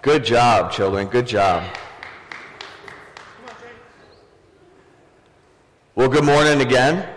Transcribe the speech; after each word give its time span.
Good 0.00 0.24
job, 0.24 0.70
children. 0.70 1.08
Good 1.08 1.26
job. 1.26 1.64
Well, 5.96 6.08
good 6.08 6.24
morning 6.24 6.60
again. 6.60 7.08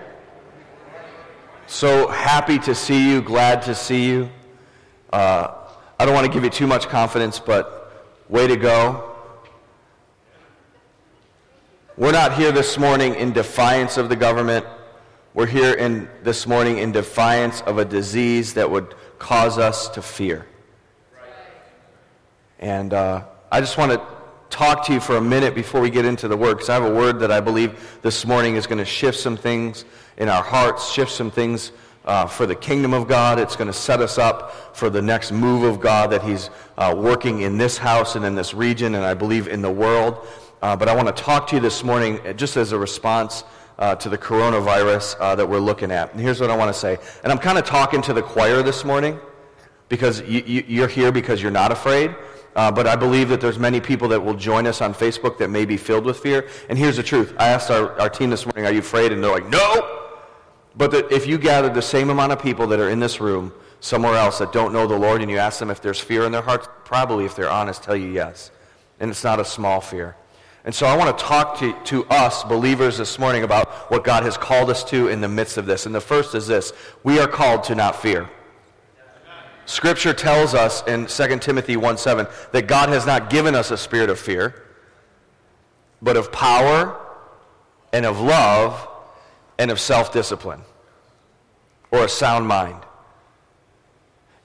So 1.67 2.07
happy 2.07 2.57
to 2.57 2.73
see 2.73 3.07
you, 3.07 3.21
glad 3.21 3.61
to 3.63 3.75
see 3.75 4.07
you. 4.07 4.31
Uh, 5.13 5.53
I 5.99 6.05
don't 6.05 6.15
want 6.15 6.25
to 6.25 6.33
give 6.33 6.43
you 6.43 6.49
too 6.49 6.65
much 6.65 6.87
confidence, 6.87 7.39
but 7.39 8.09
way 8.29 8.47
to 8.47 8.55
go. 8.55 9.13
We're 11.97 12.11
not 12.11 12.33
here 12.33 12.51
this 12.51 12.79
morning 12.79 13.13
in 13.13 13.31
defiance 13.31 13.97
of 13.97 14.09
the 14.09 14.15
government. 14.15 14.65
We're 15.35 15.45
here 15.45 15.75
in, 15.75 16.09
this 16.23 16.47
morning 16.47 16.79
in 16.79 16.91
defiance 16.91 17.61
of 17.61 17.77
a 17.77 17.85
disease 17.85 18.55
that 18.55 18.71
would 18.71 18.95
cause 19.19 19.59
us 19.59 19.87
to 19.89 20.01
fear. 20.01 20.47
And 22.61 22.93
uh, 22.93 23.23
I 23.51 23.59
just 23.59 23.75
want 23.79 23.91
to 23.91 24.01
talk 24.51 24.85
to 24.85 24.93
you 24.93 24.99
for 24.99 25.17
a 25.17 25.21
minute 25.21 25.55
before 25.55 25.81
we 25.81 25.89
get 25.89 26.05
into 26.05 26.27
the 26.27 26.37
word, 26.37 26.55
because 26.55 26.69
I 26.69 26.75
have 26.75 26.83
a 26.83 26.93
word 26.93 27.19
that 27.21 27.31
I 27.31 27.39
believe 27.39 27.97
this 28.03 28.23
morning 28.23 28.55
is 28.55 28.67
going 28.67 28.77
to 28.77 28.85
shift 28.85 29.17
some 29.17 29.35
things 29.35 29.83
in 30.17 30.29
our 30.29 30.43
hearts, 30.43 30.91
shift 30.91 31.11
some 31.11 31.31
things 31.31 31.71
uh, 32.05 32.27
for 32.27 32.45
the 32.45 32.53
kingdom 32.53 32.93
of 32.93 33.07
God. 33.07 33.39
It's 33.39 33.55
going 33.55 33.67
to 33.67 33.73
set 33.73 33.99
us 33.99 34.19
up 34.19 34.77
for 34.77 34.91
the 34.91 35.01
next 35.01 35.31
move 35.31 35.63
of 35.63 35.81
God 35.81 36.11
that 36.11 36.21
He's 36.21 36.51
uh, 36.77 36.93
working 36.95 37.41
in 37.41 37.57
this 37.57 37.79
house 37.79 38.15
and 38.15 38.23
in 38.23 38.35
this 38.35 38.53
region, 38.53 38.93
and 38.93 39.03
I 39.03 39.15
believe 39.15 39.47
in 39.47 39.63
the 39.63 39.71
world. 39.71 40.27
Uh, 40.61 40.75
but 40.75 40.87
I 40.87 40.95
want 40.95 41.07
to 41.07 41.23
talk 41.23 41.47
to 41.47 41.55
you 41.55 41.61
this 41.61 41.83
morning 41.83 42.19
uh, 42.27 42.33
just 42.33 42.57
as 42.57 42.73
a 42.73 42.77
response 42.77 43.43
uh, 43.79 43.95
to 43.95 44.07
the 44.07 44.19
coronavirus 44.19 45.15
uh, 45.19 45.33
that 45.33 45.49
we're 45.49 45.57
looking 45.57 45.89
at. 45.91 46.11
And 46.11 46.21
here's 46.21 46.39
what 46.39 46.51
I 46.51 46.55
want 46.55 46.71
to 46.71 46.79
say. 46.79 46.99
And 47.23 47.31
I'm 47.31 47.39
kind 47.39 47.57
of 47.57 47.65
talking 47.65 48.03
to 48.03 48.13
the 48.13 48.21
choir 48.21 48.61
this 48.61 48.85
morning 48.85 49.19
because 49.89 50.21
you, 50.21 50.43
you, 50.45 50.63
you're 50.67 50.87
here 50.87 51.11
because 51.11 51.41
you're 51.41 51.49
not 51.49 51.71
afraid. 51.71 52.15
Uh, 52.55 52.71
but 52.71 52.85
I 52.85 52.95
believe 52.95 53.29
that 53.29 53.39
there's 53.39 53.59
many 53.59 53.79
people 53.79 54.07
that 54.09 54.23
will 54.23 54.33
join 54.33 54.67
us 54.67 54.81
on 54.81 54.93
Facebook 54.93 55.37
that 55.37 55.49
may 55.49 55.65
be 55.65 55.77
filled 55.77 56.05
with 56.05 56.19
fear. 56.19 56.49
And 56.69 56.77
here's 56.77 56.97
the 56.97 57.03
truth. 57.03 57.33
I 57.37 57.47
asked 57.47 57.71
our, 57.71 57.99
our 57.99 58.09
team 58.09 58.29
this 58.29 58.45
morning, 58.45 58.65
are 58.65 58.73
you 58.73 58.79
afraid? 58.79 59.11
And 59.11 59.23
they're 59.23 59.31
like, 59.31 59.47
no! 59.47 59.99
But 60.75 61.11
if 61.11 61.27
you 61.27 61.37
gathered 61.37 61.73
the 61.73 61.81
same 61.81 62.09
amount 62.09 62.31
of 62.31 62.41
people 62.41 62.67
that 62.67 62.79
are 62.79 62.89
in 62.89 62.99
this 62.99 63.19
room 63.19 63.53
somewhere 63.79 64.15
else 64.15 64.39
that 64.39 64.51
don't 64.51 64.73
know 64.73 64.87
the 64.87 64.97
Lord 64.97 65.21
and 65.21 65.29
you 65.29 65.37
ask 65.37 65.59
them 65.59 65.69
if 65.69 65.81
there's 65.81 65.99
fear 65.99 66.25
in 66.25 66.31
their 66.31 66.41
hearts, 66.41 66.67
probably 66.85 67.25
if 67.25 67.35
they're 67.35 67.49
honest, 67.49 67.83
tell 67.83 67.95
you 67.95 68.09
yes. 68.09 68.51
And 68.99 69.09
it's 69.09 69.23
not 69.23 69.39
a 69.39 69.45
small 69.45 69.81
fear. 69.81 70.15
And 70.63 70.73
so 70.73 70.85
I 70.85 70.95
want 70.95 71.17
to 71.17 71.23
talk 71.23 71.57
to, 71.59 71.73
to 71.85 72.05
us 72.05 72.43
believers 72.43 72.97
this 72.97 73.17
morning 73.17 73.43
about 73.43 73.69
what 73.89 74.03
God 74.03 74.23
has 74.23 74.37
called 74.37 74.69
us 74.69 74.83
to 74.85 75.07
in 75.07 75.19
the 75.19 75.27
midst 75.27 75.57
of 75.57 75.65
this. 75.65 75.87
And 75.87 75.95
the 75.95 76.01
first 76.01 76.35
is 76.35 76.47
this 76.47 76.73
we 77.03 77.19
are 77.19 77.27
called 77.27 77.63
to 77.65 77.75
not 77.75 77.99
fear. 77.99 78.29
Scripture 79.71 80.13
tells 80.13 80.53
us 80.53 80.83
in 80.85 81.05
2 81.05 81.39
Timothy 81.39 81.77
1 81.77 81.97
7 81.97 82.27
that 82.51 82.67
God 82.67 82.89
has 82.89 83.05
not 83.05 83.29
given 83.29 83.55
us 83.55 83.71
a 83.71 83.77
spirit 83.77 84.09
of 84.09 84.19
fear, 84.19 84.63
but 86.01 86.17
of 86.17 86.29
power 86.29 86.99
and 87.93 88.05
of 88.05 88.19
love 88.19 88.85
and 89.57 89.71
of 89.71 89.79
self 89.79 90.11
discipline 90.11 90.63
or 91.89 92.03
a 92.03 92.09
sound 92.09 92.47
mind. 92.49 92.83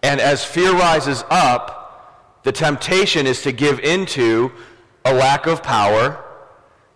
And 0.01 0.21
as 0.21 0.45
fear 0.45 0.73
rises 0.73 1.25
up, 1.29 2.45
the 2.45 2.53
temptation 2.53 3.27
is 3.27 3.43
to 3.43 3.51
give 3.51 3.81
into 3.81 4.53
a 5.05 5.13
lack 5.13 5.49
of 5.49 5.61
power, 5.61 6.25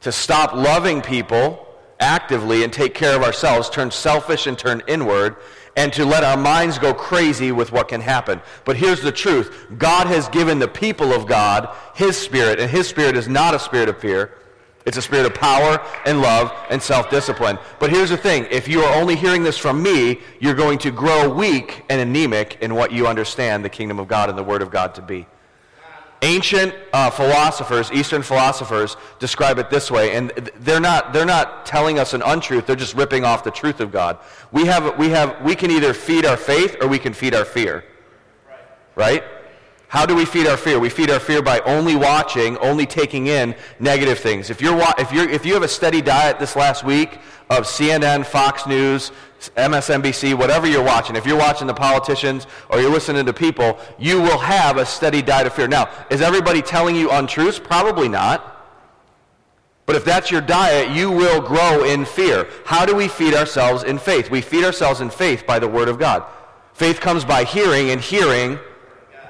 to 0.02 0.12
stop 0.12 0.54
loving 0.54 1.02
people 1.02 1.66
actively 2.00 2.64
and 2.64 2.72
take 2.72 2.94
care 2.94 3.16
of 3.16 3.22
ourselves, 3.22 3.70
turn 3.70 3.90
selfish 3.90 4.46
and 4.46 4.58
turn 4.58 4.82
inward, 4.86 5.36
and 5.76 5.92
to 5.92 6.04
let 6.04 6.24
our 6.24 6.36
minds 6.36 6.78
go 6.78 6.92
crazy 6.92 7.52
with 7.52 7.72
what 7.72 7.88
can 7.88 8.00
happen. 8.00 8.40
But 8.64 8.76
here's 8.76 9.00
the 9.00 9.12
truth 9.12 9.66
God 9.78 10.06
has 10.06 10.28
given 10.28 10.58
the 10.58 10.68
people 10.68 11.12
of 11.12 11.26
God 11.26 11.68
His 11.94 12.16
Spirit, 12.16 12.58
and 12.58 12.70
His 12.70 12.88
Spirit 12.88 13.16
is 13.16 13.28
not 13.28 13.54
a 13.54 13.58
spirit 13.58 13.88
of 13.88 13.98
fear. 13.98 14.32
It's 14.86 14.96
a 14.96 15.02
spirit 15.02 15.26
of 15.26 15.34
power 15.34 15.78
and 16.06 16.22
love 16.22 16.52
and 16.70 16.82
self 16.82 17.10
discipline. 17.10 17.58
But 17.78 17.90
here's 17.90 18.10
the 18.10 18.16
thing 18.16 18.46
if 18.50 18.66
you 18.66 18.80
are 18.82 19.00
only 19.00 19.14
hearing 19.14 19.42
this 19.42 19.58
from 19.58 19.82
me, 19.82 20.20
you're 20.40 20.54
going 20.54 20.78
to 20.78 20.90
grow 20.90 21.28
weak 21.28 21.84
and 21.90 22.00
anemic 22.00 22.58
in 22.60 22.74
what 22.74 22.90
you 22.90 23.06
understand 23.06 23.64
the 23.64 23.68
kingdom 23.68 23.98
of 23.98 24.08
God 24.08 24.30
and 24.30 24.38
the 24.38 24.42
Word 24.42 24.62
of 24.62 24.70
God 24.70 24.94
to 24.94 25.02
be. 25.02 25.26
Ancient 26.22 26.74
uh, 26.92 27.08
philosophers, 27.08 27.90
Eastern 27.92 28.22
philosophers, 28.22 28.96
describe 29.18 29.58
it 29.58 29.70
this 29.70 29.90
way, 29.90 30.14
and 30.14 30.30
they're 30.56 30.80
not, 30.80 31.14
they're 31.14 31.24
not 31.24 31.64
telling 31.64 31.98
us 31.98 32.12
an 32.12 32.22
untruth, 32.22 32.66
they're 32.66 32.76
just 32.76 32.94
ripping 32.94 33.24
off 33.24 33.42
the 33.42 33.50
truth 33.50 33.80
of 33.80 33.90
God. 33.90 34.18
We, 34.52 34.66
have, 34.66 34.98
we, 34.98 35.08
have, 35.08 35.40
we 35.42 35.54
can 35.54 35.70
either 35.70 35.94
feed 35.94 36.26
our 36.26 36.36
faith 36.36 36.76
or 36.80 36.88
we 36.88 36.98
can 36.98 37.14
feed 37.14 37.34
our 37.34 37.46
fear. 37.46 37.84
Right? 38.96 39.24
How 39.90 40.06
do 40.06 40.14
we 40.14 40.24
feed 40.24 40.46
our 40.46 40.56
fear? 40.56 40.78
We 40.78 40.88
feed 40.88 41.10
our 41.10 41.18
fear 41.18 41.42
by 41.42 41.58
only 41.62 41.96
watching, 41.96 42.56
only 42.58 42.86
taking 42.86 43.26
in 43.26 43.56
negative 43.80 44.20
things. 44.20 44.48
If, 44.48 44.60
you're, 44.60 44.80
if, 44.98 45.10
you're, 45.10 45.28
if 45.28 45.44
you 45.44 45.52
have 45.54 45.64
a 45.64 45.68
steady 45.68 46.00
diet 46.00 46.38
this 46.38 46.54
last 46.54 46.84
week 46.84 47.18
of 47.50 47.64
CNN, 47.64 48.24
Fox 48.24 48.68
News, 48.68 49.10
MSNBC, 49.56 50.38
whatever 50.38 50.68
you're 50.68 50.84
watching, 50.84 51.16
if 51.16 51.26
you're 51.26 51.36
watching 51.36 51.66
the 51.66 51.74
politicians 51.74 52.46
or 52.68 52.80
you're 52.80 52.90
listening 52.90 53.26
to 53.26 53.32
people, 53.32 53.80
you 53.98 54.20
will 54.20 54.38
have 54.38 54.76
a 54.76 54.86
steady 54.86 55.22
diet 55.22 55.48
of 55.48 55.54
fear. 55.54 55.66
Now, 55.66 55.90
is 56.08 56.22
everybody 56.22 56.62
telling 56.62 56.94
you 56.94 57.10
untruths? 57.10 57.58
Probably 57.58 58.08
not. 58.08 58.64
But 59.86 59.96
if 59.96 60.04
that's 60.04 60.30
your 60.30 60.40
diet, 60.40 60.94
you 60.94 61.10
will 61.10 61.40
grow 61.40 61.82
in 61.82 62.04
fear. 62.04 62.48
How 62.64 62.86
do 62.86 62.94
we 62.94 63.08
feed 63.08 63.34
ourselves 63.34 63.82
in 63.82 63.98
faith? 63.98 64.30
We 64.30 64.40
feed 64.40 64.62
ourselves 64.62 65.00
in 65.00 65.10
faith 65.10 65.44
by 65.48 65.58
the 65.58 65.66
Word 65.66 65.88
of 65.88 65.98
God. 65.98 66.24
Faith 66.74 67.00
comes 67.00 67.24
by 67.24 67.42
hearing, 67.42 67.90
and 67.90 68.00
hearing 68.00 68.60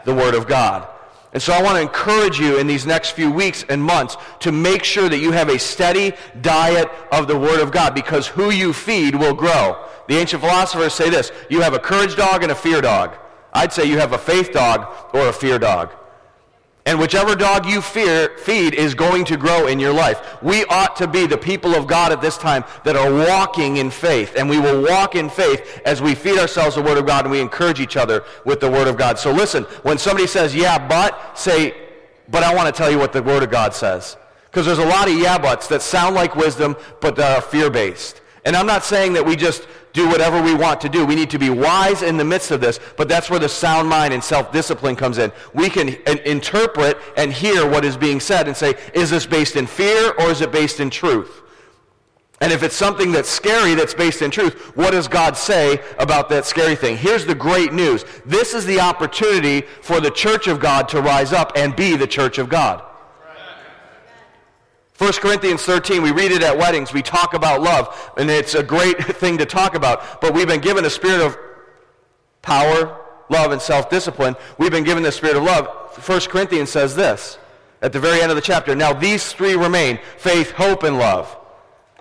the 0.04 0.14
Word 0.14 0.34
of 0.34 0.46
God. 0.46 0.86
And 1.32 1.40
so 1.40 1.52
I 1.52 1.62
want 1.62 1.76
to 1.76 1.82
encourage 1.82 2.40
you 2.40 2.58
in 2.58 2.66
these 2.66 2.86
next 2.86 3.10
few 3.10 3.30
weeks 3.30 3.64
and 3.68 3.82
months 3.82 4.16
to 4.40 4.50
make 4.50 4.82
sure 4.82 5.08
that 5.08 5.18
you 5.18 5.30
have 5.30 5.48
a 5.48 5.58
steady 5.58 6.12
diet 6.40 6.90
of 7.12 7.28
the 7.28 7.38
Word 7.38 7.60
of 7.60 7.70
God 7.70 7.94
because 7.94 8.26
who 8.26 8.50
you 8.50 8.72
feed 8.72 9.14
will 9.14 9.34
grow. 9.34 9.86
The 10.08 10.16
ancient 10.16 10.42
philosophers 10.42 10.92
say 10.92 11.08
this 11.08 11.30
you 11.48 11.60
have 11.60 11.74
a 11.74 11.78
courage 11.78 12.16
dog 12.16 12.42
and 12.42 12.50
a 12.50 12.56
fear 12.56 12.80
dog. 12.80 13.16
I'd 13.52 13.72
say 13.72 13.84
you 13.84 13.98
have 13.98 14.12
a 14.12 14.18
faith 14.18 14.52
dog 14.52 14.92
or 15.14 15.28
a 15.28 15.32
fear 15.32 15.58
dog. 15.58 15.92
And 16.86 16.98
whichever 16.98 17.34
dog 17.34 17.66
you 17.66 17.82
fear, 17.82 18.36
feed 18.38 18.74
is 18.74 18.94
going 18.94 19.24
to 19.26 19.36
grow 19.36 19.66
in 19.66 19.78
your 19.78 19.92
life. 19.92 20.42
We 20.42 20.64
ought 20.64 20.96
to 20.96 21.06
be 21.06 21.26
the 21.26 21.36
people 21.36 21.74
of 21.74 21.86
God 21.86 22.10
at 22.10 22.22
this 22.22 22.38
time 22.38 22.64
that 22.84 22.96
are 22.96 23.12
walking 23.12 23.76
in 23.76 23.90
faith. 23.90 24.34
And 24.36 24.48
we 24.48 24.58
will 24.58 24.82
walk 24.82 25.14
in 25.14 25.28
faith 25.28 25.82
as 25.84 26.00
we 26.00 26.14
feed 26.14 26.38
ourselves 26.38 26.76
the 26.76 26.82
Word 26.82 26.96
of 26.96 27.06
God 27.06 27.26
and 27.26 27.32
we 27.32 27.40
encourage 27.40 27.80
each 27.80 27.96
other 27.96 28.24
with 28.46 28.60
the 28.60 28.70
Word 28.70 28.88
of 28.88 28.96
God. 28.96 29.18
So 29.18 29.30
listen, 29.30 29.64
when 29.82 29.98
somebody 29.98 30.26
says, 30.26 30.54
yeah, 30.54 30.78
but, 30.88 31.38
say, 31.38 31.74
but 32.30 32.42
I 32.42 32.54
want 32.54 32.74
to 32.74 32.76
tell 32.76 32.90
you 32.90 32.98
what 32.98 33.12
the 33.12 33.22
Word 33.22 33.42
of 33.42 33.50
God 33.50 33.74
says. 33.74 34.16
Because 34.50 34.66
there's 34.66 34.78
a 34.78 34.86
lot 34.86 35.08
of 35.08 35.16
yeah 35.16 35.38
buts 35.38 35.68
that 35.68 35.80
sound 35.80 36.16
like 36.16 36.34
wisdom, 36.34 36.76
but 37.00 37.14
that 37.16 37.38
are 37.38 37.42
fear 37.42 37.70
based. 37.70 38.20
And 38.44 38.56
I'm 38.56 38.66
not 38.66 38.84
saying 38.84 39.12
that 39.14 39.24
we 39.24 39.36
just 39.36 39.68
do 39.92 40.08
whatever 40.08 40.40
we 40.40 40.54
want 40.54 40.80
to 40.80 40.88
do. 40.88 41.04
We 41.04 41.14
need 41.14 41.30
to 41.30 41.38
be 41.38 41.50
wise 41.50 42.02
in 42.02 42.16
the 42.16 42.24
midst 42.24 42.50
of 42.50 42.60
this, 42.60 42.80
but 42.96 43.08
that's 43.08 43.28
where 43.28 43.40
the 43.40 43.48
sound 43.48 43.88
mind 43.88 44.14
and 44.14 44.22
self-discipline 44.22 44.96
comes 44.96 45.18
in. 45.18 45.32
We 45.52 45.68
can 45.68 45.88
interpret 46.24 46.96
and 47.16 47.32
hear 47.32 47.68
what 47.68 47.84
is 47.84 47.96
being 47.96 48.20
said 48.20 48.46
and 48.46 48.56
say, 48.56 48.74
is 48.94 49.10
this 49.10 49.26
based 49.26 49.56
in 49.56 49.66
fear 49.66 50.12
or 50.18 50.30
is 50.30 50.40
it 50.40 50.52
based 50.52 50.80
in 50.80 50.90
truth? 50.90 51.42
And 52.42 52.52
if 52.52 52.62
it's 52.62 52.76
something 52.76 53.12
that's 53.12 53.28
scary 53.28 53.74
that's 53.74 53.92
based 53.92 54.22
in 54.22 54.30
truth, 54.30 54.74
what 54.74 54.92
does 54.92 55.08
God 55.08 55.36
say 55.36 55.78
about 55.98 56.30
that 56.30 56.46
scary 56.46 56.74
thing? 56.74 56.96
Here's 56.96 57.26
the 57.26 57.34
great 57.34 57.74
news. 57.74 58.06
This 58.24 58.54
is 58.54 58.64
the 58.64 58.80
opportunity 58.80 59.66
for 59.82 60.00
the 60.00 60.10
church 60.10 60.46
of 60.46 60.58
God 60.58 60.88
to 60.88 61.02
rise 61.02 61.34
up 61.34 61.52
and 61.54 61.76
be 61.76 61.96
the 61.96 62.06
church 62.06 62.38
of 62.38 62.48
God. 62.48 62.82
1 65.00 65.12
Corinthians 65.14 65.62
13, 65.62 66.02
we 66.02 66.10
read 66.10 66.30
it 66.30 66.42
at 66.42 66.58
weddings. 66.58 66.92
We 66.92 67.00
talk 67.00 67.32
about 67.32 67.62
love, 67.62 68.12
and 68.18 68.30
it's 68.30 68.54
a 68.54 68.62
great 68.62 68.98
thing 69.16 69.38
to 69.38 69.46
talk 69.46 69.74
about. 69.74 70.20
But 70.20 70.34
we've 70.34 70.46
been 70.46 70.60
given 70.60 70.84
a 70.84 70.90
spirit 70.90 71.22
of 71.22 71.38
power, 72.42 73.00
love, 73.30 73.50
and 73.52 73.62
self 73.62 73.88
discipline. 73.88 74.36
We've 74.58 74.70
been 74.70 74.84
given 74.84 75.02
the 75.02 75.10
spirit 75.10 75.38
of 75.38 75.42
love. 75.42 75.68
1 76.06 76.20
Corinthians 76.28 76.68
says 76.68 76.94
this 76.94 77.38
at 77.80 77.94
the 77.94 77.98
very 77.98 78.20
end 78.20 78.30
of 78.30 78.36
the 78.36 78.42
chapter. 78.42 78.74
Now, 78.74 78.92
these 78.92 79.32
three 79.32 79.54
remain 79.54 79.98
faith, 80.18 80.50
hope, 80.50 80.82
and 80.82 80.98
love. 80.98 81.34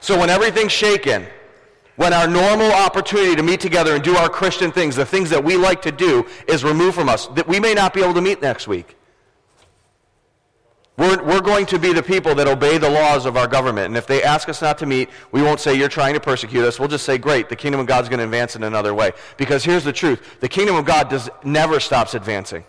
So 0.02 0.20
when 0.20 0.30
everything's 0.30 0.74
shaken, 0.74 1.26
when 1.96 2.12
our 2.12 2.28
normal 2.28 2.70
opportunity 2.74 3.34
to 3.34 3.44
meet 3.44 3.62
together 3.62 3.96
and 3.96 4.04
do 4.04 4.18
our 4.18 4.28
Christian 4.28 4.74
things, 4.74 4.98
the 4.98 5.06
things 5.06 5.30
that 5.30 5.42
we 5.42 5.56
like 5.56 5.82
to 5.84 5.92
do, 5.94 6.28
is 6.50 6.66
removed 6.66 6.96
from 6.96 7.08
us, 7.08 7.28
that 7.28 7.48
we 7.48 7.62
may 7.62 7.74
not 7.74 7.94
be 7.94 8.04
able 8.04 8.16
to 8.16 8.22
meet 8.22 8.42
next 8.42 8.68
week. 8.68 8.98
We're, 11.00 11.24
we're 11.24 11.40
going 11.40 11.66
to 11.68 11.80
be 11.80 11.94
the 11.94 12.04
people 12.04 12.36
that 12.36 12.46
obey 12.46 12.78
the 12.78 12.90
laws 12.90 13.26
of 13.26 13.38
our 13.38 13.48
government. 13.48 13.88
And 13.88 13.96
if 13.96 14.06
they 14.06 14.22
ask 14.22 14.50
us 14.50 14.62
not 14.62 14.78
to 14.80 14.86
meet, 14.86 15.10
we 15.32 15.42
won't 15.42 15.62
say, 15.62 15.74
You're 15.74 15.88
trying 15.88 16.14
to 16.14 16.20
persecute 16.20 16.66
us. 16.66 16.78
We'll 16.78 16.90
just 16.90 17.06
say, 17.06 17.18
Great, 17.18 17.48
the 17.48 17.56
kingdom 17.56 17.80
of 17.80 17.88
God's 17.88 18.10
going 18.10 18.20
to 18.20 18.26
advance 18.26 18.58
in 18.58 18.64
another 18.64 18.94
way. 18.94 19.14
Because 19.38 19.64
here's 19.64 19.86
the 19.86 19.94
truth 19.94 20.22
the 20.42 20.50
kingdom 20.50 20.76
of 20.76 20.84
God 20.84 21.10
does, 21.10 21.30
never 21.42 21.80
stops 21.80 22.16
advancing. 22.16 22.66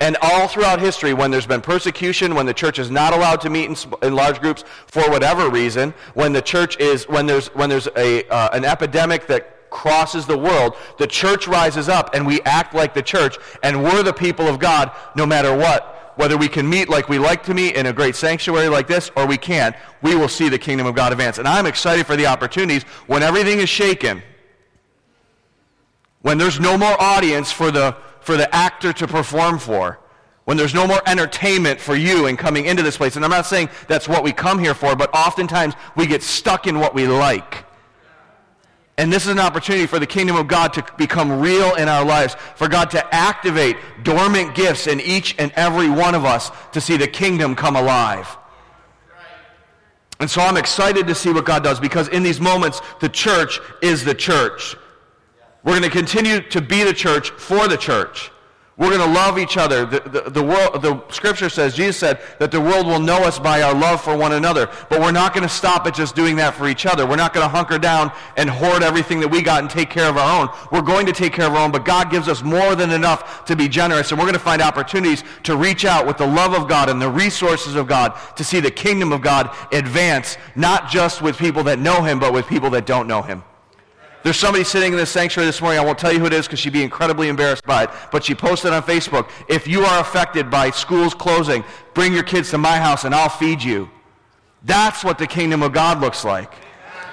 And 0.00 0.18
all 0.20 0.48
throughout 0.48 0.80
history, 0.80 1.14
when 1.14 1.30
there's 1.30 1.46
been 1.46 1.62
persecution, 1.62 2.34
when 2.34 2.44
the 2.44 2.52
church 2.52 2.78
is 2.78 2.90
not 2.90 3.14
allowed 3.14 3.40
to 3.40 3.48
meet 3.48 3.70
in, 3.70 3.76
in 4.06 4.14
large 4.14 4.38
groups 4.40 4.62
for 4.86 5.08
whatever 5.10 5.48
reason, 5.48 5.94
when 6.12 6.34
the 6.34 6.42
church 6.42 6.78
is, 6.78 7.08
when 7.08 7.24
there's, 7.24 7.46
when 7.54 7.70
there's 7.70 7.88
a, 7.96 8.28
uh, 8.28 8.50
an 8.52 8.66
epidemic 8.66 9.26
that 9.28 9.70
crosses 9.70 10.26
the 10.26 10.36
world, 10.36 10.76
the 10.98 11.06
church 11.06 11.48
rises 11.48 11.88
up 11.88 12.14
and 12.14 12.26
we 12.26 12.42
act 12.42 12.74
like 12.74 12.92
the 12.92 13.02
church, 13.02 13.38
and 13.62 13.82
we're 13.82 14.02
the 14.02 14.12
people 14.12 14.46
of 14.46 14.58
God 14.58 14.90
no 15.16 15.24
matter 15.24 15.56
what 15.56 15.93
whether 16.16 16.36
we 16.36 16.48
can 16.48 16.68
meet 16.68 16.88
like 16.88 17.08
we 17.08 17.18
like 17.18 17.42
to 17.44 17.54
meet 17.54 17.76
in 17.76 17.86
a 17.86 17.92
great 17.92 18.16
sanctuary 18.16 18.68
like 18.68 18.86
this 18.86 19.10
or 19.16 19.26
we 19.26 19.36
can't, 19.36 19.74
we 20.02 20.14
will 20.14 20.28
see 20.28 20.48
the 20.48 20.58
kingdom 20.58 20.86
of 20.86 20.94
God 20.94 21.12
advance. 21.12 21.38
And 21.38 21.48
I'm 21.48 21.66
excited 21.66 22.06
for 22.06 22.16
the 22.16 22.26
opportunities 22.26 22.84
when 23.06 23.22
everything 23.22 23.58
is 23.58 23.68
shaken, 23.68 24.22
when 26.22 26.38
there's 26.38 26.60
no 26.60 26.78
more 26.78 27.00
audience 27.00 27.52
for 27.52 27.70
the, 27.70 27.96
for 28.20 28.36
the 28.36 28.52
actor 28.54 28.92
to 28.92 29.06
perform 29.06 29.58
for, 29.58 29.98
when 30.44 30.56
there's 30.56 30.74
no 30.74 30.86
more 30.86 31.00
entertainment 31.06 31.80
for 31.80 31.94
you 31.94 32.26
in 32.26 32.36
coming 32.36 32.66
into 32.66 32.82
this 32.82 32.96
place. 32.96 33.16
And 33.16 33.24
I'm 33.24 33.30
not 33.30 33.46
saying 33.46 33.70
that's 33.88 34.08
what 34.08 34.22
we 34.22 34.32
come 34.32 34.58
here 34.58 34.74
for, 34.74 34.94
but 34.94 35.14
oftentimes 35.14 35.74
we 35.96 36.06
get 36.06 36.22
stuck 36.22 36.66
in 36.66 36.78
what 36.78 36.94
we 36.94 37.06
like. 37.06 37.64
And 38.96 39.12
this 39.12 39.24
is 39.24 39.32
an 39.32 39.40
opportunity 39.40 39.86
for 39.86 39.98
the 39.98 40.06
kingdom 40.06 40.36
of 40.36 40.46
God 40.46 40.72
to 40.74 40.86
become 40.96 41.40
real 41.40 41.74
in 41.74 41.88
our 41.88 42.04
lives, 42.04 42.36
for 42.54 42.68
God 42.68 42.90
to 42.90 43.14
activate 43.14 43.76
dormant 44.04 44.54
gifts 44.54 44.86
in 44.86 45.00
each 45.00 45.34
and 45.38 45.50
every 45.56 45.90
one 45.90 46.14
of 46.14 46.24
us 46.24 46.50
to 46.72 46.80
see 46.80 46.96
the 46.96 47.08
kingdom 47.08 47.56
come 47.56 47.74
alive. 47.74 48.36
And 50.20 50.30
so 50.30 50.40
I'm 50.42 50.56
excited 50.56 51.08
to 51.08 51.14
see 51.14 51.32
what 51.32 51.44
God 51.44 51.64
does 51.64 51.80
because 51.80 52.06
in 52.08 52.22
these 52.22 52.40
moments, 52.40 52.80
the 53.00 53.08
church 53.08 53.58
is 53.82 54.04
the 54.04 54.14
church. 54.14 54.76
We're 55.64 55.72
going 55.72 55.82
to 55.82 55.90
continue 55.90 56.40
to 56.50 56.60
be 56.60 56.84
the 56.84 56.92
church 56.92 57.30
for 57.30 57.66
the 57.66 57.76
church. 57.76 58.30
We're 58.76 58.88
going 58.88 59.08
to 59.08 59.14
love 59.14 59.38
each 59.38 59.56
other. 59.56 59.86
The, 59.86 60.00
the, 60.00 60.30
the, 60.30 60.42
world, 60.42 60.82
the 60.82 61.00
scripture 61.08 61.48
says, 61.48 61.76
Jesus 61.76 61.96
said, 61.96 62.20
that 62.40 62.50
the 62.50 62.60
world 62.60 62.86
will 62.86 62.98
know 62.98 63.18
us 63.18 63.38
by 63.38 63.62
our 63.62 63.72
love 63.72 64.00
for 64.00 64.16
one 64.16 64.32
another. 64.32 64.68
But 64.88 65.00
we're 65.00 65.12
not 65.12 65.32
going 65.32 65.46
to 65.46 65.54
stop 65.54 65.86
at 65.86 65.94
just 65.94 66.16
doing 66.16 66.34
that 66.36 66.54
for 66.54 66.66
each 66.66 66.84
other. 66.84 67.06
We're 67.06 67.14
not 67.14 67.32
going 67.32 67.44
to 67.44 67.48
hunker 67.48 67.78
down 67.78 68.10
and 68.36 68.50
hoard 68.50 68.82
everything 68.82 69.20
that 69.20 69.28
we 69.28 69.42
got 69.42 69.62
and 69.62 69.70
take 69.70 69.90
care 69.90 70.08
of 70.08 70.16
our 70.16 70.42
own. 70.42 70.48
We're 70.72 70.82
going 70.82 71.06
to 71.06 71.12
take 71.12 71.32
care 71.32 71.46
of 71.46 71.52
our 71.52 71.60
own, 71.60 71.70
but 71.70 71.84
God 71.84 72.10
gives 72.10 72.26
us 72.26 72.42
more 72.42 72.74
than 72.74 72.90
enough 72.90 73.44
to 73.44 73.54
be 73.54 73.68
generous. 73.68 74.10
And 74.10 74.18
we're 74.18 74.26
going 74.26 74.34
to 74.34 74.40
find 74.40 74.60
opportunities 74.60 75.22
to 75.44 75.56
reach 75.56 75.84
out 75.84 76.04
with 76.04 76.18
the 76.18 76.26
love 76.26 76.52
of 76.52 76.68
God 76.68 76.88
and 76.88 77.00
the 77.00 77.10
resources 77.10 77.76
of 77.76 77.86
God 77.86 78.18
to 78.34 78.42
see 78.42 78.58
the 78.58 78.72
kingdom 78.72 79.12
of 79.12 79.22
God 79.22 79.54
advance, 79.70 80.36
not 80.56 80.90
just 80.90 81.22
with 81.22 81.38
people 81.38 81.62
that 81.64 81.78
know 81.78 82.02
Him, 82.02 82.18
but 82.18 82.32
with 82.32 82.48
people 82.48 82.70
that 82.70 82.86
don't 82.86 83.06
know 83.06 83.22
Him. 83.22 83.44
There's 84.24 84.38
somebody 84.38 84.64
sitting 84.64 84.92
in 84.92 84.98
this 84.98 85.10
sanctuary 85.10 85.46
this 85.46 85.60
morning. 85.60 85.78
I 85.78 85.84
won't 85.84 85.98
tell 85.98 86.10
you 86.10 86.18
who 86.18 86.24
it 86.24 86.32
is 86.32 86.46
because 86.46 86.58
she'd 86.58 86.72
be 86.72 86.82
incredibly 86.82 87.28
embarrassed 87.28 87.64
by 87.64 87.84
it. 87.84 87.90
But 88.10 88.24
she 88.24 88.34
posted 88.34 88.72
on 88.72 88.82
Facebook, 88.82 89.28
if 89.48 89.68
you 89.68 89.82
are 89.82 90.00
affected 90.00 90.50
by 90.50 90.70
schools 90.70 91.12
closing, 91.12 91.62
bring 91.92 92.14
your 92.14 92.22
kids 92.22 92.48
to 92.50 92.58
my 92.58 92.78
house 92.78 93.04
and 93.04 93.14
I'll 93.14 93.28
feed 93.28 93.62
you. 93.62 93.90
That's 94.62 95.04
what 95.04 95.18
the 95.18 95.26
kingdom 95.26 95.62
of 95.62 95.72
God 95.72 96.00
looks 96.00 96.24
like. 96.24 96.54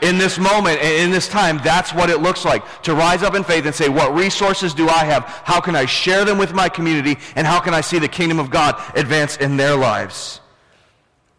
In 0.02 0.18
this 0.18 0.40
moment, 0.40 0.82
in 0.82 1.12
this 1.12 1.28
time, 1.28 1.60
that's 1.62 1.94
what 1.94 2.10
it 2.10 2.22
looks 2.22 2.46
like. 2.46 2.64
To 2.84 2.96
rise 2.96 3.24
up 3.24 3.36
in 3.36 3.44
faith 3.44 3.66
and 3.66 3.76
say, 3.76 3.90
what 3.90 4.16
resources 4.16 4.74
do 4.74 4.88
I 4.88 5.04
have? 5.04 5.26
How 5.44 5.60
can 5.60 5.76
I 5.76 5.86
share 5.86 6.24
them 6.24 6.38
with 6.38 6.54
my 6.54 6.70
community? 6.70 7.20
And 7.36 7.46
how 7.46 7.60
can 7.60 7.74
I 7.74 7.82
see 7.82 8.00
the 8.00 8.08
kingdom 8.08 8.40
of 8.40 8.50
God 8.50 8.82
advance 8.96 9.36
in 9.36 9.58
their 9.58 9.76
lives? 9.76 10.40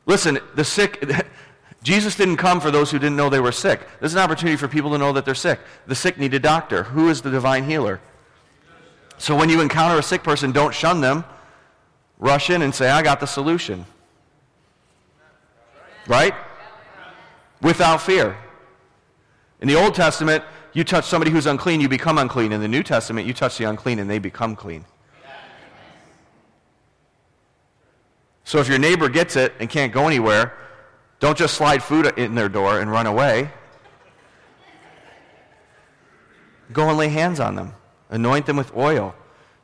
Listen, 0.05 0.39
the 0.55 0.65
sick, 0.65 1.03
Jesus 1.83 2.15
didn't 2.15 2.37
come 2.37 2.61
for 2.61 2.71
those 2.71 2.91
who 2.91 2.99
didn't 2.99 3.17
know 3.17 3.29
they 3.29 3.41
were 3.41 3.53
sick. 3.53 3.81
This 4.01 4.13
is 4.13 4.15
an 4.15 4.23
opportunity 4.23 4.57
for 4.57 4.69
people 4.69 4.93
to 4.93 4.99
know 4.99 5.13
that 5.13 5.25
they're 5.25 5.35
sick. 5.35 5.59
The 5.87 5.95
sick 5.95 6.17
need 6.17 6.33
a 6.33 6.39
doctor. 6.39 6.85
Who 6.85 7.09
is 7.09 7.23
the 7.23 7.31
divine 7.31 7.65
healer? 7.65 8.01
So 9.19 9.35
when 9.37 9.49
you 9.49 9.61
encounter 9.61 9.99
a 9.99 10.03
sick 10.03 10.23
person, 10.23 10.53
don't 10.53 10.73
shun 10.73 11.01
them. 11.01 11.25
Rush 12.19 12.51
in 12.51 12.63
and 12.63 12.73
say, 12.73 12.89
I 12.89 13.03
got 13.03 13.19
the 13.19 13.27
solution. 13.27 13.85
Right? 16.07 16.35
Without 17.61 18.01
fear. 18.01 18.37
In 19.61 19.67
the 19.67 19.75
Old 19.75 19.95
Testament, 19.95 20.45
you 20.73 20.85
touch 20.85 21.05
somebody 21.05 21.31
who's 21.31 21.47
unclean, 21.47 21.81
you 21.81 21.89
become 21.89 22.19
unclean. 22.19 22.53
In 22.53 22.61
the 22.61 22.69
New 22.69 22.83
Testament, 22.83 23.27
you 23.27 23.35
touch 23.35 23.59
the 23.59 23.65
unclean 23.65 23.99
and 23.99 24.09
they 24.09 24.19
become 24.19 24.55
clean. 24.55 24.85
So 28.45 28.59
if 28.59 28.69
your 28.69 28.79
neighbor 28.79 29.09
gets 29.09 29.37
it 29.37 29.53
and 29.59 29.69
can't 29.69 29.93
go 29.93 30.07
anywhere, 30.07 30.53
don't 31.23 31.39
just 31.39 31.55
slide 31.55 31.85
food 31.85 32.13
in 32.19 32.35
their 32.35 32.49
door 32.49 32.81
and 32.81 32.91
run 32.91 33.07
away. 33.07 33.49
Go 36.73 36.89
and 36.89 36.99
lay 36.99 37.11
hands 37.11 37.39
on 37.39 37.55
them. 37.55 37.75
Anoint 38.11 38.45
them 38.47 38.57
with 38.57 38.77
oil. 38.77 39.15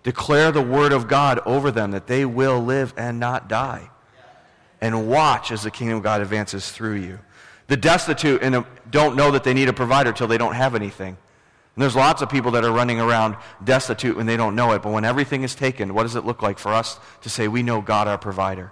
Declare 0.04 0.52
the 0.52 0.62
word 0.62 0.92
of 0.92 1.08
God 1.08 1.40
over 1.44 1.72
them 1.72 1.90
that 1.90 2.06
they 2.06 2.24
will 2.24 2.60
live 2.60 2.94
and 2.96 3.18
not 3.18 3.48
die. 3.48 3.90
And 4.80 5.08
watch 5.08 5.50
as 5.50 5.64
the 5.64 5.72
kingdom 5.72 5.96
of 5.96 6.04
God 6.04 6.20
advances 6.20 6.70
through 6.70 6.94
you. 6.94 7.18
The 7.66 7.76
destitute 7.76 8.40
don't 8.88 9.16
know 9.16 9.32
that 9.32 9.42
they 9.42 9.52
need 9.52 9.68
a 9.68 9.72
provider 9.72 10.12
till 10.12 10.28
they 10.28 10.38
don't 10.38 10.54
have 10.54 10.76
anything. 10.76 11.16
And 11.74 11.82
there's 11.82 11.96
lots 11.96 12.22
of 12.22 12.30
people 12.30 12.52
that 12.52 12.64
are 12.64 12.70
running 12.70 13.00
around 13.00 13.34
destitute 13.64 14.16
when 14.16 14.26
they 14.26 14.36
don't 14.36 14.54
know 14.54 14.74
it. 14.74 14.82
But 14.82 14.92
when 14.92 15.04
everything 15.04 15.42
is 15.42 15.56
taken, 15.56 15.92
what 15.92 16.04
does 16.04 16.14
it 16.14 16.24
look 16.24 16.40
like 16.40 16.60
for 16.60 16.72
us 16.72 17.00
to 17.22 17.28
say, 17.28 17.48
we 17.48 17.64
know 17.64 17.80
God 17.80 18.06
our 18.06 18.16
provider? 18.16 18.70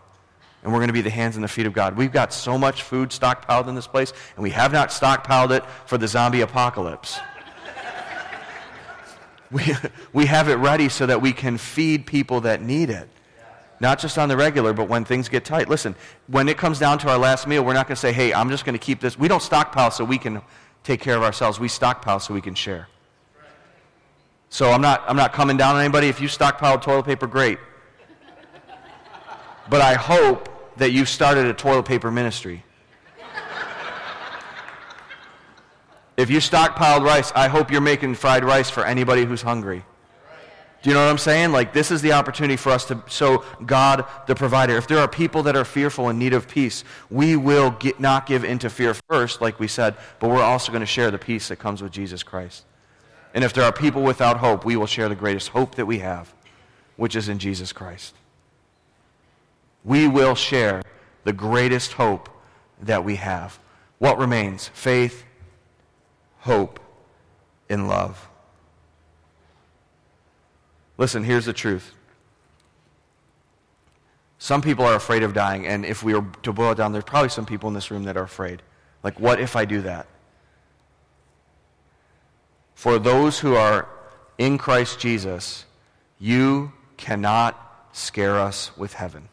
And 0.63 0.73
we're 0.73 0.79
going 0.79 0.89
to 0.89 0.95
be 0.95 1.01
the 1.01 1.11
hands 1.11 1.37
and 1.37 1.45
the 1.45 1.49
feet 1.49 1.67
of 1.67 1.73
God. 1.73 1.97
We've 1.97 2.13
got 2.13 2.33
so 2.33 2.59
much 2.59 2.83
food 2.83 3.11
stockpiled 3.11 3.69
in 3.69 3.75
this 3.75 3.87
place, 3.87 4.13
and 4.35 4.43
we 4.43 4.51
have 4.51 4.73
not 4.73 4.91
stockpiled 4.91 5.51
it 5.51 5.65
for 5.87 5.97
the 5.99 6.09
zombie 6.09 6.41
apocalypse. 6.41 7.19
we, 9.51 9.63
we 10.13 10.27
have 10.27 10.49
it 10.49 10.57
ready 10.57 10.89
so 10.89 11.07
that 11.07 11.23
we 11.23 11.33
can 11.33 11.57
feed 11.57 12.07
people 12.07 12.41
that 12.43 12.63
need 12.63 12.91
it. 12.91 13.09
Not 13.79 13.99
just 13.99 14.17
on 14.19 14.29
the 14.29 14.37
regular, 14.37 14.73
but 14.73 14.89
when 14.89 15.05
things 15.05 15.29
get 15.29 15.45
tight. 15.45 15.69
Listen, 15.69 15.95
when 16.29 16.49
it 16.49 16.57
comes 16.57 16.79
down 16.79 16.99
to 17.01 17.11
our 17.11 17.19
last 17.19 17.47
meal, 17.47 17.63
we're 17.65 17.75
not 17.75 17.87
going 17.87 17.97
to 17.97 18.01
say, 18.01 18.13
hey, 18.13 18.33
I'm 18.33 18.49
just 18.49 18.65
going 18.65 18.73
to 18.73 18.85
keep 18.85 19.01
this. 19.01 19.19
We 19.19 19.29
don't 19.29 19.43
stockpile 19.43 19.91
so 19.91 20.05
we 20.05 20.19
can 20.19 20.41
take 20.83 21.01
care 21.01 21.17
of 21.17 21.23
ourselves. 21.23 21.61
We 21.61 21.69
stockpile 21.69 22.21
so 22.21 22.33
we 22.33 22.41
can 22.41 22.55
share. 22.55 22.89
So 24.49 24.71
I'm 24.71 24.81
not, 24.81 25.05
I'm 25.07 25.17
not 25.17 25.33
coming 25.33 25.57
down 25.57 25.75
on 25.75 25.83
anybody. 25.83 26.09
If 26.09 26.21
you 26.21 26.29
stockpile 26.29 26.79
toilet 26.79 27.05
paper, 27.05 27.27
great. 27.27 27.59
But 29.69 29.81
I 29.81 29.95
hope 29.95 30.49
that 30.77 30.93
you've 30.93 31.09
started 31.09 31.47
a 31.47 31.55
toilet 31.55 31.85
paper 31.85 32.11
ministry. 32.11 32.63
if 36.17 36.31
you 36.31 36.39
stockpiled 36.39 37.05
rice, 37.05 37.33
I 37.35 37.49
hope 37.49 37.71
you're 37.71 37.81
making 37.81 38.15
fried 38.15 38.45
rice 38.45 38.71
for 38.71 38.85
anybody 38.85 39.25
who's 39.25 39.43
hungry. 39.43 39.85
Do 40.83 40.91
you 40.91 40.95
know 40.95 41.05
what 41.05 41.11
I'm 41.11 41.19
saying? 41.19 41.51
Like, 41.51 41.73
this 41.73 41.91
is 41.91 42.01
the 42.01 42.13
opportunity 42.13 42.57
for 42.57 42.71
us 42.71 42.85
to 42.87 43.03
show 43.09 43.43
God 43.65 44.05
the 44.29 44.37
provider. 44.37 44.77
If 44.77 44.87
there 44.87 44.99
are 44.99 45.09
people 45.09 45.43
that 45.45 45.57
are 45.57 45.65
fearful 45.65 46.09
and 46.11 46.19
need 46.19 46.33
of 46.33 46.47
peace, 46.47 46.85
we 47.11 47.35
will 47.35 47.73
get, 47.73 47.99
not 47.99 48.27
give 48.27 48.45
into 48.45 48.71
fear 48.71 48.95
first, 48.95 49.41
like 49.41 49.59
we 49.59 49.67
said, 49.67 49.97
but 50.21 50.31
we're 50.31 50.43
also 50.43 50.71
going 50.71 50.81
to 50.81 50.87
share 50.87 51.11
the 51.11 51.19
peace 51.19 51.49
that 51.49 51.57
comes 51.57 51.83
with 51.83 51.91
Jesus 51.91 52.23
Christ. 52.23 52.67
And 53.35 53.43
if 53.43 53.53
there 53.53 53.65
are 53.65 53.73
people 53.73 54.03
without 54.03 54.37
hope, 54.37 54.65
we 54.65 54.77
will 54.77 54.87
share 54.87 55.09
the 55.09 55.17
greatest 55.17 55.49
hope 55.49 55.75
that 55.75 55.87
we 55.87 55.99
have, 55.99 56.33
which 56.97 57.17
is 57.17 57.29
in 57.29 57.39
Jesus 57.39 57.73
Christ 57.73 58.15
we 59.87 60.09
will 60.09 60.35
share 60.35 60.83
the 61.23 61.33
greatest 61.33 61.93
hope 61.93 62.29
that 62.83 63.05
we 63.05 63.17
have. 63.17 63.59
What 63.99 64.19
remains? 64.19 64.69
Faith, 64.75 65.25
hope, 66.41 66.81
and 67.71 67.89
love. 67.89 68.29
Listen, 70.99 71.23
here's 71.23 71.45
the 71.45 71.53
truth. 71.53 71.93
Some 74.39 74.61
people 74.61 74.85
are 74.85 74.97
afraid 74.97 75.23
of 75.23 75.33
dying, 75.33 75.67
and 75.67 75.87
if 75.87 76.03
we 76.03 76.15
were 76.15 76.27
to 76.43 76.53
boil 76.53 76.73
it 76.73 76.75
down, 76.75 76.93
there's 76.93 77.05
probably 77.05 77.29
some 77.29 77.47
people 77.47 77.69
in 77.69 77.75
this 77.75 77.91
room 77.91 78.05
that 78.05 78.17
are 78.17 78.25
afraid. 78.25 78.63
Like, 79.05 79.21
what 79.21 79.41
if 79.41 79.55
I 79.55 79.65
do 79.65 79.83
that? 79.83 80.09
For 82.75 82.99
those 82.99 83.39
who 83.39 83.55
are 83.55 83.89
in 84.37 84.59
Christ 84.59 84.99
Jesus, 84.99 85.65
you 86.19 86.73
cannot 86.97 87.89
scare 87.93 88.39
us 88.39 88.77
with 88.77 88.95
heaven. 88.95 89.29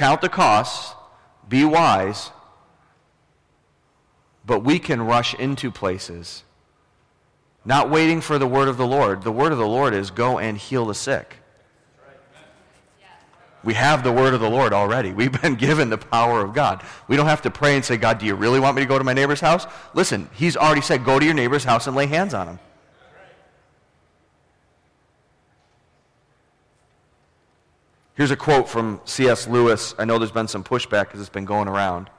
Count 0.00 0.22
the 0.22 0.30
costs, 0.30 0.94
be 1.46 1.62
wise, 1.62 2.30
but 4.46 4.60
we 4.64 4.78
can 4.78 5.02
rush 5.02 5.34
into 5.34 5.70
places 5.70 6.42
not 7.66 7.90
waiting 7.90 8.22
for 8.22 8.38
the 8.38 8.46
word 8.46 8.68
of 8.68 8.78
the 8.78 8.86
Lord. 8.86 9.24
The 9.24 9.30
word 9.30 9.52
of 9.52 9.58
the 9.58 9.66
Lord 9.66 9.92
is 9.92 10.10
go 10.10 10.38
and 10.38 10.56
heal 10.56 10.86
the 10.86 10.94
sick. 10.94 11.36
We 13.62 13.74
have 13.74 14.02
the 14.02 14.10
word 14.10 14.32
of 14.32 14.40
the 14.40 14.48
Lord 14.48 14.72
already. 14.72 15.12
We've 15.20 15.38
been 15.42 15.56
given 15.56 15.90
the 15.90 15.98
power 15.98 16.40
of 16.40 16.54
God. 16.54 16.82
We 17.06 17.18
don't 17.18 17.26
have 17.26 17.42
to 17.42 17.50
pray 17.50 17.76
and 17.76 17.84
say, 17.84 17.98
God, 17.98 18.16
do 18.16 18.24
you 18.24 18.36
really 18.36 18.58
want 18.58 18.76
me 18.76 18.82
to 18.82 18.88
go 18.88 18.96
to 18.96 19.04
my 19.04 19.12
neighbor's 19.12 19.40
house? 19.40 19.66
Listen, 19.92 20.30
he's 20.32 20.56
already 20.56 20.80
said, 20.80 21.04
go 21.04 21.18
to 21.18 21.24
your 21.26 21.34
neighbor's 21.34 21.64
house 21.64 21.86
and 21.86 21.94
lay 21.94 22.06
hands 22.06 22.32
on 22.32 22.48
him. 22.48 22.58
Here's 28.20 28.30
a 28.30 28.36
quote 28.36 28.68
from 28.68 29.00
C.S. 29.06 29.48
Lewis. 29.48 29.94
I 29.98 30.04
know 30.04 30.18
there's 30.18 30.30
been 30.30 30.46
some 30.46 30.62
pushback 30.62 31.06
because 31.06 31.20
it's 31.20 31.30
been 31.30 31.46
going 31.46 31.68
around 31.68 32.10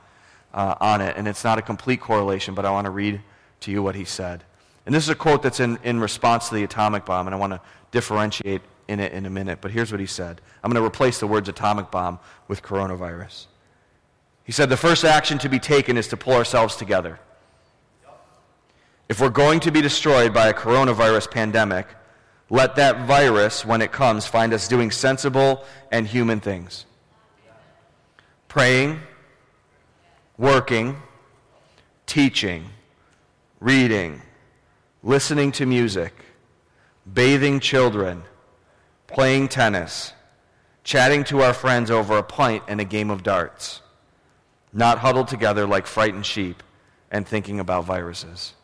uh, 0.51 0.73
on 0.81 0.99
it, 0.99 1.15
and 1.15 1.27
it's 1.27 1.43
not 1.43 1.59
a 1.59 1.61
complete 1.61 2.01
correlation, 2.01 2.55
but 2.55 2.65
I 2.65 2.71
want 2.71 2.85
to 2.85 2.89
read 2.89 3.21
to 3.59 3.71
you 3.71 3.83
what 3.83 3.93
he 3.93 4.03
said. 4.03 4.43
And 4.87 4.95
this 4.95 5.03
is 5.03 5.09
a 5.09 5.15
quote 5.15 5.43
that's 5.43 5.59
in, 5.59 5.77
in 5.83 5.99
response 5.99 6.49
to 6.49 6.55
the 6.55 6.63
atomic 6.63 7.05
bomb, 7.05 7.27
and 7.27 7.35
I 7.35 7.37
want 7.37 7.53
to 7.53 7.61
differentiate 7.91 8.63
in 8.87 8.99
it 8.99 9.13
in 9.13 9.27
a 9.27 9.29
minute. 9.29 9.59
But 9.61 9.69
here's 9.69 9.91
what 9.91 9.99
he 9.99 10.07
said 10.07 10.41
I'm 10.63 10.71
going 10.71 10.81
to 10.81 10.87
replace 10.87 11.19
the 11.19 11.27
words 11.27 11.47
atomic 11.47 11.91
bomb 11.91 12.17
with 12.47 12.63
coronavirus. 12.63 13.45
He 14.43 14.51
said, 14.51 14.69
The 14.69 14.77
first 14.77 15.05
action 15.05 15.37
to 15.37 15.49
be 15.49 15.59
taken 15.59 15.97
is 15.97 16.07
to 16.07 16.17
pull 16.17 16.33
ourselves 16.33 16.77
together. 16.77 17.19
If 19.07 19.21
we're 19.21 19.29
going 19.29 19.59
to 19.59 19.71
be 19.71 19.83
destroyed 19.83 20.33
by 20.33 20.47
a 20.47 20.53
coronavirus 20.55 21.29
pandemic, 21.29 21.85
let 22.51 22.75
that 22.75 23.07
virus, 23.07 23.65
when 23.65 23.81
it 23.81 23.93
comes, 23.93 24.27
find 24.27 24.53
us 24.53 24.67
doing 24.67 24.91
sensible 24.91 25.63
and 25.89 26.05
human 26.05 26.41
things. 26.41 26.85
Praying, 28.49 28.99
working, 30.37 30.97
teaching, 32.05 32.65
reading, 33.61 34.21
listening 35.01 35.53
to 35.53 35.65
music, 35.65 36.13
bathing 37.11 37.61
children, 37.61 38.21
playing 39.07 39.47
tennis, 39.47 40.11
chatting 40.83 41.23
to 41.23 41.43
our 41.43 41.53
friends 41.53 41.89
over 41.89 42.17
a 42.17 42.23
pint 42.23 42.63
and 42.67 42.81
a 42.81 42.85
game 42.85 43.09
of 43.09 43.23
darts, 43.23 43.81
not 44.73 44.97
huddled 44.97 45.29
together 45.29 45.65
like 45.65 45.87
frightened 45.87 46.25
sheep 46.25 46.61
and 47.09 47.25
thinking 47.25 47.61
about 47.61 47.85
viruses. 47.85 48.55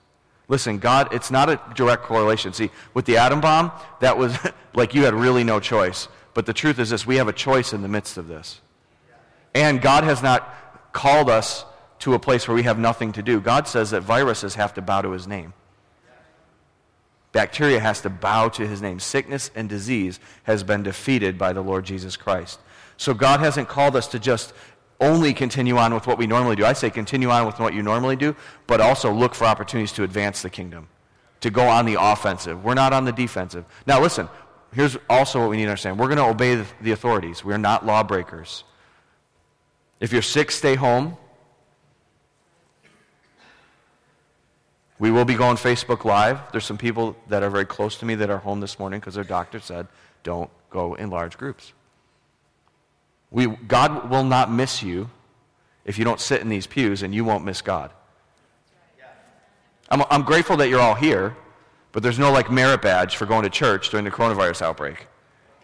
Listen, 0.50 0.80
God, 0.80 1.13
it's 1.13 1.30
not 1.30 1.50
a 1.50 1.60
direct 1.75 2.04
correlation. 2.04 2.54
See, 2.54 2.72
with 2.94 3.06
the 3.06 3.18
atom 3.18 3.42
bomb, 3.42 3.72
that 4.00 4.18
was 4.18 4.38
like 4.74 4.94
you 4.94 5.04
had 5.04 5.13
really 5.13 5.44
no 5.44 5.60
choice. 5.60 6.08
But 6.34 6.46
the 6.46 6.54
truth 6.54 6.80
is 6.80 6.89
this 6.89 7.06
we 7.06 7.18
have 7.18 7.27
a 7.27 7.34
choice 7.34 7.74
in 7.74 7.82
the 7.82 7.88
midst 7.88 8.18
of 8.18 8.27
this. 8.27 8.62
And 9.54 9.82
God 9.82 10.04
has 10.04 10.22
not 10.22 10.94
called 10.94 11.30
us 11.30 11.66
to 12.00 12.13
a 12.13 12.20
place 12.20 12.48
where 12.48 12.56
we 12.56 12.63
have 12.63 12.77
nothing 12.77 13.12
to 13.13 13.24
do. 13.24 13.42
God 13.42 13.68
says 13.68 13.92
that 13.92 14.01
viruses 14.01 14.56
have 14.56 14.74
to 14.75 14.82
bow 14.82 15.01
to 15.01 15.12
his 15.12 15.27
name. 15.27 15.54
Bacteria 17.32 17.80
has 17.80 18.01
to 18.01 18.10
bow 18.10 18.50
to 18.50 18.68
his 18.68 18.82
name. 18.82 19.00
Sickness 19.00 19.51
and 19.56 19.68
disease 19.68 20.20
has 20.44 20.63
been 20.63 20.84
defeated 20.84 21.38
by 21.38 21.54
the 21.54 21.62
Lord 21.62 21.86
Jesus 21.86 22.16
Christ. 22.16 22.60
So 22.98 23.13
God 23.13 23.39
hasn't 23.39 23.68
called 23.68 23.96
us 23.96 24.08
to 24.10 24.20
just 24.20 24.54
only 25.00 25.34
continue 25.34 25.77
on 25.77 25.94
with 25.94 26.08
what 26.08 26.18
we 26.18 26.27
normally 26.27 26.56
do. 26.56 26.66
I 26.66 26.74
say 26.74 26.89
continue 26.89 27.30
on 27.30 27.46
with 27.46 27.60
what 27.60 27.74
you 27.74 27.84
normally 27.84 28.16
do, 28.16 28.36
but 28.66 28.82
also 28.82 29.12
look 29.12 29.36
for 29.36 29.46
opportunities 29.46 29.92
to 29.94 30.04
advance 30.04 30.42
the 30.42 30.50
kingdom, 30.50 30.88
to 31.42 31.50
go 31.50 31.68
on 31.68 31.86
the 31.86 31.98
offensive. 32.00 32.63
We're 32.63 32.74
not 32.74 32.94
on 32.94 33.06
the 33.06 33.12
defensive. 33.12 33.66
Now, 33.86 34.01
listen, 34.01 34.27
here's 34.74 34.98
also 35.10 35.42
what 35.42 35.50
we 35.50 35.58
need 35.58 35.66
to 35.66 35.70
understand 35.70 36.00
we're 36.00 36.08
going 36.08 36.18
to 36.18 36.25
obey 36.25 36.63
the 36.82 36.92
authorities, 36.92 37.44
we're 37.44 37.58
not 37.58 37.86
lawbreakers. 37.86 38.63
If 40.00 40.13
you're 40.13 40.22
sick, 40.22 40.51
stay 40.51 40.75
home. 40.75 41.18
We 45.00 45.12
will 45.12 45.25
be 45.25 45.36
going 45.36 45.58
Facebook 45.58 46.06
Live. 46.06 46.39
There's 46.51 46.66
some 46.66 46.77
people 46.77 47.16
that 47.30 47.44
are 47.44 47.50
very 47.50 47.66
close 47.66 47.98
to 48.00 48.06
me 48.06 48.16
that 48.16 48.30
are 48.30 48.38
home 48.38 48.60
this 48.60 48.80
morning 48.80 49.00
because 49.00 49.13
their 49.13 49.24
doctor 49.24 49.60
said, 49.60 49.88
don't 50.24 50.50
go 50.72 50.96
in 50.96 51.10
large 51.10 51.38
groups. 51.38 51.74
We, 53.31 53.48
God 53.48 54.10
will 54.10 54.24
not 54.24 54.51
miss 54.51 54.81
you 54.81 55.10
if 55.86 55.98
you 55.98 56.05
don't 56.05 56.19
sit 56.19 56.41
in 56.41 56.50
these 56.50 56.67
pews, 56.67 57.01
and 57.01 57.15
you 57.15 57.24
won't 57.24 57.46
miss 57.46 57.62
God. 57.62 57.91
I'm, 59.89 60.03
I'm 60.10 60.24
grateful 60.24 60.57
that 60.57 60.67
you're 60.67 60.81
all 60.81 60.96
here, 60.96 61.38
but 61.93 62.03
there's 62.03 62.19
no 62.19 62.31
like 62.31 62.51
merit 62.51 62.81
badge 62.81 63.15
for 63.15 63.25
going 63.25 63.43
to 63.43 63.50
church 63.50 63.89
during 63.89 64.03
the 64.03 64.12
coronavirus 64.12 64.62
outbreak. 64.62 65.07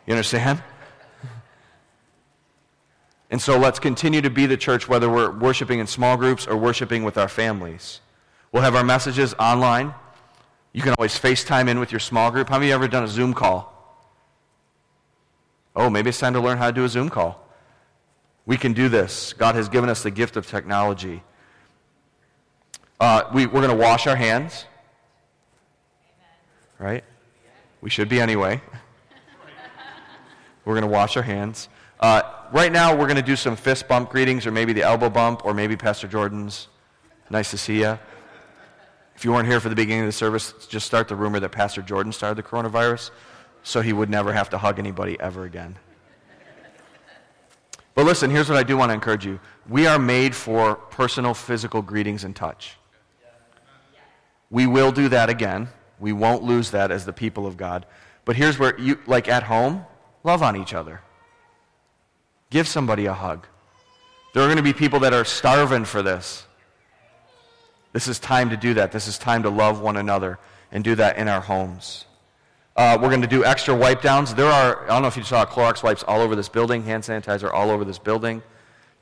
You 0.05 0.13
understand? 0.13 0.63
And 3.29 3.41
so 3.41 3.57
let's 3.57 3.79
continue 3.79 4.21
to 4.21 4.29
be 4.29 4.45
the 4.45 4.57
church 4.57 4.87
whether 4.87 5.09
we're 5.09 5.31
worshiping 5.31 5.79
in 5.79 5.87
small 5.87 6.17
groups 6.17 6.45
or 6.45 6.55
worshiping 6.55 7.03
with 7.03 7.17
our 7.17 7.27
families. 7.27 7.99
We'll 8.51 8.61
have 8.61 8.75
our 8.75 8.83
messages 8.83 9.33
online. 9.39 9.95
You 10.71 10.83
can 10.83 10.93
always 10.99 11.19
FaceTime 11.19 11.67
in 11.67 11.79
with 11.79 11.91
your 11.91 11.99
small 11.99 12.29
group. 12.29 12.49
How 12.49 12.59
many 12.59 12.67
of 12.67 12.69
you 12.69 12.75
ever 12.75 12.87
done 12.87 13.03
a 13.03 13.07
Zoom 13.07 13.33
call? 13.33 13.73
Oh, 15.75 15.89
maybe 15.89 16.09
it's 16.09 16.19
time 16.19 16.33
to 16.33 16.39
learn 16.39 16.59
how 16.59 16.67
to 16.67 16.73
do 16.73 16.83
a 16.83 16.89
Zoom 16.89 17.09
call. 17.09 17.42
We 18.45 18.57
can 18.57 18.73
do 18.73 18.89
this. 18.89 19.33
God 19.33 19.55
has 19.55 19.69
given 19.69 19.89
us 19.89 20.03
the 20.03 20.11
gift 20.11 20.35
of 20.35 20.47
technology. 20.47 21.23
Uh, 22.99 23.23
we, 23.33 23.45
we're 23.45 23.61
going 23.61 23.69
to 23.69 23.75
wash 23.75 24.07
our 24.07 24.15
hands. 24.15 24.65
Right? 26.77 27.03
We 27.81 27.89
should 27.89 28.09
be 28.09 28.19
anyway. 28.19 28.61
we're 30.65 30.73
going 30.73 30.89
to 30.89 30.93
wash 30.93 31.15
our 31.15 31.23
hands. 31.23 31.69
Uh, 31.99 32.21
right 32.51 32.71
now, 32.71 32.95
we're 32.95 33.07
going 33.07 33.15
to 33.15 33.21
do 33.21 33.35
some 33.35 33.55
fist 33.55 33.87
bump 33.87 34.09
greetings, 34.09 34.45
or 34.45 34.51
maybe 34.51 34.73
the 34.73 34.83
elbow 34.83 35.09
bump, 35.09 35.45
or 35.45 35.53
maybe 35.53 35.77
Pastor 35.77 36.07
Jordan's. 36.07 36.67
Nice 37.29 37.51
to 37.51 37.57
see 37.57 37.79
you. 37.79 37.97
If 39.15 39.23
you 39.23 39.31
weren't 39.31 39.47
here 39.47 39.59
for 39.59 39.69
the 39.69 39.75
beginning 39.75 40.01
of 40.01 40.07
the 40.07 40.11
service, 40.11 40.53
just 40.67 40.85
start 40.85 41.07
the 41.07 41.15
rumor 41.15 41.39
that 41.39 41.49
Pastor 41.49 41.81
Jordan 41.81 42.11
started 42.11 42.35
the 42.35 42.43
coronavirus 42.43 43.11
so 43.63 43.79
he 43.81 43.93
would 43.93 44.09
never 44.09 44.33
have 44.33 44.49
to 44.49 44.57
hug 44.57 44.79
anybody 44.79 45.17
ever 45.19 45.45
again. 45.45 45.77
But 47.95 48.05
listen, 48.05 48.29
here's 48.29 48.49
what 48.49 48.57
I 48.57 48.63
do 48.63 48.75
want 48.75 48.89
to 48.89 48.93
encourage 48.93 49.25
you. 49.25 49.39
We 49.69 49.85
are 49.87 49.99
made 49.99 50.35
for 50.35 50.75
personal, 50.75 51.33
physical 51.33 51.81
greetings 51.81 52.23
and 52.23 52.35
touch. 52.35 52.77
We 54.49 54.67
will 54.67 54.91
do 54.91 55.09
that 55.09 55.29
again. 55.29 55.69
We 55.99 56.11
won't 56.11 56.43
lose 56.43 56.71
that 56.71 56.91
as 56.91 57.05
the 57.05 57.13
people 57.13 57.45
of 57.45 57.57
God. 57.57 57.85
But 58.25 58.35
here's 58.35 58.57
where 58.57 58.79
you, 58.79 58.99
like 59.05 59.27
at 59.27 59.43
home, 59.43 59.85
love 60.23 60.41
on 60.41 60.55
each 60.55 60.73
other. 60.73 61.01
Give 62.49 62.67
somebody 62.67 63.05
a 63.05 63.13
hug. 63.13 63.47
There 64.33 64.43
are 64.43 64.47
going 64.47 64.57
to 64.57 64.63
be 64.63 64.73
people 64.73 64.99
that 65.01 65.13
are 65.13 65.25
starving 65.25 65.85
for 65.85 66.01
this. 66.01 66.45
This 67.93 68.07
is 68.07 68.19
time 68.19 68.49
to 68.49 68.57
do 68.57 68.73
that. 68.75 68.91
This 68.91 69.07
is 69.07 69.17
time 69.17 69.43
to 69.43 69.49
love 69.49 69.81
one 69.81 69.97
another 69.97 70.39
and 70.71 70.83
do 70.83 70.95
that 70.95 71.17
in 71.17 71.27
our 71.27 71.41
homes. 71.41 72.05
Uh, 72.75 72.97
we're 72.99 73.09
going 73.09 73.21
to 73.21 73.27
do 73.27 73.45
extra 73.45 73.75
wipe 73.75 74.01
downs. 74.01 74.33
There 74.33 74.47
are, 74.47 74.83
I 74.83 74.87
don't 74.87 75.03
know 75.03 75.07
if 75.07 75.15
you 75.15 75.23
saw 75.23 75.45
Clorox 75.45 75.83
wipes 75.83 76.03
all 76.03 76.21
over 76.21 76.35
this 76.35 76.49
building, 76.49 76.83
hand 76.83 77.03
sanitizer 77.03 77.53
all 77.53 77.69
over 77.69 77.85
this 77.85 77.99
building. 77.99 78.41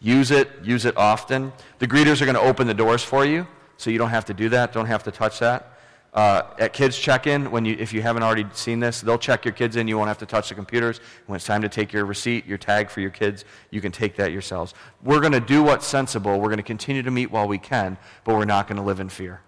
Use 0.01 0.31
it, 0.31 0.49
use 0.61 0.83
it 0.83 0.97
often. 0.97 1.53
The 1.79 1.87
greeters 1.87 2.21
are 2.21 2.25
going 2.25 2.35
to 2.35 2.41
open 2.41 2.67
the 2.67 2.73
doors 2.73 3.03
for 3.03 3.23
you, 3.23 3.47
so 3.77 3.89
you 3.89 3.97
don't 3.97 4.09
have 4.09 4.25
to 4.25 4.33
do 4.33 4.49
that, 4.49 4.73
don't 4.73 4.87
have 4.87 5.03
to 5.03 5.11
touch 5.11 5.39
that. 5.39 5.77
Uh, 6.13 6.41
at 6.59 6.73
kids 6.73 6.97
check-in, 6.97 7.49
when 7.49 7.63
you, 7.63 7.77
if 7.79 7.93
you 7.93 8.01
haven't 8.01 8.23
already 8.23 8.45
seen 8.51 8.81
this, 8.81 8.99
they'll 8.99 9.17
check 9.17 9.45
your 9.45 9.53
kids 9.53 9.77
in. 9.77 9.87
You 9.87 9.97
won't 9.97 10.09
have 10.09 10.17
to 10.17 10.25
touch 10.25 10.49
the 10.49 10.55
computers. 10.55 10.99
When 11.27 11.37
it's 11.37 11.45
time 11.45 11.61
to 11.61 11.69
take 11.69 11.93
your 11.93 12.03
receipt, 12.03 12.45
your 12.45 12.57
tag 12.57 12.89
for 12.89 12.99
your 12.99 13.11
kids, 13.11 13.45
you 13.69 13.79
can 13.79 13.93
take 13.93 14.17
that 14.17 14.33
yourselves. 14.33 14.73
We're 15.01 15.21
going 15.21 15.31
to 15.31 15.39
do 15.39 15.63
what's 15.63 15.87
sensible. 15.87 16.37
We're 16.37 16.49
going 16.49 16.57
to 16.57 16.63
continue 16.63 17.03
to 17.03 17.11
meet 17.11 17.31
while 17.31 17.47
we 17.47 17.57
can, 17.57 17.97
but 18.25 18.35
we're 18.35 18.43
not 18.43 18.67
going 18.67 18.75
to 18.75 18.83
live 18.83 18.99
in 18.99 19.07
fear. 19.07 19.39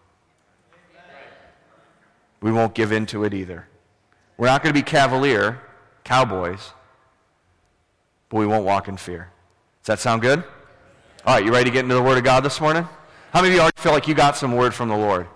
We 2.39 2.53
won't 2.53 2.73
give 2.73 2.93
in 2.93 3.05
to 3.07 3.25
it 3.25 3.33
either. 3.33 3.67
We're 4.37 4.47
not 4.47 4.63
going 4.63 4.73
to 4.73 4.79
be 4.79 4.83
cavalier, 4.83 5.61
cowboys, 6.03 6.71
but 8.29 8.37
we 8.37 8.47
won't 8.47 8.65
walk 8.65 8.87
in 8.87 8.97
fear. 8.97 9.31
Does 9.81 9.87
that 9.87 9.99
sound 9.99 10.21
good? 10.21 10.43
All 11.25 11.35
right, 11.35 11.45
you 11.45 11.51
ready 11.51 11.69
to 11.69 11.71
get 11.71 11.83
into 11.83 11.95
the 11.95 12.01
Word 12.01 12.17
of 12.17 12.23
God 12.23 12.43
this 12.43 12.59
morning? 12.59 12.87
How 13.31 13.41
many 13.41 13.53
of 13.53 13.55
you 13.55 13.61
already 13.61 13.79
feel 13.79 13.91
like 13.91 14.07
you 14.07 14.13
got 14.13 14.35
some 14.35 14.55
word 14.55 14.73
from 14.73 14.89
the 14.89 14.97
Lord 14.97 15.27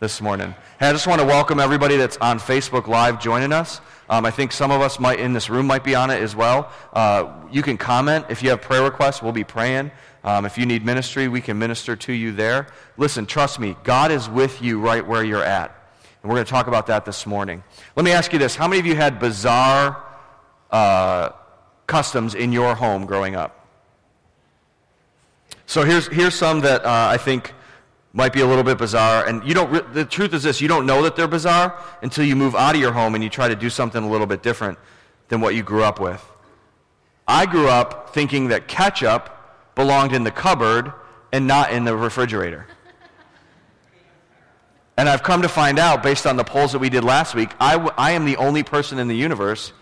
this 0.00 0.20
morning? 0.20 0.54
Hey, 0.78 0.88
I 0.88 0.92
just 0.92 1.06
want 1.06 1.20
to 1.20 1.26
welcome 1.26 1.60
everybody 1.60 1.96
that's 1.96 2.16
on 2.16 2.38
Facebook 2.38 2.88
Live 2.88 3.20
joining 3.20 3.52
us. 3.52 3.80
Um, 4.08 4.26
I 4.26 4.30
think 4.30 4.50
some 4.50 4.70
of 4.70 4.80
us 4.80 4.98
might 4.98 5.20
in 5.20 5.32
this 5.32 5.48
room 5.48 5.66
might 5.66 5.84
be 5.84 5.94
on 5.94 6.10
it 6.10 6.20
as 6.20 6.34
well. 6.34 6.72
Uh, 6.92 7.32
you 7.52 7.62
can 7.62 7.76
comment 7.78 8.26
if 8.28 8.42
you 8.42 8.50
have 8.50 8.60
prayer 8.60 8.82
requests. 8.82 9.22
We'll 9.22 9.32
be 9.32 9.44
praying. 9.44 9.92
Um, 10.24 10.44
if 10.44 10.58
you 10.58 10.66
need 10.66 10.84
ministry, 10.84 11.28
we 11.28 11.40
can 11.40 11.58
minister 11.58 11.94
to 11.96 12.12
you 12.12 12.32
there. 12.32 12.66
Listen, 12.96 13.26
trust 13.26 13.60
me, 13.60 13.76
God 13.84 14.10
is 14.10 14.28
with 14.28 14.60
you 14.60 14.80
right 14.80 15.06
where 15.06 15.22
you're 15.22 15.44
at. 15.44 15.79
And 16.22 16.30
we're 16.30 16.36
going 16.36 16.44
to 16.44 16.50
talk 16.50 16.66
about 16.66 16.86
that 16.88 17.04
this 17.04 17.26
morning. 17.26 17.62
Let 17.96 18.04
me 18.04 18.12
ask 18.12 18.32
you 18.32 18.38
this 18.38 18.56
How 18.56 18.68
many 18.68 18.80
of 18.80 18.86
you 18.86 18.96
had 18.96 19.18
bizarre 19.18 20.04
uh, 20.70 21.30
customs 21.86 22.34
in 22.34 22.52
your 22.52 22.74
home 22.74 23.06
growing 23.06 23.34
up? 23.34 23.66
So 25.66 25.84
here's, 25.84 26.08
here's 26.08 26.34
some 26.34 26.60
that 26.60 26.84
uh, 26.84 27.08
I 27.10 27.16
think 27.16 27.54
might 28.12 28.32
be 28.32 28.40
a 28.40 28.46
little 28.46 28.64
bit 28.64 28.76
bizarre. 28.76 29.26
And 29.26 29.46
you 29.46 29.54
don't, 29.54 29.70
re- 29.70 29.84
the 29.92 30.04
truth 30.04 30.34
is 30.34 30.42
this 30.42 30.60
you 30.60 30.68
don't 30.68 30.84
know 30.84 31.02
that 31.02 31.16
they're 31.16 31.28
bizarre 31.28 31.80
until 32.02 32.24
you 32.24 32.34
move 32.34 32.54
out 32.54 32.74
of 32.74 32.80
your 32.80 32.92
home 32.92 33.14
and 33.14 33.22
you 33.22 33.30
try 33.30 33.48
to 33.48 33.56
do 33.56 33.70
something 33.70 34.02
a 34.02 34.08
little 34.08 34.26
bit 34.26 34.42
different 34.42 34.78
than 35.28 35.40
what 35.40 35.54
you 35.54 35.62
grew 35.62 35.84
up 35.84 36.00
with. 36.00 36.24
I 37.26 37.46
grew 37.46 37.68
up 37.68 38.12
thinking 38.12 38.48
that 38.48 38.66
ketchup 38.66 39.30
belonged 39.76 40.12
in 40.12 40.24
the 40.24 40.32
cupboard 40.32 40.92
and 41.32 41.46
not 41.46 41.72
in 41.72 41.84
the 41.84 41.96
refrigerator. 41.96 42.66
And 45.00 45.08
I've 45.08 45.22
come 45.22 45.40
to 45.40 45.48
find 45.48 45.78
out, 45.78 46.02
based 46.02 46.26
on 46.26 46.36
the 46.36 46.44
polls 46.44 46.72
that 46.72 46.78
we 46.78 46.90
did 46.90 47.04
last 47.04 47.34
week, 47.34 47.52
I, 47.58 47.72
w- 47.72 47.90
I 47.96 48.10
am 48.10 48.26
the 48.26 48.36
only 48.36 48.62
person 48.62 48.98
in 48.98 49.08
the 49.08 49.16
universe 49.16 49.72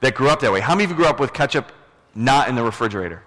that 0.00 0.16
grew 0.16 0.28
up 0.28 0.40
that 0.40 0.50
way. 0.50 0.58
How 0.58 0.74
many 0.74 0.82
of 0.82 0.90
you 0.90 0.96
grew 0.96 1.06
up 1.06 1.20
with 1.20 1.32
ketchup 1.32 1.70
not 2.16 2.48
in 2.48 2.56
the 2.56 2.64
refrigerator? 2.64 3.22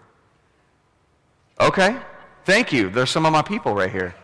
Okay. 1.62 1.96
Thank 2.44 2.74
you. 2.74 2.90
There's 2.90 3.10
some 3.10 3.26
of 3.26 3.32
my 3.32 3.42
people 3.42 3.74
right 3.74 3.90
here. 3.90 4.16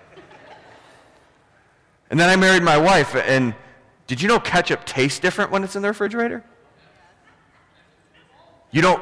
And 2.09 2.19
then 2.19 2.29
I 2.29 2.35
married 2.35 2.63
my 2.63 2.77
wife, 2.77 3.15
and 3.15 3.55
did 4.05 4.21
you 4.21 4.27
know 4.27 4.41
ketchup 4.41 4.83
tastes 4.83 5.19
different 5.19 5.51
when 5.51 5.63
it's 5.63 5.77
in 5.77 5.83
the 5.83 5.87
refrigerator? 5.87 6.43
You 8.71 8.81
don't, 8.81 9.01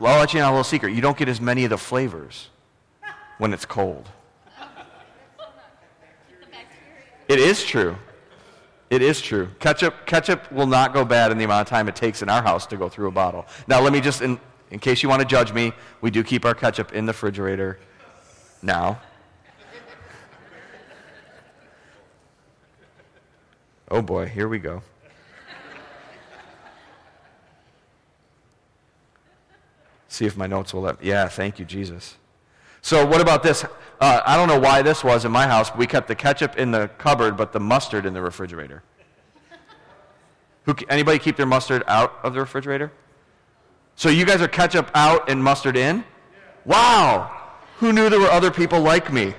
I'll 0.00 0.18
let 0.18 0.32
you 0.32 0.40
know 0.40 0.48
a 0.48 0.52
little 0.52 0.64
secret. 0.64 0.94
You 0.94 1.02
don't 1.02 1.18
get 1.18 1.28
as 1.28 1.42
many 1.42 1.64
of 1.64 1.68
the 1.68 1.76
flavors 1.76 2.48
when 3.36 3.52
it's 3.52 3.66
cold. 3.66 4.08
It 7.28 7.38
is 7.38 7.62
true. 7.62 7.96
It 8.90 9.02
is 9.02 9.20
true. 9.20 9.50
Ketchup, 9.60 10.06
ketchup 10.06 10.50
will 10.50 10.66
not 10.66 10.94
go 10.94 11.04
bad 11.04 11.30
in 11.30 11.36
the 11.36 11.44
amount 11.44 11.60
of 11.60 11.68
time 11.68 11.88
it 11.88 11.94
takes 11.94 12.22
in 12.22 12.30
our 12.30 12.42
house 12.42 12.66
to 12.68 12.76
go 12.76 12.88
through 12.88 13.08
a 13.08 13.12
bottle. 13.12 13.46
Now, 13.66 13.80
let 13.80 13.92
me 13.92 14.00
just, 14.00 14.22
in, 14.22 14.40
in 14.70 14.78
case 14.78 15.02
you 15.02 15.10
want 15.10 15.20
to 15.20 15.28
judge 15.28 15.52
me, 15.52 15.72
we 16.00 16.10
do 16.10 16.24
keep 16.24 16.46
our 16.46 16.54
ketchup 16.54 16.92
in 16.92 17.04
the 17.04 17.12
refrigerator 17.12 17.78
now. 18.62 18.98
Oh 23.90 24.02
boy, 24.02 24.26
here 24.26 24.48
we 24.48 24.58
go. 24.58 24.82
See 30.08 30.26
if 30.26 30.36
my 30.36 30.46
notes 30.46 30.74
will 30.74 30.82
let. 30.82 31.02
Yeah, 31.02 31.28
thank 31.28 31.58
you, 31.58 31.64
Jesus. 31.64 32.16
So, 32.82 33.06
what 33.06 33.20
about 33.20 33.42
this? 33.42 33.64
Uh, 34.00 34.20
I 34.24 34.36
don't 34.36 34.48
know 34.48 34.60
why 34.60 34.82
this 34.82 35.02
was 35.02 35.24
in 35.24 35.32
my 35.32 35.46
house, 35.46 35.70
but 35.70 35.78
we 35.78 35.86
kept 35.86 36.06
the 36.06 36.14
ketchup 36.14 36.56
in 36.56 36.70
the 36.70 36.88
cupboard, 36.98 37.36
but 37.36 37.52
the 37.52 37.60
mustard 37.60 38.06
in 38.06 38.14
the 38.14 38.22
refrigerator. 38.22 38.82
Who, 40.64 40.74
anybody 40.88 41.18
keep 41.18 41.36
their 41.36 41.46
mustard 41.46 41.82
out 41.88 42.18
of 42.22 42.34
the 42.34 42.40
refrigerator? 42.40 42.92
So, 43.96 44.08
you 44.08 44.24
guys 44.24 44.40
are 44.40 44.48
ketchup 44.48 44.90
out 44.94 45.28
and 45.28 45.42
mustard 45.42 45.76
in? 45.76 46.04
Wow! 46.64 47.34
Who 47.78 47.92
knew 47.92 48.08
there 48.08 48.20
were 48.20 48.30
other 48.30 48.50
people 48.50 48.80
like 48.80 49.12
me? 49.12 49.34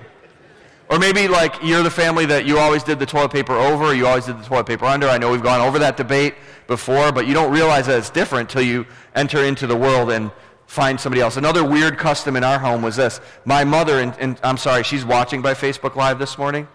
Or 0.90 0.98
maybe 0.98 1.28
like 1.28 1.56
you're 1.64 1.84
the 1.84 1.92
family 1.92 2.26
that 2.26 2.46
you 2.46 2.58
always 2.58 2.84
did 2.84 2.98
the 2.98 3.06
toilet 3.06 3.32
paper 3.32 3.54
over, 3.54 3.94
you 3.94 4.08
always 4.08 4.26
did 4.26 4.40
the 4.40 4.44
toilet 4.44 4.66
paper 4.66 4.86
under. 4.86 5.08
I 5.08 5.20
know 5.20 5.32
we've 5.32 5.44
gone 5.44 5.62
over 5.62 5.78
that 5.80 5.98
debate 5.98 6.34
before, 6.66 7.12
but 7.12 7.28
you 7.28 7.34
don't 7.36 7.52
realize 7.52 7.86
that 7.86 8.00
it's 8.00 8.10
different 8.10 8.50
until 8.50 8.64
you 8.64 8.88
enter 9.14 9.44
into 9.44 9.68
the 9.68 9.76
world 9.76 10.10
and 10.10 10.32
find 10.70 11.00
somebody 11.00 11.20
else. 11.20 11.36
Another 11.36 11.66
weird 11.66 11.98
custom 11.98 12.36
in 12.36 12.44
our 12.44 12.60
home 12.60 12.84
was 12.84 12.96
this. 12.96 13.20
My 13.44 13.64
mother, 13.64 14.02
and, 14.02 14.16
and 14.20 14.40
I'm 14.44 14.58
sorry, 14.58 14.84
she's 14.84 15.04
watching 15.04 15.42
by 15.42 15.56
Facebook 15.56 15.96
Live 15.96 16.20
this 16.20 16.38
morning, 16.38 16.68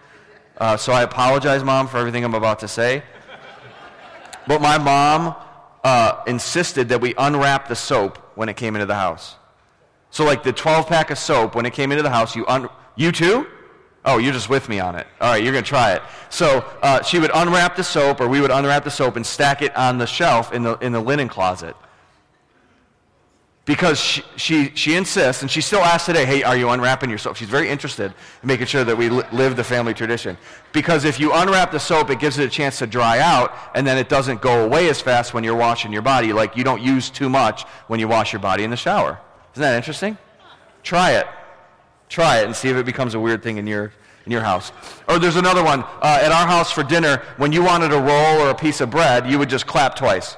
uh, 0.57 0.75
so 0.75 0.91
I 0.91 1.03
apologize, 1.03 1.63
Mom, 1.63 1.87
for 1.87 1.97
everything 1.97 2.25
I'm 2.25 2.33
about 2.33 2.59
to 2.59 2.67
say. 2.67 3.03
But 4.47 4.61
my 4.61 4.77
mom 4.77 5.33
uh, 5.81 6.21
insisted 6.27 6.89
that 6.89 6.99
we 6.99 7.13
unwrap 7.17 7.69
the 7.69 7.75
soap 7.75 8.17
when 8.35 8.49
it 8.49 8.57
came 8.57 8.75
into 8.75 8.85
the 8.85 8.95
house. 8.95 9.37
So, 10.11 10.25
like 10.25 10.43
the 10.43 10.51
12 10.51 10.87
pack 10.87 11.09
of 11.09 11.17
soap, 11.17 11.55
when 11.55 11.65
it 11.65 11.71
came 11.71 11.93
into 11.93 12.03
the 12.03 12.09
house, 12.09 12.35
you 12.35 12.45
un- 12.47 12.69
you 12.97 13.13
too? 13.13 13.47
Oh, 14.03 14.17
you're 14.17 14.33
just 14.33 14.49
with 14.49 14.67
me 14.67 14.79
on 14.81 14.95
it. 14.95 15.07
All 15.21 15.31
right, 15.31 15.41
you're 15.41 15.53
going 15.53 15.63
to 15.63 15.67
try 15.67 15.93
it. 15.93 16.01
So 16.29 16.65
uh, 16.81 17.01
she 17.01 17.17
would 17.17 17.31
unwrap 17.33 17.75
the 17.77 17.83
soap, 17.83 18.19
or 18.19 18.27
we 18.27 18.41
would 18.41 18.51
unwrap 18.51 18.83
the 18.83 18.91
soap 18.91 19.15
and 19.15 19.25
stack 19.25 19.61
it 19.61 19.75
on 19.75 19.97
the 19.97 20.05
shelf 20.05 20.51
in 20.53 20.63
the, 20.63 20.77
in 20.79 20.91
the 20.91 20.99
linen 20.99 21.27
closet. 21.27 21.75
Because 23.65 23.99
she, 23.99 24.23
she, 24.35 24.71
she 24.75 24.95
insists, 24.95 25.41
and 25.41 25.49
she 25.49 25.59
still 25.59 25.79
asks 25.79 26.05
today, 26.05 26.23
hey, 26.23 26.43
are 26.43 26.55
you 26.55 26.69
unwrapping 26.69 27.09
your 27.09 27.17
soap? 27.17 27.35
She's 27.35 27.49
very 27.49 27.67
interested 27.67 28.13
in 28.43 28.47
making 28.47 28.67
sure 28.67 28.83
that 28.83 28.95
we 28.95 29.09
li- 29.09 29.23
live 29.31 29.55
the 29.55 29.63
family 29.63 29.95
tradition. 29.95 30.37
Because 30.71 31.03
if 31.03 31.19
you 31.19 31.33
unwrap 31.33 31.71
the 31.71 31.79
soap, 31.79 32.11
it 32.11 32.19
gives 32.19 32.37
it 32.37 32.45
a 32.45 32.49
chance 32.49 32.77
to 32.79 32.85
dry 32.85 33.17
out, 33.17 33.55
and 33.73 33.85
then 33.85 33.97
it 33.97 34.07
doesn't 34.07 34.39
go 34.39 34.63
away 34.63 34.87
as 34.89 35.01
fast 35.01 35.33
when 35.33 35.43
you're 35.43 35.55
washing 35.55 35.91
your 35.91 36.03
body. 36.03 36.31
Like 36.31 36.55
you 36.55 36.63
don't 36.63 36.81
use 36.81 37.09
too 37.09 37.27
much 37.27 37.63
when 37.87 37.99
you 37.99 38.07
wash 38.07 38.33
your 38.33 38.39
body 38.39 38.63
in 38.63 38.69
the 38.69 38.77
shower. 38.77 39.19
Isn't 39.53 39.61
that 39.61 39.75
interesting? 39.75 40.15
Try 40.83 41.13
it. 41.13 41.25
Try 42.07 42.41
it 42.41 42.45
and 42.45 42.55
see 42.55 42.69
if 42.69 42.77
it 42.77 42.85
becomes 42.85 43.15
a 43.15 43.19
weird 43.19 43.41
thing 43.41 43.57
in 43.57 43.65
your, 43.65 43.91
in 44.27 44.31
your 44.31 44.41
house. 44.41 44.71
Or 45.09 45.17
there's 45.17 45.37
another 45.37 45.63
one. 45.63 45.81
Uh, 45.81 46.19
at 46.21 46.31
our 46.31 46.45
house 46.45 46.71
for 46.71 46.83
dinner, 46.83 47.23
when 47.37 47.51
you 47.51 47.63
wanted 47.63 47.91
a 47.93 47.99
roll 47.99 48.41
or 48.41 48.51
a 48.51 48.55
piece 48.55 48.79
of 48.79 48.91
bread, 48.91 49.27
you 49.27 49.39
would 49.39 49.49
just 49.49 49.65
clap 49.65 49.95
twice. 49.95 50.37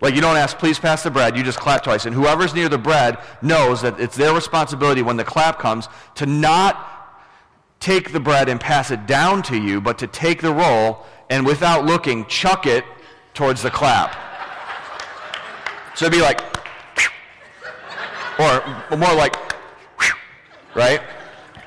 Like 0.00 0.14
you 0.14 0.20
don't 0.20 0.36
ask, 0.36 0.58
please 0.58 0.78
pass 0.78 1.02
the 1.02 1.10
bread, 1.10 1.36
you 1.36 1.42
just 1.42 1.58
clap 1.58 1.82
twice. 1.82 2.06
And 2.06 2.14
whoever's 2.14 2.54
near 2.54 2.68
the 2.68 2.78
bread 2.78 3.18
knows 3.42 3.82
that 3.82 3.98
it's 3.98 4.16
their 4.16 4.32
responsibility 4.32 5.02
when 5.02 5.16
the 5.16 5.24
clap 5.24 5.58
comes 5.58 5.88
to 6.16 6.26
not 6.26 6.94
take 7.80 8.12
the 8.12 8.20
bread 8.20 8.48
and 8.48 8.60
pass 8.60 8.90
it 8.90 9.06
down 9.06 9.42
to 9.44 9.56
you, 9.56 9.80
but 9.80 9.98
to 9.98 10.06
take 10.06 10.40
the 10.40 10.52
roll 10.52 11.04
and 11.30 11.44
without 11.44 11.84
looking, 11.84 12.24
chuck 12.26 12.66
it 12.66 12.84
towards 13.34 13.60
the 13.62 13.70
clap. 13.70 14.16
So 15.96 16.06
it'd 16.06 16.16
be 16.16 16.22
like, 16.22 16.40
or 18.38 18.96
more 18.96 19.14
like, 19.14 19.34
right? 20.76 21.02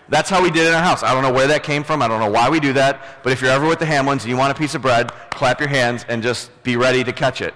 That's 0.08 0.30
how 0.30 0.42
we 0.42 0.50
did 0.52 0.66
it 0.66 0.70
in 0.70 0.74
our 0.74 0.82
house. 0.82 1.04
I 1.04 1.14
don't 1.14 1.24
know 1.24 1.34
where 1.34 1.48
that 1.48 1.64
came 1.64 1.84
from. 1.84 2.02
I 2.02 2.08
don't 2.08 2.20
know 2.20 2.32
why 2.32 2.50
we 2.50 2.62
do 2.62 2.72
that. 2.74 3.24
But 3.24 3.34
if 3.34 3.42
you're 3.42 3.52
ever 3.52 3.68
with 3.68 3.80
the 3.80 3.86
Hamlins 3.86 4.22
and 4.22 4.30
you 4.30 4.38
want 4.38 4.52
a 4.52 4.60
piece 4.60 4.74
of 4.74 4.82
bread, 4.82 5.12
clap 5.32 5.60
your 5.60 5.70
hands 5.70 6.06
and 6.08 6.24
just 6.24 6.50
be 6.64 6.78
ready 6.78 7.04
to 7.04 7.12
catch 7.12 7.42
it 7.42 7.54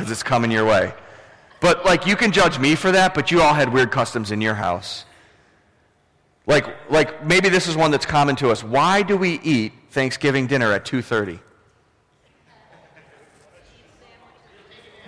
because 0.00 0.10
it's 0.10 0.22
coming 0.22 0.50
your 0.50 0.64
way. 0.64 0.94
But 1.60 1.84
like 1.84 2.06
you 2.06 2.16
can 2.16 2.32
judge 2.32 2.58
me 2.58 2.74
for 2.74 2.90
that, 2.90 3.14
but 3.14 3.30
you 3.30 3.42
all 3.42 3.52
had 3.52 3.70
weird 3.70 3.90
customs 3.90 4.30
in 4.30 4.40
your 4.40 4.54
house. 4.54 5.04
Like 6.46 6.66
like 6.90 7.26
maybe 7.26 7.50
this 7.50 7.68
is 7.68 7.76
one 7.76 7.90
that's 7.90 8.06
common 8.06 8.34
to 8.36 8.50
us. 8.50 8.64
Why 8.64 9.02
do 9.02 9.16
we 9.16 9.40
eat 9.40 9.72
Thanksgiving 9.90 10.46
dinner 10.46 10.72
at 10.72 10.86
2:30? 10.86 11.38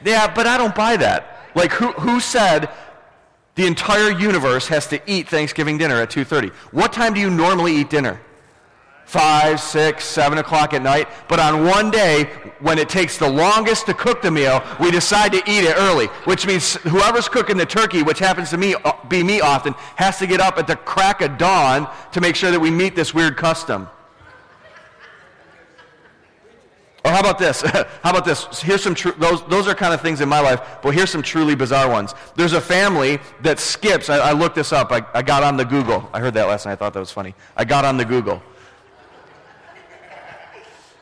Yeah, 0.05 0.33
but 0.35 0.47
I 0.47 0.59
don't 0.59 0.75
buy 0.75 0.99
that. 0.99 1.49
Like 1.55 1.73
who 1.73 1.93
who 1.93 2.21
said 2.21 2.69
the 3.55 3.67
entire 3.67 4.11
universe 4.11 4.69
has 4.69 4.87
to 4.89 5.01
eat 5.11 5.29
Thanksgiving 5.29 5.79
dinner 5.79 5.97
at 6.01 6.11
2.30. 6.11 6.53
What 6.73 6.91
time 6.91 7.13
do 7.13 7.21
you 7.21 7.29
normally 7.29 7.77
eat 7.77 7.91
dinner? 7.91 8.19
Five, 9.05 9.61
six, 9.61 10.05
seven 10.05 10.39
o'clock 10.39 10.73
at 10.73 10.83
night. 10.83 11.09
But 11.29 11.39
on 11.39 11.67
one 11.67 11.91
day, 11.91 12.25
when 12.61 12.79
it 12.79 12.89
takes 12.89 13.19
the 13.19 13.29
longest 13.29 13.87
to 13.87 13.95
cook 13.95 14.23
the 14.23 14.31
meal, 14.31 14.63
we 14.81 14.91
decide 14.91 15.33
to 15.33 15.39
eat 15.39 15.65
it 15.65 15.77
early, 15.77 16.07
which 16.25 16.47
means 16.47 16.75
whoever's 16.77 17.29
cooking 17.29 17.57
the 17.57 17.67
turkey, 17.67 18.03
which 18.03 18.19
happens 18.19 18.51
to 18.51 18.57
me, 18.57 18.75
uh, 18.75 18.93
be 19.09 19.23
me 19.23 19.41
often, 19.41 19.75
has 19.97 20.19
to 20.19 20.27
get 20.27 20.41
up 20.41 20.57
at 20.59 20.67
the 20.67 20.77
crack 20.77 21.21
of 21.21 21.37
dawn 21.37 21.91
to 22.13 22.21
make 22.21 22.37
sure 22.37 22.51
that 22.51 22.61
we 22.61 22.71
meet 22.71 22.97
this 22.97 23.13
weird 23.13 23.37
custom. 23.37 23.89
Or 27.05 27.11
how 27.11 27.21
about 27.21 27.39
this? 27.39 27.63
how 27.63 28.11
about 28.11 28.25
this? 28.25 28.63
Here's 28.63 28.83
some 28.83 28.95
tr- 28.95 29.11
those, 29.19 29.45
those 29.47 29.67
are 29.67 29.75
kind 29.75 29.93
of 29.93 30.01
things 30.01 30.21
in 30.21 30.29
my 30.29 30.41
life, 30.41 30.61
but 30.83 30.95
here's 30.95 31.11
some 31.11 31.23
truly 31.23 31.55
bizarre 31.55 31.91
ones. 31.91 32.15
There's 32.37 32.53
a 32.53 32.61
family 32.61 33.19
that 33.43 33.59
skips. 33.59 34.09
I, 34.09 34.19
I 34.19 34.33
looked 34.33 34.55
this 34.55 34.73
up. 34.73 34.93
I, 34.93 35.05
I 35.13 35.23
got 35.23 35.43
on 35.43 35.57
the 35.57 35.65
Google. 35.65 36.09
I 36.13 36.21
heard 36.21 36.35
that 36.35 36.47
last 36.47 36.65
night. 36.65 36.73
I 36.73 36.77
thought 36.77 36.93
that 36.93 37.01
was 37.01 37.11
funny. 37.11 37.35
I 37.57 37.65
got 37.65 37.85
on 37.85 37.97
the 37.97 38.05
Google. 38.05 38.41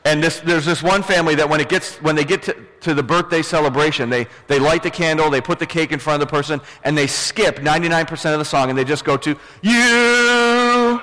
And 0.03 0.23
this, 0.23 0.39
there's 0.39 0.65
this 0.65 0.81
one 0.81 1.03
family 1.03 1.35
that 1.35 1.47
when, 1.47 1.59
it 1.61 1.69
gets, 1.69 1.97
when 1.97 2.15
they 2.15 2.25
get 2.25 2.41
to, 2.43 2.55
to 2.81 2.93
the 2.93 3.03
birthday 3.03 3.43
celebration, 3.43 4.09
they, 4.09 4.25
they 4.47 4.57
light 4.57 4.81
the 4.81 4.89
candle, 4.89 5.29
they 5.29 5.41
put 5.41 5.59
the 5.59 5.65
cake 5.67 5.91
in 5.91 5.99
front 5.99 6.21
of 6.21 6.27
the 6.27 6.31
person, 6.31 6.59
and 6.83 6.97
they 6.97 7.05
skip 7.05 7.57
99% 7.57 8.33
of 8.33 8.39
the 8.39 8.45
song, 8.45 8.69
and 8.69 8.77
they 8.77 8.83
just 8.83 9.05
go 9.05 9.15
to, 9.17 9.37
you, 9.61 11.01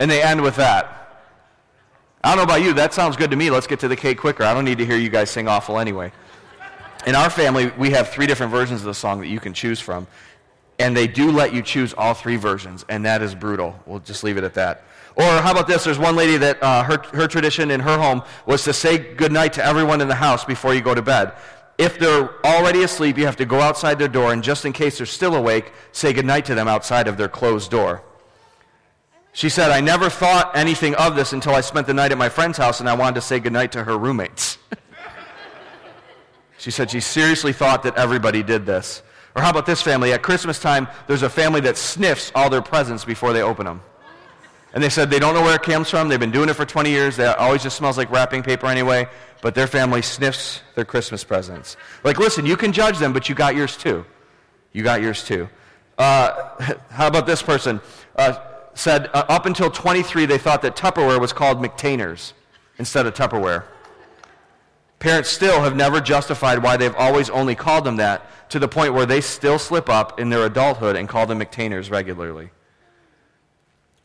and 0.00 0.10
they 0.10 0.20
end 0.20 0.42
with 0.42 0.56
that. 0.56 0.96
I 2.24 2.30
don't 2.30 2.38
know 2.38 2.42
about 2.42 2.62
you. 2.62 2.72
That 2.72 2.92
sounds 2.92 3.16
good 3.16 3.30
to 3.30 3.36
me. 3.36 3.50
Let's 3.50 3.68
get 3.68 3.78
to 3.80 3.88
the 3.88 3.94
cake 3.94 4.18
quicker. 4.18 4.42
I 4.42 4.52
don't 4.52 4.64
need 4.64 4.78
to 4.78 4.86
hear 4.86 4.96
you 4.96 5.08
guys 5.08 5.30
sing 5.30 5.46
awful 5.46 5.78
anyway. 5.78 6.10
In 7.06 7.14
our 7.14 7.30
family, 7.30 7.70
we 7.78 7.90
have 7.90 8.08
three 8.08 8.26
different 8.26 8.50
versions 8.50 8.80
of 8.80 8.86
the 8.86 8.94
song 8.94 9.20
that 9.20 9.28
you 9.28 9.38
can 9.38 9.54
choose 9.54 9.78
from. 9.78 10.08
And 10.80 10.96
they 10.96 11.06
do 11.06 11.30
let 11.30 11.54
you 11.54 11.62
choose 11.62 11.94
all 11.94 12.14
three 12.14 12.36
versions, 12.36 12.84
and 12.88 13.04
that 13.04 13.22
is 13.22 13.34
brutal. 13.34 13.78
We'll 13.86 14.00
just 14.00 14.24
leave 14.24 14.38
it 14.38 14.44
at 14.44 14.54
that. 14.54 14.82
Or 15.16 15.24
how 15.24 15.52
about 15.52 15.66
this? 15.66 15.84
There's 15.84 15.98
one 15.98 16.14
lady 16.14 16.36
that 16.36 16.62
uh, 16.62 16.82
her, 16.84 17.02
her 17.14 17.26
tradition 17.26 17.70
in 17.70 17.80
her 17.80 17.98
home 17.98 18.22
was 18.44 18.64
to 18.64 18.74
say 18.74 18.98
goodnight 18.98 19.54
to 19.54 19.64
everyone 19.64 20.02
in 20.02 20.08
the 20.08 20.14
house 20.14 20.44
before 20.44 20.74
you 20.74 20.82
go 20.82 20.94
to 20.94 21.00
bed. 21.00 21.32
If 21.78 21.98
they're 21.98 22.44
already 22.44 22.82
asleep, 22.82 23.16
you 23.16 23.24
have 23.24 23.36
to 23.36 23.46
go 23.46 23.60
outside 23.60 23.98
their 23.98 24.08
door, 24.08 24.32
and 24.32 24.42
just 24.42 24.66
in 24.66 24.72
case 24.72 24.98
they're 24.98 25.06
still 25.06 25.34
awake, 25.34 25.72
say 25.92 26.12
goodnight 26.12 26.44
to 26.46 26.54
them 26.54 26.68
outside 26.68 27.08
of 27.08 27.16
their 27.16 27.28
closed 27.28 27.70
door. 27.70 28.02
She 29.32 29.48
said, 29.48 29.70
I 29.70 29.80
never 29.80 30.08
thought 30.08 30.56
anything 30.56 30.94
of 30.94 31.16
this 31.16 31.32
until 31.34 31.54
I 31.54 31.60
spent 31.60 31.86
the 31.86 31.94
night 31.94 32.12
at 32.12 32.18
my 32.18 32.30
friend's 32.30 32.56
house 32.56 32.80
and 32.80 32.88
I 32.88 32.94
wanted 32.94 33.16
to 33.16 33.20
say 33.20 33.38
goodnight 33.38 33.72
to 33.72 33.84
her 33.84 33.98
roommates. 33.98 34.56
she 36.58 36.70
said 36.70 36.90
she 36.90 37.00
seriously 37.00 37.52
thought 37.52 37.82
that 37.82 37.96
everybody 37.96 38.42
did 38.42 38.64
this. 38.64 39.02
Or 39.34 39.42
how 39.42 39.50
about 39.50 39.66
this 39.66 39.82
family? 39.82 40.14
At 40.14 40.22
Christmas 40.22 40.58
time, 40.58 40.88
there's 41.06 41.22
a 41.22 41.28
family 41.28 41.60
that 41.62 41.76
sniffs 41.76 42.32
all 42.34 42.48
their 42.48 42.62
presents 42.62 43.04
before 43.04 43.34
they 43.34 43.42
open 43.42 43.66
them. 43.66 43.82
And 44.74 44.82
they 44.82 44.90
said 44.90 45.10
they 45.10 45.18
don't 45.18 45.34
know 45.34 45.42
where 45.42 45.54
it 45.54 45.62
comes 45.62 45.88
from. 45.88 46.08
They've 46.08 46.20
been 46.20 46.30
doing 46.30 46.48
it 46.48 46.54
for 46.54 46.66
20 46.66 46.90
years. 46.90 47.18
It 47.18 47.26
always 47.38 47.62
just 47.62 47.76
smells 47.76 47.96
like 47.96 48.10
wrapping 48.10 48.42
paper 48.42 48.66
anyway. 48.66 49.08
But 49.40 49.54
their 49.54 49.66
family 49.66 50.02
sniffs 50.02 50.60
their 50.74 50.84
Christmas 50.84 51.24
presents. 51.24 51.76
Like, 52.04 52.18
listen, 52.18 52.44
you 52.46 52.56
can 52.56 52.72
judge 52.72 52.98
them, 52.98 53.12
but 53.12 53.28
you 53.28 53.34
got 53.34 53.54
yours 53.54 53.76
too. 53.76 54.04
You 54.72 54.82
got 54.82 55.00
yours 55.00 55.24
too. 55.24 55.48
Uh, 55.96 56.74
how 56.90 57.06
about 57.06 57.26
this 57.26 57.42
person? 57.42 57.80
Uh, 58.16 58.38
said 58.74 59.08
uh, 59.14 59.24
up 59.28 59.46
until 59.46 59.70
23, 59.70 60.26
they 60.26 60.38
thought 60.38 60.62
that 60.62 60.76
Tupperware 60.76 61.20
was 61.20 61.32
called 61.32 61.58
McTainers 61.58 62.32
instead 62.78 63.06
of 63.06 63.14
Tupperware. 63.14 63.64
Parents 64.98 65.28
still 65.28 65.60
have 65.62 65.76
never 65.76 66.00
justified 66.00 66.62
why 66.62 66.76
they've 66.76 66.94
always 66.94 67.28
only 67.30 67.54
called 67.54 67.84
them 67.84 67.96
that 67.96 68.50
to 68.50 68.58
the 68.58 68.68
point 68.68 68.94
where 68.94 69.06
they 69.06 69.20
still 69.20 69.58
slip 69.58 69.88
up 69.88 70.18
in 70.18 70.30
their 70.30 70.46
adulthood 70.46 70.96
and 70.96 71.08
call 71.08 71.26
them 71.26 71.40
McTainers 71.40 71.90
regularly. 71.90 72.50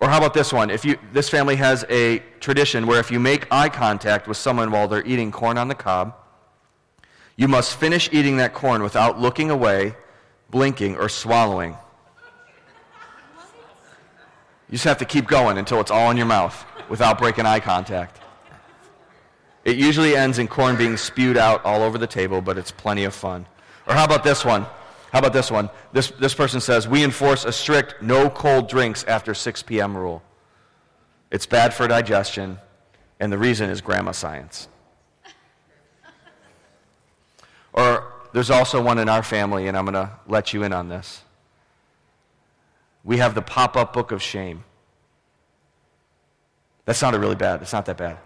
Or 0.01 0.09
how 0.09 0.17
about 0.17 0.33
this 0.33 0.51
one? 0.51 0.71
If 0.71 0.83
you, 0.83 0.97
this 1.13 1.29
family 1.29 1.55
has 1.57 1.85
a 1.87 2.19
tradition 2.39 2.87
where 2.87 2.99
if 2.99 3.11
you 3.11 3.19
make 3.19 3.47
eye 3.51 3.69
contact 3.69 4.27
with 4.27 4.35
someone 4.35 4.71
while 4.71 4.87
they're 4.87 5.05
eating 5.05 5.31
corn 5.31 5.59
on 5.59 5.67
the 5.67 5.75
cob, 5.75 6.15
you 7.37 7.47
must 7.47 7.77
finish 7.77 8.09
eating 8.11 8.37
that 8.37 8.55
corn 8.55 8.81
without 8.81 9.19
looking 9.19 9.51
away, 9.51 9.95
blinking, 10.49 10.97
or 10.97 11.07
swallowing. 11.07 11.77
You 14.69 14.73
just 14.73 14.85
have 14.85 14.97
to 14.97 15.05
keep 15.05 15.27
going 15.27 15.59
until 15.59 15.79
it's 15.79 15.91
all 15.91 16.09
in 16.09 16.17
your 16.17 16.25
mouth 16.25 16.65
without 16.89 17.19
breaking 17.19 17.45
eye 17.45 17.59
contact. 17.59 18.19
It 19.63 19.75
usually 19.75 20.15
ends 20.15 20.39
in 20.39 20.47
corn 20.47 20.77
being 20.77 20.97
spewed 20.97 21.37
out 21.37 21.63
all 21.63 21.83
over 21.83 21.99
the 21.99 22.07
table, 22.07 22.41
but 22.41 22.57
it's 22.57 22.71
plenty 22.71 23.03
of 23.03 23.13
fun. 23.13 23.45
Or 23.87 23.93
how 23.93 24.05
about 24.05 24.23
this 24.23 24.43
one? 24.43 24.65
How 25.11 25.19
about 25.19 25.33
this 25.33 25.51
one? 25.51 25.69
This, 25.91 26.09
this 26.11 26.33
person 26.33 26.61
says, 26.61 26.87
We 26.87 27.03
enforce 27.03 27.43
a 27.43 27.51
strict 27.51 28.01
no 28.01 28.29
cold 28.29 28.69
drinks 28.69 29.03
after 29.03 29.33
6 29.33 29.63
p.m. 29.63 29.97
rule. 29.97 30.23
It's 31.31 31.45
bad 31.45 31.73
for 31.73 31.87
digestion, 31.87 32.59
And 33.19 33.31
the 33.31 33.37
reason 33.37 33.69
is 33.69 33.81
grandma 33.81 34.11
science. 34.11 34.67
Or 37.73 38.11
there's 38.33 38.49
also 38.49 38.81
one 38.81 38.97
in 38.97 39.07
our 39.07 39.23
family, 39.23 39.67
and 39.67 39.77
I'm 39.77 39.85
going 39.85 39.93
to 39.93 40.11
let 40.27 40.53
you 40.53 40.63
in 40.63 40.73
on 40.73 40.89
this. 40.89 41.21
We 43.03 43.17
have 43.17 43.33
the 43.33 43.41
pop 43.41 43.77
up 43.77 43.93
book 43.93 44.11
of 44.11 44.21
shame. 44.21 44.63
That 46.85 46.95
sounded 46.95 47.19
really 47.19 47.35
bad. 47.35 47.61
It's 47.61 47.73
not 47.73 47.85
that 47.85 47.97
bad. 47.97 48.17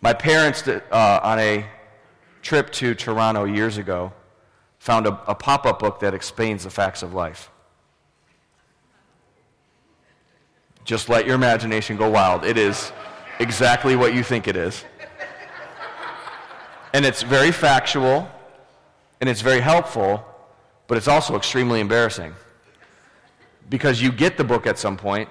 My 0.00 0.12
parents, 0.12 0.66
uh, 0.66 1.20
on 1.22 1.38
a 1.38 1.66
trip 2.42 2.70
to 2.72 2.94
Toronto 2.94 3.44
years 3.44 3.78
ago, 3.78 4.12
found 4.86 5.04
a, 5.04 5.20
a 5.26 5.34
pop 5.34 5.66
up 5.66 5.80
book 5.80 5.98
that 5.98 6.14
explains 6.14 6.62
the 6.62 6.70
facts 6.70 7.02
of 7.02 7.12
life. 7.12 7.50
Just 10.84 11.08
let 11.08 11.26
your 11.26 11.34
imagination 11.34 11.96
go 11.96 12.08
wild. 12.08 12.44
It 12.44 12.56
is 12.56 12.92
exactly 13.40 13.96
what 13.96 14.14
you 14.14 14.22
think 14.22 14.46
it 14.46 14.54
is. 14.54 14.84
And 16.92 17.04
it's 17.04 17.22
very 17.22 17.50
factual, 17.50 18.30
and 19.20 19.28
it's 19.28 19.40
very 19.40 19.60
helpful, 19.60 20.24
but 20.86 20.96
it's 20.96 21.08
also 21.08 21.34
extremely 21.34 21.80
embarrassing. 21.80 22.32
Because 23.68 24.00
you 24.00 24.12
get 24.12 24.36
the 24.36 24.44
book 24.44 24.68
at 24.68 24.78
some 24.78 24.96
point, 24.96 25.28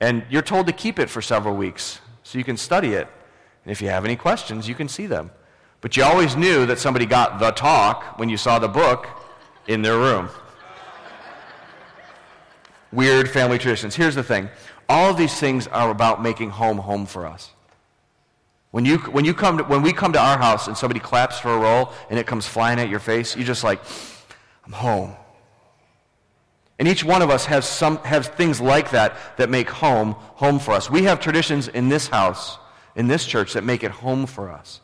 and 0.00 0.24
you're 0.28 0.42
told 0.42 0.66
to 0.66 0.72
keep 0.72 0.98
it 0.98 1.08
for 1.08 1.22
several 1.22 1.54
weeks 1.54 2.00
so 2.24 2.38
you 2.38 2.44
can 2.44 2.56
study 2.56 2.94
it. 2.94 3.06
And 3.64 3.70
if 3.70 3.80
you 3.80 3.88
have 3.88 4.04
any 4.04 4.16
questions, 4.16 4.66
you 4.66 4.74
can 4.74 4.88
see 4.88 5.06
them. 5.06 5.30
But 5.86 5.96
you 5.96 6.02
always 6.02 6.34
knew 6.34 6.66
that 6.66 6.80
somebody 6.80 7.06
got 7.06 7.38
the 7.38 7.52
talk 7.52 8.18
when 8.18 8.28
you 8.28 8.36
saw 8.36 8.58
the 8.58 8.66
book 8.66 9.06
in 9.68 9.82
their 9.82 9.96
room. 9.96 10.28
Weird 12.90 13.30
family 13.30 13.56
traditions. 13.56 13.94
Here's 13.94 14.16
the 14.16 14.24
thing 14.24 14.50
all 14.88 15.10
of 15.10 15.16
these 15.16 15.38
things 15.38 15.68
are 15.68 15.92
about 15.92 16.20
making 16.20 16.50
home 16.50 16.78
home 16.78 17.06
for 17.06 17.24
us. 17.24 17.52
When, 18.72 18.84
you, 18.84 18.98
when, 18.98 19.24
you 19.24 19.32
come 19.32 19.58
to, 19.58 19.62
when 19.62 19.82
we 19.82 19.92
come 19.92 20.12
to 20.14 20.18
our 20.18 20.36
house 20.36 20.66
and 20.66 20.76
somebody 20.76 20.98
claps 20.98 21.38
for 21.38 21.54
a 21.54 21.58
roll 21.60 21.92
and 22.10 22.18
it 22.18 22.26
comes 22.26 22.48
flying 22.48 22.80
at 22.80 22.88
your 22.88 22.98
face, 22.98 23.36
you're 23.36 23.46
just 23.46 23.62
like, 23.62 23.80
I'm 24.64 24.72
home. 24.72 25.14
And 26.80 26.88
each 26.88 27.04
one 27.04 27.22
of 27.22 27.30
us 27.30 27.46
has, 27.46 27.64
some, 27.64 27.98
has 27.98 28.26
things 28.26 28.60
like 28.60 28.90
that 28.90 29.16
that 29.36 29.50
make 29.50 29.70
home 29.70 30.14
home 30.14 30.58
for 30.58 30.72
us. 30.72 30.90
We 30.90 31.04
have 31.04 31.20
traditions 31.20 31.68
in 31.68 31.88
this 31.88 32.08
house, 32.08 32.58
in 32.96 33.06
this 33.06 33.24
church, 33.24 33.52
that 33.52 33.62
make 33.62 33.84
it 33.84 33.92
home 33.92 34.26
for 34.26 34.50
us. 34.50 34.80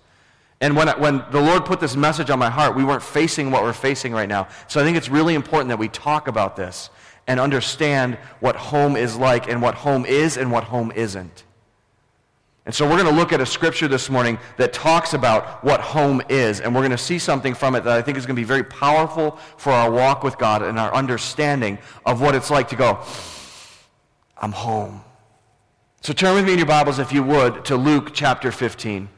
And 0.63 0.77
when, 0.77 0.89
when 1.01 1.25
the 1.33 1.41
Lord 1.41 1.65
put 1.65 1.81
this 1.81 1.97
message 1.97 2.31
on 2.31 2.39
my 2.39 2.49
heart, 2.49 2.77
we 2.77 2.85
weren't 2.85 3.03
facing 3.03 3.51
what 3.51 3.65
we're 3.65 3.73
facing 3.73 4.13
right 4.13 4.29
now. 4.29 4.47
So 4.69 4.81
I 4.81 4.85
think 4.85 4.97
it's 4.97 5.09
really 5.09 5.35
important 5.35 5.71
that 5.71 5.79
we 5.79 5.89
talk 5.89 6.29
about 6.29 6.55
this 6.55 6.89
and 7.27 7.41
understand 7.41 8.15
what 8.39 8.55
home 8.55 8.97
is 8.97 9.17
like 9.17 9.49
and 9.49 9.61
what 9.61 9.75
home 9.75 10.07
is 10.07 10.37
and 10.37 10.53
what 10.53 10.63
home 10.63 10.93
isn't. 10.93 11.43
And 12.65 12.73
so 12.73 12.89
we're 12.89 12.97
going 12.97 13.13
to 13.13 13.21
look 13.21 13.33
at 13.33 13.41
a 13.41 13.47
scripture 13.47 13.89
this 13.89 14.09
morning 14.09 14.39
that 14.57 14.73
talks 14.73 15.15
about 15.15 15.65
what 15.65 15.81
home 15.81 16.23
is. 16.29 16.61
And 16.61 16.73
we're 16.73 16.83
going 16.83 16.93
to 16.93 16.99
see 16.99 17.19
something 17.19 17.55
from 17.55 17.75
it 17.75 17.83
that 17.83 17.99
I 17.99 18.01
think 18.01 18.17
is 18.17 18.25
going 18.25 18.37
to 18.37 18.41
be 18.41 18.47
very 18.47 18.63
powerful 18.63 19.33
for 19.57 19.73
our 19.73 19.91
walk 19.91 20.23
with 20.23 20.39
God 20.39 20.63
and 20.63 20.79
our 20.79 20.95
understanding 20.95 21.77
of 22.07 22.21
what 22.21 22.37
it's 22.37 22.51
like 22.51 22.69
to 22.69 22.77
go, 22.77 23.01
I'm 24.37 24.53
home. 24.53 25.03
So 26.03 26.13
turn 26.13 26.37
with 26.37 26.45
me 26.45 26.53
in 26.53 26.59
your 26.59 26.67
Bibles, 26.67 27.01
if 27.01 27.13
you 27.13 27.25
would, 27.25 27.65
to 27.65 27.77
Luke 27.77 28.11
chapter 28.15 28.53
15. 28.53 29.09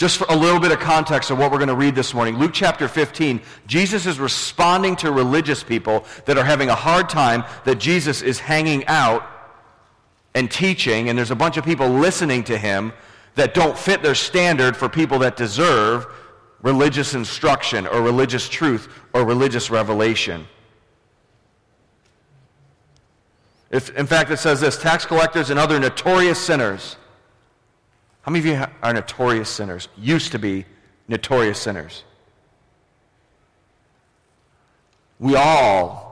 Just 0.00 0.16
for 0.16 0.26
a 0.30 0.34
little 0.34 0.58
bit 0.58 0.72
of 0.72 0.80
context 0.80 1.30
of 1.30 1.36
what 1.36 1.52
we're 1.52 1.58
going 1.58 1.68
to 1.68 1.74
read 1.74 1.94
this 1.94 2.14
morning. 2.14 2.38
Luke 2.38 2.52
chapter 2.54 2.88
15, 2.88 3.38
Jesus 3.66 4.06
is 4.06 4.18
responding 4.18 4.96
to 4.96 5.12
religious 5.12 5.62
people 5.62 6.06
that 6.24 6.38
are 6.38 6.44
having 6.44 6.70
a 6.70 6.74
hard 6.74 7.10
time 7.10 7.44
that 7.66 7.78
Jesus 7.78 8.22
is 8.22 8.38
hanging 8.38 8.86
out 8.86 9.28
and 10.34 10.50
teaching, 10.50 11.10
and 11.10 11.18
there's 11.18 11.30
a 11.30 11.36
bunch 11.36 11.58
of 11.58 11.66
people 11.66 11.86
listening 11.86 12.42
to 12.44 12.56
him 12.56 12.94
that 13.34 13.52
don't 13.52 13.76
fit 13.76 14.02
their 14.02 14.14
standard 14.14 14.74
for 14.74 14.88
people 14.88 15.18
that 15.18 15.36
deserve 15.36 16.06
religious 16.62 17.12
instruction 17.12 17.86
or 17.86 18.00
religious 18.00 18.48
truth 18.48 18.88
or 19.12 19.26
religious 19.26 19.68
revelation. 19.68 20.48
If, 23.70 23.94
in 23.98 24.06
fact, 24.06 24.30
it 24.30 24.38
says 24.38 24.62
this 24.62 24.78
tax 24.78 25.04
collectors 25.04 25.50
and 25.50 25.60
other 25.60 25.78
notorious 25.78 26.38
sinners. 26.38 26.96
How 28.22 28.32
many 28.32 28.40
of 28.40 28.46
you 28.46 28.66
are 28.82 28.92
notorious 28.92 29.48
sinners? 29.48 29.88
Used 29.96 30.32
to 30.32 30.38
be 30.38 30.66
notorious 31.08 31.58
sinners. 31.58 32.04
We 35.18 35.34
all 35.36 36.10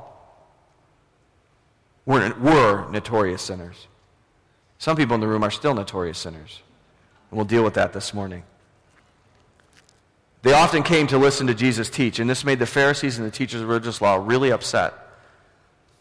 were, 2.07 2.35
were 2.41 2.89
notorious 2.91 3.43
sinners. 3.43 3.87
Some 4.79 4.97
people 4.97 5.15
in 5.15 5.21
the 5.21 5.29
room 5.29 5.43
are 5.43 5.51
still 5.51 5.75
notorious 5.75 6.19
sinners. 6.19 6.63
And 7.31 7.37
we'll 7.37 7.47
deal 7.47 7.65
with 7.65 7.75
that 7.75 7.93
this 7.93 8.15
morning. 8.15 8.43
They 10.43 10.53
often 10.53 10.83
came 10.83 11.07
to 11.09 11.19
listen 11.19 11.47
to 11.49 11.55
Jesus 11.55 11.91
teach, 11.91 12.21
and 12.21 12.31
this 12.31 12.45
made 12.45 12.59
the 12.59 12.67
Pharisees 12.67 13.19
and 13.19 13.27
the 13.27 13.31
teachers 13.31 13.61
of 13.61 13.69
religious 13.69 14.01
law 14.01 14.17
really 14.17 14.51
upset 14.51 14.95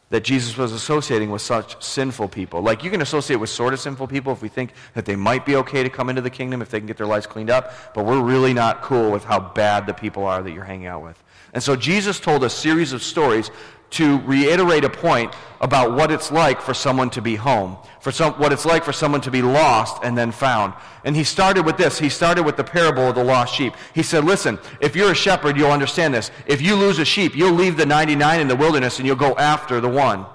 that 0.09 0.23
Jesus 0.23 0.57
was 0.57 0.71
associating 0.71 1.31
with 1.31 1.41
such 1.41 1.83
sinful 1.83 2.29
people. 2.29 2.61
Like, 2.61 2.83
you 2.83 2.89
can 2.89 3.01
associate 3.01 3.37
with 3.37 3.49
sort 3.49 3.73
of 3.73 3.79
sinful 3.79 4.07
people 4.07 4.31
if 4.31 4.41
we 4.41 4.47
think 4.47 4.73
that 4.93 5.05
they 5.05 5.15
might 5.15 5.45
be 5.45 5.55
okay 5.57 5.83
to 5.83 5.89
come 5.89 6.09
into 6.09 6.21
the 6.21 6.29
kingdom 6.29 6.61
if 6.61 6.69
they 6.69 6.79
can 6.79 6.87
get 6.87 6.97
their 6.97 7.07
lives 7.07 7.27
cleaned 7.27 7.49
up, 7.49 7.73
but 7.93 8.05
we're 8.05 8.21
really 8.21 8.53
not 8.53 8.81
cool 8.81 9.11
with 9.11 9.25
how 9.25 9.39
bad 9.39 9.85
the 9.85 9.93
people 9.93 10.25
are 10.25 10.41
that 10.41 10.51
you're 10.51 10.63
hanging 10.63 10.87
out 10.87 11.03
with. 11.03 11.21
And 11.53 11.61
so 11.61 11.75
Jesus 11.75 12.19
told 12.19 12.43
a 12.43 12.49
series 12.49 12.93
of 12.93 13.01
stories 13.03 13.51
to 13.91 14.19
reiterate 14.21 14.83
a 14.83 14.89
point 14.89 15.33
about 15.61 15.93
what 15.93 16.11
it's 16.11 16.31
like 16.31 16.61
for 16.61 16.73
someone 16.73 17.09
to 17.11 17.21
be 17.21 17.35
home, 17.35 17.77
for 17.99 18.11
some, 18.11 18.33
what 18.33 18.51
it's 18.51 18.65
like 18.65 18.83
for 18.83 18.93
someone 18.93 19.21
to 19.21 19.31
be 19.31 19.41
lost 19.41 20.03
and 20.03 20.17
then 20.17 20.31
found. 20.31 20.73
And 21.03 21.15
he 21.15 21.23
started 21.23 21.65
with 21.65 21.77
this. 21.77 21.97
He 21.97 22.09
started 22.09 22.43
with 22.43 22.57
the 22.57 22.63
parable 22.63 23.09
of 23.09 23.15
the 23.15 23.23
lost 23.23 23.55
sheep. 23.55 23.73
He 23.95 24.03
said, 24.03 24.23
listen, 24.23 24.59
if 24.81 24.95
you're 24.95 25.11
a 25.11 25.15
shepherd, 25.15 25.57
you'll 25.57 25.71
understand 25.71 26.13
this. 26.13 26.31
If 26.45 26.61
you 26.61 26.75
lose 26.75 26.99
a 26.99 27.05
sheep, 27.05 27.35
you'll 27.35 27.53
leave 27.53 27.77
the 27.77 27.85
99 27.85 28.39
in 28.39 28.47
the 28.47 28.55
wilderness 28.55 28.99
and 28.99 29.07
you'll 29.07 29.15
go 29.15 29.35
after 29.35 29.81
the 29.81 29.89
one. 29.89 30.25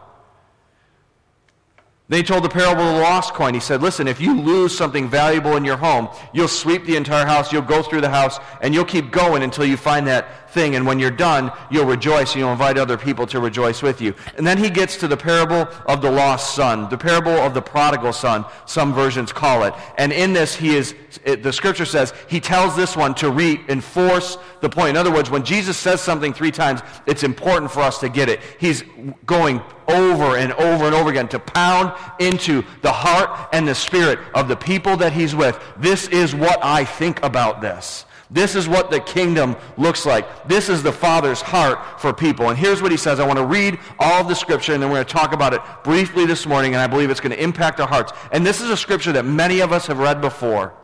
Then 2.13 2.19
he 2.19 2.25
told 2.25 2.45
the 2.45 2.51
parable 2.51 2.83
of 2.83 2.97
the 2.97 3.01
lost 3.01 3.33
coin. 3.33 3.55
He 3.55 3.61
said, 3.61 3.81
Listen, 3.81 4.07
if 4.07 4.21
you 4.21 4.39
lose 4.39 4.77
something 4.77 5.09
valuable 5.09 5.57
in 5.57 5.65
your 5.65 5.79
home, 5.79 6.11
you'll 6.35 6.47
sweep 6.47 6.85
the 6.85 6.95
entire 6.95 7.25
house, 7.25 7.51
you'll 7.51 7.63
go 7.63 7.83
through 7.83 8.03
the 8.03 8.11
house, 8.11 8.39
and 8.61 8.75
you'll 8.75 8.85
keep 8.85 9.11
going 9.11 9.43
until 9.43 9.65
you 9.65 9.79
find 9.79 10.07
that 10.09 10.42
thing. 10.53 10.77
And 10.77 10.87
when 10.87 10.99
you're 10.99 11.11
done, 11.11 11.51
you'll 11.71 11.87
rejoice 11.87 12.33
and 12.33 12.41
you'll 12.41 12.53
invite 12.53 12.79
other 12.79 12.97
people 12.97 13.27
to 13.29 13.41
rejoice 13.41 13.83
with 13.83 14.01
you. 14.01 14.15
And 14.37 14.47
then 14.47 14.59
he 14.59 14.71
gets 14.71 14.97
to 14.99 15.09
the 15.09 15.17
parable 15.17 15.69
of 15.87 16.03
the 16.03 16.11
lost 16.11 16.55
son, 16.55 16.89
the 16.89 16.99
parable 16.99 17.33
of 17.33 17.55
the 17.55 17.63
prodigal 17.63 18.13
son, 18.13 18.45
some 18.67 18.95
versions 18.95 19.33
call 19.33 19.65
it. 19.65 19.75
And 19.99 20.13
in 20.13 20.33
this, 20.33 20.55
he 20.55 20.77
is, 20.77 20.95
it, 21.25 21.43
the 21.43 21.53
scripture 21.53 21.85
says, 21.85 22.13
he 22.29 22.41
tells 22.41 22.77
this 22.77 22.97
one 22.97 23.15
to 23.17 23.31
reinforce 23.31 24.39
the 24.61 24.69
point. 24.69 24.91
In 24.91 24.97
other 24.97 25.13
words, 25.13 25.31
when 25.31 25.45
Jesus 25.45 25.77
says 25.77 26.01
something 26.01 26.33
three 26.33 26.53
times, 26.53 26.81
it's 27.07 27.23
important 27.23 27.71
for 27.71 27.81
us 27.81 27.99
to 27.99 28.09
get 28.09 28.29
it. 28.29 28.41
He's 28.59 28.85
going 29.27 29.61
over 29.89 30.37
and 30.37 30.53
over 30.53 30.85
and 30.85 30.95
over 30.95 31.11
again 31.11 31.29
to 31.29 31.39
pound 31.39 31.93
into 32.21 32.63
the 32.83 32.93
heart 32.93 33.49
and 33.53 33.67
the 33.67 33.75
spirit 33.75 34.19
of 34.35 34.49
the 34.49 34.57
people 34.57 34.97
that 34.99 35.13
he's 35.13 35.35
with. 35.35 35.59
This 35.77 36.09
is 36.09 36.35
what 36.35 36.59
I 36.63 36.85
think 36.85 37.23
about 37.23 37.61
this. 37.61 38.07
This 38.33 38.55
is 38.55 38.67
what 38.67 38.91
the 38.91 39.01
kingdom 39.01 39.57
looks 39.77 40.07
like. 40.07 40.49
This 40.49 40.69
is 40.69 40.83
the 40.83 40.93
Father's 40.93 41.43
heart 41.43 42.01
for 42.01 42.13
people. 42.13 42.49
And 42.49 42.59
here's 42.59 42.81
what 42.81 42.91
he 42.91 42.97
says. 42.97 43.21
I 43.21 43.27
want 43.27 43.39
to 43.39 43.45
read 43.45 43.79
all 43.99 44.23
of 44.23 44.29
the 44.29 44.35
scripture, 44.35 44.73
and 44.73 44.83
then 44.83 44.91
we're 44.91 44.97
going 44.97 45.07
to 45.07 45.13
talk 45.13 45.33
about 45.33 45.53
it 45.53 45.61
briefly 45.85 46.25
this 46.25 46.47
morning, 46.47 46.73
and 46.73 46.81
I 46.81 46.87
believe 46.87 47.11
it's 47.11 47.21
going 47.21 47.37
to 47.37 47.43
impact 47.43 47.79
our 47.79 47.89
hearts. 47.89 48.13
And 48.33 48.45
this 48.45 48.61
is 48.61 48.71
a 48.71 48.77
scripture 48.77 49.13
that 49.13 49.25
many 49.25 49.61
of 49.61 49.71
us 49.71 49.87
have 49.87 49.99
read 49.99 50.21
before. 50.21 50.75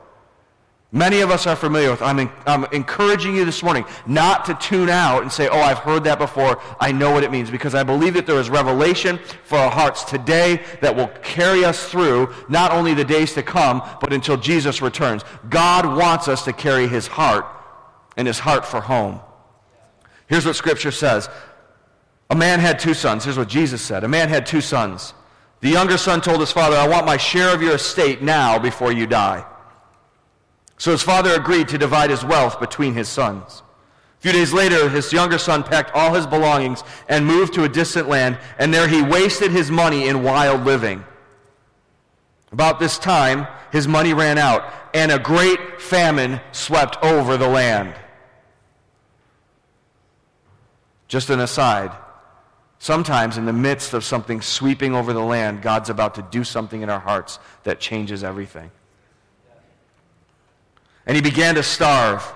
Many 0.91 1.21
of 1.21 1.31
us 1.31 1.47
are 1.47 1.55
familiar 1.55 1.91
with. 1.91 2.01
I'm, 2.01 2.19
in, 2.19 2.31
I'm 2.47 2.65
encouraging 2.73 3.37
you 3.37 3.45
this 3.45 3.63
morning 3.63 3.85
not 4.07 4.47
to 4.47 4.55
tune 4.55 4.89
out 4.89 5.21
and 5.21 5.31
say, 5.31 5.47
oh, 5.47 5.61
I've 5.61 5.79
heard 5.79 6.03
that 6.05 6.19
before. 6.19 6.63
I 6.81 6.93
know 6.93 7.11
what 7.11 7.23
it 7.25 7.31
means. 7.31 7.51
Because 7.51 7.75
I 7.75 7.83
believe 7.83 8.15
that 8.15 8.27
there 8.27 8.41
is 8.41 8.49
revelation 8.49 9.19
for 9.45 9.59
our 9.59 9.71
hearts 9.71 10.03
today 10.05 10.63
that 10.81 10.97
will 10.97 11.09
carry 11.23 11.63
us 11.63 11.91
through 11.91 12.35
not 12.49 12.73
only 12.73 12.95
the 12.95 13.05
days 13.05 13.35
to 13.35 13.43
come, 13.43 13.83
but 14.01 14.15
until 14.15 14.39
Jesus 14.39 14.81
returns. 14.81 15.25
God 15.51 15.85
wants 15.85 16.27
us 16.27 16.43
to 16.45 16.55
carry 16.55 16.89
his 16.89 17.07
heart 17.07 17.45
and 18.17 18.27
his 18.27 18.39
heart 18.39 18.65
for 18.65 18.81
home. 18.81 19.21
Here's 20.27 20.47
what 20.47 20.57
Scripture 20.57 20.91
says. 20.91 21.29
A 22.31 22.35
man 22.35 22.61
had 22.61 22.79
two 22.79 22.95
sons. 22.95 23.25
Here's 23.25 23.39
what 23.39 23.49
Jesus 23.49 23.83
said. 23.83 24.05
A 24.05 24.09
man 24.09 24.31
had 24.31 24.47
two 24.47 24.63
sons. 24.63 25.13
The 25.61 25.69
younger 25.69 25.99
son 25.99 26.23
told 26.23 26.41
his 26.41 26.53
father, 26.53 26.77
I 26.77 26.89
want 26.89 27.05
my 27.05 27.19
share 27.19 27.55
of 27.55 27.61
your 27.61 27.75
estate 27.75 28.23
now 28.23 28.59
before 28.59 28.91
you 28.91 29.07
die. 29.07 29.45
So 30.79 30.93
his 30.93 31.03
father 31.03 31.35
agreed 31.35 31.69
to 31.69 31.79
divide 31.79 32.11
his 32.11 32.25
wealth 32.25 32.61
between 32.61 32.95
his 32.95 33.09
sons. 33.09 33.63
A 34.19 34.21
few 34.21 34.33
days 34.33 34.53
later, 34.53 34.89
his 34.89 35.13
younger 35.13 35.39
son 35.39 35.63
packed 35.63 35.93
all 35.95 36.15
his 36.15 36.27
belongings 36.27 36.83
and 37.09 37.27
moved 37.27 37.55
to 37.55 37.65
a 37.65 37.69
distant 37.69 38.09
land, 38.09 38.39
and 38.59 38.73
there 38.73 38.89
he 38.89 39.03
wasted 39.03 39.51
his 39.51 39.71
money 39.71 40.09
in 40.09 40.23
wild 40.23 40.65
living. 40.65 41.05
About 42.51 42.81
this 42.81 42.99
time, 42.99 43.47
his 43.71 43.87
money 43.87 44.15
ran 44.15 44.39
out, 44.39 44.73
and 44.95 45.13
a 45.13 45.19
great 45.19 45.81
famine 45.81 46.41
swept 46.53 46.97
over 47.03 47.37
the 47.37 47.49
land. 47.49 47.95
Just 51.07 51.31
an 51.31 51.41
aside. 51.41 51.93
Sometimes, 52.79 53.37
in 53.37 53.47
the 53.47 53.53
midst 53.53 53.95
of 53.95 54.05
something 54.05 54.41
sweeping 54.41 54.95
over 54.95 55.13
the 55.13 55.23
land, 55.23 55.63
God's 55.63 55.91
about 55.91 56.15
to 56.15 56.23
do 56.23 56.45
something 56.45 56.83
in 56.83 56.91
our 56.91 57.01
hearts 57.01 57.39
that 57.65 57.81
changes 57.81 58.23
everything. 58.23 58.71
And 61.09 61.17
he 61.17 61.23
began 61.23 61.57
to 61.57 61.63
starve. 61.63 62.35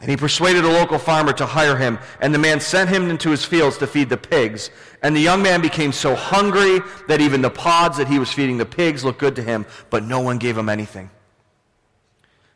And 0.00 0.08
he 0.10 0.16
persuaded 0.16 0.64
a 0.64 0.68
local 0.68 0.98
farmer 0.98 1.34
to 1.34 1.44
hire 1.44 1.76
him, 1.76 1.98
and 2.18 2.34
the 2.34 2.38
man 2.38 2.58
sent 2.58 2.88
him 2.88 3.10
into 3.10 3.30
his 3.30 3.44
fields 3.44 3.76
to 3.78 3.86
feed 3.86 4.08
the 4.08 4.16
pigs. 4.16 4.70
And 5.02 5.14
the 5.14 5.20
young 5.20 5.42
man 5.42 5.60
became 5.60 5.92
so 5.92 6.14
hungry 6.14 6.80
that 7.06 7.20
even 7.20 7.42
the 7.42 7.50
pods 7.50 7.98
that 7.98 8.08
he 8.08 8.18
was 8.18 8.32
feeding 8.32 8.56
the 8.56 8.64
pigs 8.64 9.04
looked 9.04 9.20
good 9.20 9.36
to 9.36 9.42
him, 9.42 9.66
but 9.90 10.02
no 10.02 10.20
one 10.20 10.38
gave 10.38 10.56
him 10.56 10.70
anything. 10.70 11.10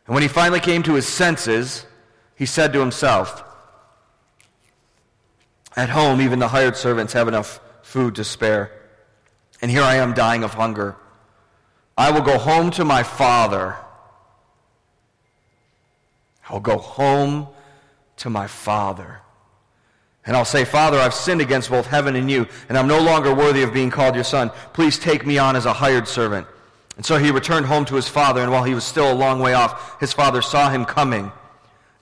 And 0.06 0.14
when 0.14 0.22
he 0.22 0.28
finally 0.28 0.60
came 0.60 0.82
to 0.84 0.94
his 0.94 1.06
senses, 1.06 1.84
he 2.34 2.46
said 2.46 2.72
to 2.72 2.80
himself, 2.80 3.44
At 5.76 5.90
home, 5.90 6.22
even 6.22 6.38
the 6.38 6.48
hired 6.48 6.76
servants 6.76 7.12
have 7.12 7.28
enough 7.28 7.60
food 7.82 8.14
to 8.14 8.24
spare. 8.24 8.72
And 9.60 9.70
here 9.70 9.82
I 9.82 9.96
am 9.96 10.14
dying 10.14 10.44
of 10.44 10.54
hunger. 10.54 10.96
I 11.96 12.10
will 12.10 12.22
go 12.22 12.38
home 12.38 12.70
to 12.72 12.86
my 12.86 13.02
father 13.02 13.76
I'll 16.48 16.60
go 16.60 16.78
home 16.78 17.48
to 18.18 18.30
my 18.30 18.46
Father. 18.46 19.20
And 20.26 20.36
I'll 20.36 20.44
say, 20.44 20.64
Father, 20.64 20.98
I've 20.98 21.14
sinned 21.14 21.40
against 21.40 21.70
both 21.70 21.86
heaven 21.86 22.16
and 22.16 22.30
you, 22.30 22.46
and 22.68 22.78
I'm 22.78 22.88
no 22.88 23.00
longer 23.00 23.34
worthy 23.34 23.62
of 23.62 23.74
being 23.74 23.90
called 23.90 24.14
your 24.14 24.24
son. 24.24 24.50
Please 24.72 24.98
take 24.98 25.26
me 25.26 25.36
on 25.38 25.54
as 25.54 25.66
a 25.66 25.72
hired 25.72 26.08
servant. 26.08 26.46
And 26.96 27.04
so 27.04 27.18
he 27.18 27.30
returned 27.30 27.66
home 27.66 27.84
to 27.86 27.94
his 27.96 28.08
father, 28.08 28.40
and 28.40 28.50
while 28.50 28.64
he 28.64 28.74
was 28.74 28.84
still 28.84 29.12
a 29.12 29.14
long 29.14 29.40
way 29.40 29.52
off, 29.52 30.00
his 30.00 30.12
father 30.12 30.40
saw 30.40 30.70
him 30.70 30.84
coming. 30.84 31.30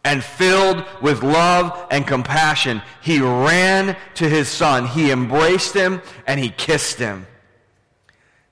And 0.05 0.23
filled 0.23 0.85
with 1.01 1.23
love 1.23 1.87
and 1.91 2.07
compassion, 2.07 2.83
he 3.01 3.21
ran 3.21 3.97
to 4.15 4.29
his 4.29 4.49
son. 4.49 4.87
He 4.87 5.13
embraced 5.13 5.75
him 5.75 6.03
and 6.27 6.41
he 6.41 6.51
kissed 6.51 6.99
him. 6.99 7.27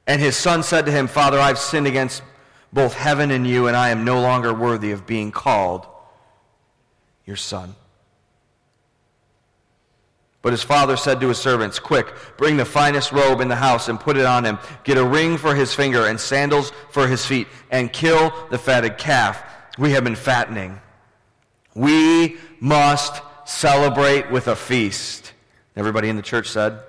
And 0.07 0.20
his 0.20 0.37
son 0.37 0.62
said 0.62 0.87
to 0.87 0.92
him, 0.92 1.09
Father, 1.09 1.40
I've 1.40 1.59
sinned 1.59 1.88
against 1.88 2.22
both 2.72 2.94
heaven 2.94 3.30
and 3.30 3.46
you, 3.46 3.66
and 3.66 3.76
I 3.76 3.90
am 3.90 4.04
no 4.04 4.20
longer 4.20 4.54
worthy 4.54 4.92
of 4.92 5.06
being 5.06 5.33
called 5.33 5.87
your 7.24 7.37
son. 7.37 7.74
But 10.42 10.52
his 10.52 10.62
father 10.62 10.96
said 10.96 11.20
to 11.20 11.28
his 11.28 11.38
servants, 11.38 11.78
Quick, 11.78 12.14
bring 12.38 12.56
the 12.56 12.64
finest 12.64 13.12
robe 13.12 13.40
in 13.40 13.48
the 13.48 13.56
house 13.56 13.88
and 13.88 14.00
put 14.00 14.16
it 14.16 14.24
on 14.24 14.44
him. 14.44 14.59
Get 14.85 14.96
a 14.96 15.04
ring 15.04 15.37
for 15.37 15.54
his 15.54 15.74
finger 15.74 16.06
and 16.06 16.18
sandals 16.18 16.72
for 16.90 17.06
his 17.06 17.26
feet, 17.26 17.46
and 17.70 17.92
kill 17.92 18.33
the 18.50 18.59
fatted 18.59 18.96
calf 18.96 19.42
we 19.78 19.92
have 19.92 20.04
been 20.04 20.16
fattening. 20.16 20.80
We 21.74 22.38
must 22.59 23.22
celebrate 23.44 24.30
with 24.30 24.48
a 24.48 24.56
feast. 24.56 25.33
Everybody 25.76 26.09
in 26.09 26.16
the 26.16 26.22
church 26.22 26.48
said, 26.48 26.80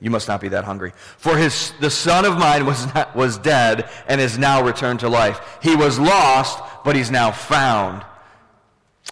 you 0.00 0.10
must 0.10 0.28
not 0.28 0.40
be 0.40 0.48
that 0.48 0.64
hungry. 0.64 0.92
For 1.18 1.36
his, 1.36 1.72
the 1.80 1.90
son 1.90 2.24
of 2.24 2.38
mine 2.38 2.64
was, 2.64 2.92
not, 2.94 3.14
was 3.14 3.38
dead 3.38 3.88
and 4.08 4.20
is 4.20 4.38
now 4.38 4.64
returned 4.64 5.00
to 5.00 5.08
life. 5.08 5.58
He 5.62 5.76
was 5.76 5.98
lost, 5.98 6.58
but 6.84 6.96
he's 6.96 7.10
now 7.10 7.30
found. 7.30 8.04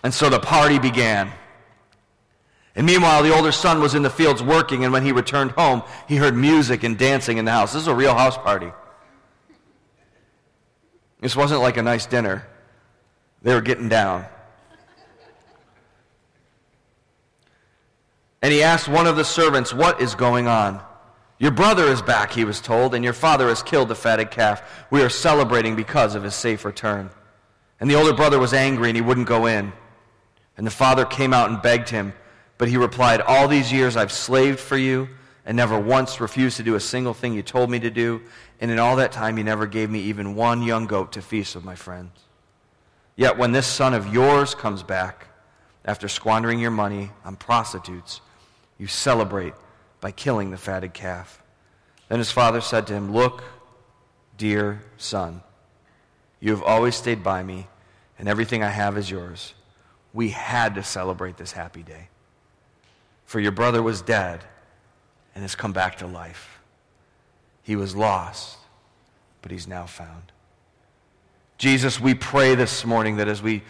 And 0.03 0.15
so 0.15 0.31
the 0.31 0.41
party 0.41 0.79
began. 0.79 1.31
And 2.75 2.87
meanwhile, 2.87 3.23
the 3.23 3.35
older 3.35 3.53
son 3.53 3.81
was 3.81 3.95
in 3.95 4.03
the 4.03 4.11
fields 4.11 4.43
working, 4.43 4.85
and 4.85 4.93
when 4.93 5.05
he 5.05 5.13
returned 5.13 5.51
home, 5.53 5.83
he 6.07 6.17
heard 6.17 6.35
music 6.37 6.85
and 6.85 6.97
dancing 6.97 7.37
in 7.37 7.45
the 7.45 7.51
house. 7.51 7.73
This 7.73 7.83
is 7.83 7.89
a 7.89 7.95
real 7.95 8.15
house 8.15 8.39
party. 8.39 8.71
This 11.21 11.35
wasn't 11.35 11.61
like 11.61 11.77
a 11.77 11.83
nice 11.83 12.07
dinner. 12.07 12.47
They 13.43 13.53
were 13.53 13.61
getting 13.61 13.89
down. 13.89 14.27
And 18.43 18.53
he 18.53 18.63
asked 18.63 18.89
one 18.89 19.07
of 19.07 19.17
the 19.17 19.25
servants, 19.25 19.75
What 19.75 20.01
is 20.01 20.15
going 20.15 20.47
on? 20.47 20.81
Your 21.39 21.51
brother 21.51 21.85
is 21.85 22.03
back, 22.03 22.33
he 22.33 22.45
was 22.45 22.61
told, 22.61 22.95
and 22.95 23.05
your 23.05 23.13
father 23.13 23.49
has 23.49 23.63
killed 23.63 23.89
the 23.89 23.95
fatted 23.95 24.31
calf. 24.31 24.87
We 24.91 25.03
are 25.03 25.09
celebrating 25.09 25.77
because 25.77 26.15
of 26.15 26.25
his 26.25 26.35
safe 26.35 26.65
return. 26.65 27.11
And 27.81 27.89
the 27.89 27.95
older 27.95 28.13
brother 28.13 28.39
was 28.41 28.53
angry 28.53 28.89
and 28.89 28.97
he 28.97 29.03
wouldn't 29.03 29.29
go 29.29 29.47
in. 29.47 29.73
And 30.57 30.67
the 30.67 30.73
father 30.73 31.05
came 31.05 31.33
out 31.33 31.51
and 31.51 31.63
begged 31.63 31.89
him. 31.89 32.13
But 32.59 32.69
he 32.69 32.77
replied, 32.77 33.21
All 33.21 33.47
these 33.47 33.73
years 33.73 33.97
I've 33.97 34.11
slaved 34.11 34.59
for 34.59 34.77
you 34.77 35.09
and 35.47 35.57
never 35.57 35.79
once 35.79 36.21
refused 36.21 36.57
to 36.57 36.65
do 36.65 36.75
a 36.75 36.81
single 36.81 37.15
thing 37.15 37.35
you 37.35 37.43
told 37.43 37.71
me 37.71 37.79
to 37.81 37.91
do. 37.91 38.21
And 38.61 38.71
in 38.71 38.81
all 38.81 38.97
that 38.97 39.13
time, 39.13 39.39
you 39.39 39.45
never 39.45 39.67
gave 39.67 39.89
me 39.89 40.01
even 40.01 40.35
one 40.35 40.63
young 40.63 40.87
goat 40.87 41.13
to 41.13 41.23
feast 41.23 41.55
with 41.55 41.65
my 41.65 41.77
friends. 41.77 42.11
Yet 43.15 43.39
when 43.39 43.53
this 43.53 43.67
son 43.67 43.95
of 43.95 44.13
yours 44.13 44.55
comes 44.55 44.83
back, 44.83 45.29
after 45.85 46.09
squandering 46.09 46.59
your 46.59 46.71
money 46.71 47.11
on 47.25 47.37
prostitutes, 47.37 48.21
you 48.79 48.87
celebrate 48.87 49.55
by 50.01 50.13
killing 50.13 50.51
the 50.51 50.57
fatted 50.57 50.95
calf. 50.95 51.43
Then 52.09 52.19
his 52.19 52.31
father 52.31 52.61
said 52.61 52.87
to 52.87 52.95
him, 52.95 53.13
Look, 53.13 53.43
dear 54.37 54.83
son, 54.97 55.43
you 56.41 56.53
have 56.53 56.63
always 56.63 56.95
stayed 56.95 57.23
by 57.23 57.43
me, 57.43 57.67
and 58.19 58.29
everything 58.29 58.63
I 58.63 58.71
have 58.71 58.97
is 58.97 59.11
yours. 59.11 59.55
We 60.15 60.31
had 60.31 60.77
to 60.77 60.83
celebrate 60.83 61.37
this 61.37 61.53
happy 61.53 61.83
day. 61.83 62.09
For 63.27 63.41
your 63.41 63.53
brother 63.53 63.83
was 63.83 64.01
dead 64.01 64.45
and 65.35 65.43
has 65.43 65.55
come 65.55 65.73
back 65.73 65.99
to 65.99 66.07
life. 66.07 66.61
He 67.63 67.77
was 67.77 67.95
lost, 67.95 68.57
but 69.43 69.51
he's 69.51 69.69
now 69.69 69.85
found. 69.85 70.33
Jesus, 71.59 72.01
we 72.01 72.15
pray 72.15 72.55
this 72.55 72.85
morning 72.87 73.17
that 73.17 73.29
as 73.29 73.43
we 73.43 73.63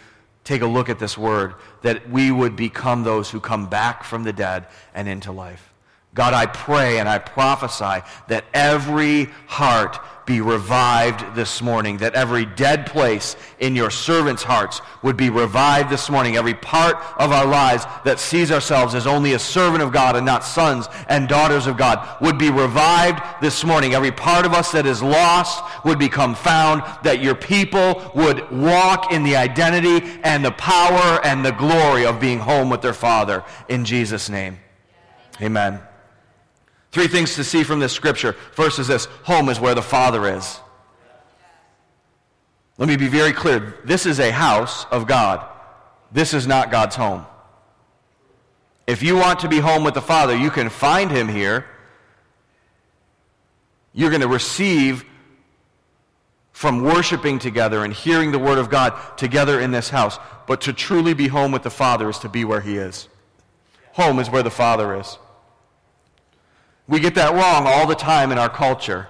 take 0.48 0.62
a 0.62 0.66
look 0.66 0.88
at 0.88 0.98
this 0.98 1.18
word, 1.18 1.54
that 1.82 2.08
we 2.08 2.30
would 2.30 2.56
become 2.56 3.04
those 3.04 3.30
who 3.30 3.38
come 3.38 3.66
back 3.66 4.02
from 4.02 4.24
the 4.24 4.32
dead 4.32 4.66
and 4.94 5.06
into 5.06 5.30
life. 5.30 5.74
God, 6.14 6.32
I 6.32 6.46
pray 6.46 6.98
and 6.98 7.06
I 7.06 7.18
prophesy 7.18 8.02
that 8.28 8.46
every 8.54 9.24
heart 9.46 9.98
be 10.28 10.40
revived 10.42 11.34
this 11.34 11.62
morning, 11.62 11.96
that 11.96 12.14
every 12.14 12.44
dead 12.44 12.86
place 12.86 13.34
in 13.58 13.74
your 13.74 13.90
servants' 13.90 14.42
hearts 14.42 14.82
would 15.02 15.16
be 15.16 15.30
revived 15.30 15.88
this 15.88 16.10
morning. 16.10 16.36
Every 16.36 16.54
part 16.54 16.96
of 17.18 17.32
our 17.32 17.46
lives 17.46 17.86
that 18.04 18.20
sees 18.20 18.52
ourselves 18.52 18.94
as 18.94 19.06
only 19.06 19.32
a 19.32 19.38
servant 19.38 19.82
of 19.82 19.90
God 19.90 20.16
and 20.16 20.26
not 20.26 20.44
sons 20.44 20.86
and 21.08 21.28
daughters 21.28 21.66
of 21.66 21.78
God 21.78 22.06
would 22.20 22.36
be 22.36 22.50
revived 22.50 23.20
this 23.40 23.64
morning. 23.64 23.94
Every 23.94 24.12
part 24.12 24.44
of 24.44 24.52
us 24.52 24.70
that 24.72 24.84
is 24.84 25.02
lost 25.02 25.64
would 25.84 25.98
become 25.98 26.34
found, 26.34 26.82
that 27.02 27.22
your 27.22 27.34
people 27.34 28.12
would 28.14 28.50
walk 28.50 29.10
in 29.10 29.22
the 29.24 29.34
identity 29.34 30.20
and 30.22 30.44
the 30.44 30.52
power 30.52 31.24
and 31.24 31.42
the 31.42 31.52
glory 31.52 32.04
of 32.04 32.20
being 32.20 32.38
home 32.38 32.68
with 32.68 32.82
their 32.82 32.92
Father. 32.92 33.42
In 33.68 33.86
Jesus' 33.86 34.28
name. 34.28 34.58
Amen. 35.40 35.80
Three 36.90 37.07
things 37.07 37.35
to 37.35 37.44
see 37.44 37.64
from 37.64 37.81
this 37.81 37.92
scripture. 37.92 38.33
First 38.53 38.79
is 38.79 38.88
this 38.88 39.07
home 39.24 39.48
is 39.48 39.61
where 39.61 39.74
the 39.74 39.83
Father 39.83 40.37
is. 40.37 40.61
Let 42.79 42.88
me 42.88 42.96
be 42.96 43.09
very 43.09 43.33
clear. 43.33 43.74
This 43.85 44.07
is 44.07 44.20
a 44.20 44.31
house 44.31 44.87
of 44.87 45.07
God. 45.07 45.46
This 46.12 46.33
is 46.33 46.46
not 46.46 46.70
God's 46.70 46.96
home. 46.96 47.27
If 48.87 49.03
you 49.03 49.16
want 49.16 49.40
to 49.40 49.48
be 49.48 49.59
home 49.59 49.85
with 49.85 49.94
the 49.94 50.01
Father, 50.01 50.35
you 50.35 50.51
can 50.51 50.70
find 50.70 51.11
him 51.11 51.29
here. 51.29 51.66
You're 53.92 54.11
going 54.11 54.22
to 54.22 54.29
receive 54.29 55.05
from 56.53 56.83
worshiping 56.83 57.38
together 57.38 57.85
and 57.85 57.92
hearing 57.92 58.33
the 58.33 58.38
Word 58.38 58.59
of 58.59 58.70
God 58.70 58.92
together 59.16 59.61
in 59.61 59.70
this 59.70 59.90
house. 59.90 60.18
But 60.46 60.62
to 60.62 60.72
truly 60.72 61.14
be 61.14 61.29
home 61.29 61.53
with 61.53 61.62
the 61.62 61.70
Father 61.70 62.09
is 62.09 62.18
to 62.20 62.29
be 62.29 62.44
where 62.44 62.61
He 62.61 62.77
is. 62.77 63.09
Home 63.92 64.18
is 64.18 64.31
where 64.31 64.42
the 64.42 64.51
Father 64.51 64.98
is. 64.98 65.18
We 66.88 67.01
get 67.01 67.14
that 67.16 67.35
wrong 67.35 67.66
all 67.66 67.87
the 67.87 67.94
time 67.94 68.33
in 68.33 68.38
our 68.38 68.48
culture. 68.48 69.09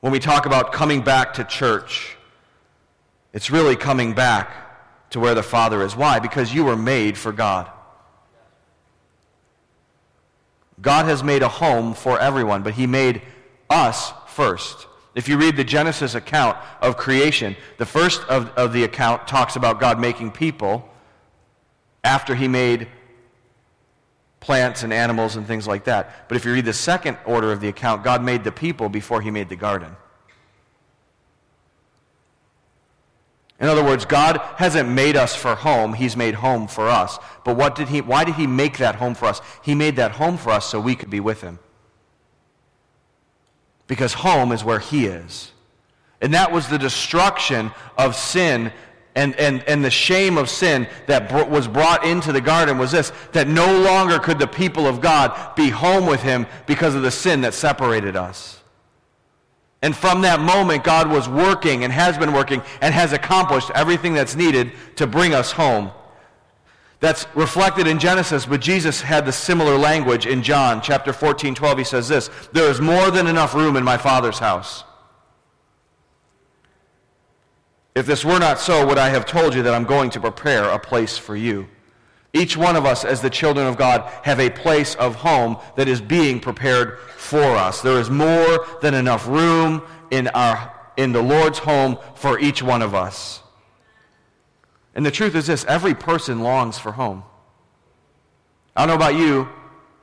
When 0.00 0.12
we 0.12 0.18
talk 0.18 0.46
about 0.46 0.72
coming 0.72 1.02
back 1.02 1.34
to 1.34 1.44
church, 1.44 2.16
it's 3.34 3.50
really 3.50 3.76
coming 3.76 4.14
back 4.14 5.10
to 5.10 5.20
where 5.20 5.34
the 5.34 5.42
Father 5.42 5.82
is. 5.82 5.94
Why? 5.94 6.18
Because 6.18 6.54
you 6.54 6.64
were 6.64 6.76
made 6.76 7.18
for 7.18 7.32
God. 7.32 7.70
God 10.80 11.04
has 11.04 11.22
made 11.22 11.42
a 11.42 11.48
home 11.48 11.92
for 11.92 12.18
everyone, 12.18 12.62
but 12.62 12.72
He 12.72 12.86
made 12.86 13.20
us 13.68 14.14
first. 14.26 14.86
If 15.14 15.28
you 15.28 15.36
read 15.36 15.56
the 15.56 15.64
Genesis 15.64 16.14
account 16.14 16.56
of 16.80 16.96
creation, 16.96 17.56
the 17.76 17.84
first 17.84 18.22
of, 18.22 18.48
of 18.50 18.72
the 18.72 18.84
account 18.84 19.28
talks 19.28 19.56
about 19.56 19.80
God 19.80 20.00
making 20.00 20.30
people 20.30 20.88
after 22.02 22.34
He 22.34 22.48
made 22.48 22.88
plants 24.40 24.82
and 24.82 24.92
animals 24.92 25.36
and 25.36 25.46
things 25.46 25.68
like 25.68 25.84
that. 25.84 26.28
But 26.28 26.36
if 26.36 26.44
you 26.44 26.52
read 26.52 26.64
the 26.64 26.72
second 26.72 27.18
order 27.26 27.52
of 27.52 27.60
the 27.60 27.68
account, 27.68 28.02
God 28.02 28.24
made 28.24 28.42
the 28.42 28.52
people 28.52 28.88
before 28.88 29.20
he 29.20 29.30
made 29.30 29.48
the 29.48 29.56
garden. 29.56 29.94
In 33.60 33.68
other 33.68 33.84
words, 33.84 34.06
God 34.06 34.40
hasn't 34.56 34.88
made 34.88 35.16
us 35.16 35.36
for 35.36 35.54
home, 35.54 35.92
he's 35.92 36.16
made 36.16 36.34
home 36.34 36.66
for 36.66 36.88
us. 36.88 37.18
But 37.44 37.58
what 37.58 37.74
did 37.74 37.88
he 37.88 38.00
why 38.00 38.24
did 38.24 38.36
he 38.36 38.46
make 38.46 38.78
that 38.78 38.94
home 38.94 39.14
for 39.14 39.26
us? 39.26 39.42
He 39.62 39.74
made 39.74 39.96
that 39.96 40.12
home 40.12 40.38
for 40.38 40.50
us 40.50 40.64
so 40.64 40.80
we 40.80 40.96
could 40.96 41.10
be 41.10 41.20
with 41.20 41.42
him. 41.42 41.58
Because 43.86 44.14
home 44.14 44.52
is 44.52 44.64
where 44.64 44.78
he 44.78 45.04
is. 45.04 45.52
And 46.22 46.32
that 46.32 46.52
was 46.52 46.68
the 46.68 46.78
destruction 46.78 47.70
of 47.98 48.16
sin 48.16 48.72
and, 49.14 49.34
and, 49.36 49.62
and 49.64 49.84
the 49.84 49.90
shame 49.90 50.38
of 50.38 50.48
sin 50.48 50.86
that 51.06 51.50
was 51.50 51.66
brought 51.66 52.04
into 52.04 52.32
the 52.32 52.40
garden 52.40 52.78
was 52.78 52.92
this 52.92 53.12
that 53.32 53.48
no 53.48 53.80
longer 53.80 54.18
could 54.18 54.38
the 54.38 54.46
people 54.46 54.86
of 54.86 55.00
God 55.00 55.54
be 55.56 55.68
home 55.68 56.06
with 56.06 56.22
him 56.22 56.46
because 56.66 56.94
of 56.94 57.02
the 57.02 57.10
sin 57.10 57.40
that 57.40 57.54
separated 57.54 58.16
us. 58.16 58.60
And 59.82 59.96
from 59.96 60.20
that 60.22 60.40
moment, 60.40 60.84
God 60.84 61.10
was 61.10 61.28
working 61.28 61.84
and 61.84 61.92
has 61.92 62.18
been 62.18 62.32
working 62.32 62.62
and 62.80 62.94
has 62.94 63.12
accomplished 63.12 63.70
everything 63.74 64.12
that's 64.12 64.36
needed 64.36 64.72
to 64.96 65.06
bring 65.06 65.34
us 65.34 65.52
home. 65.52 65.90
That's 67.00 67.26
reflected 67.34 67.86
in 67.86 67.98
Genesis, 67.98 68.44
but 68.44 68.60
Jesus 68.60 69.00
had 69.00 69.24
the 69.24 69.32
similar 69.32 69.78
language 69.78 70.26
in 70.26 70.42
John 70.42 70.82
chapter 70.82 71.14
14, 71.14 71.54
12. 71.54 71.78
He 71.78 71.84
says 71.84 72.08
this 72.08 72.28
There 72.52 72.70
is 72.70 72.80
more 72.80 73.10
than 73.10 73.26
enough 73.26 73.54
room 73.54 73.76
in 73.76 73.82
my 73.82 73.96
Father's 73.96 74.38
house. 74.38 74.84
If 77.94 78.06
this 78.06 78.24
were 78.24 78.38
not 78.38 78.58
so, 78.58 78.86
would 78.86 78.98
I 78.98 79.08
have 79.08 79.26
told 79.26 79.54
you 79.54 79.62
that 79.62 79.74
I'm 79.74 79.84
going 79.84 80.10
to 80.10 80.20
prepare 80.20 80.64
a 80.64 80.78
place 80.78 81.18
for 81.18 81.34
you? 81.34 81.68
Each 82.32 82.56
one 82.56 82.76
of 82.76 82.86
us, 82.86 83.04
as 83.04 83.20
the 83.20 83.30
children 83.30 83.66
of 83.66 83.76
God, 83.76 84.02
have 84.22 84.38
a 84.38 84.50
place 84.50 84.94
of 84.94 85.16
home 85.16 85.56
that 85.76 85.88
is 85.88 86.00
being 86.00 86.38
prepared 86.38 86.98
for 87.16 87.42
us. 87.42 87.82
There 87.82 87.98
is 87.98 88.08
more 88.08 88.66
than 88.80 88.94
enough 88.94 89.26
room 89.26 89.82
in, 90.12 90.28
our, 90.28 90.72
in 90.96 91.10
the 91.10 91.22
Lord's 91.22 91.58
home 91.58 91.98
for 92.14 92.38
each 92.38 92.62
one 92.62 92.82
of 92.82 92.94
us. 92.94 93.42
And 94.94 95.04
the 95.04 95.10
truth 95.10 95.34
is 95.34 95.48
this 95.48 95.64
every 95.64 95.94
person 95.94 96.40
longs 96.40 96.78
for 96.78 96.92
home. 96.92 97.24
I 98.76 98.86
don't 98.86 98.88
know 98.88 99.04
about 99.04 99.18
you, 99.18 99.48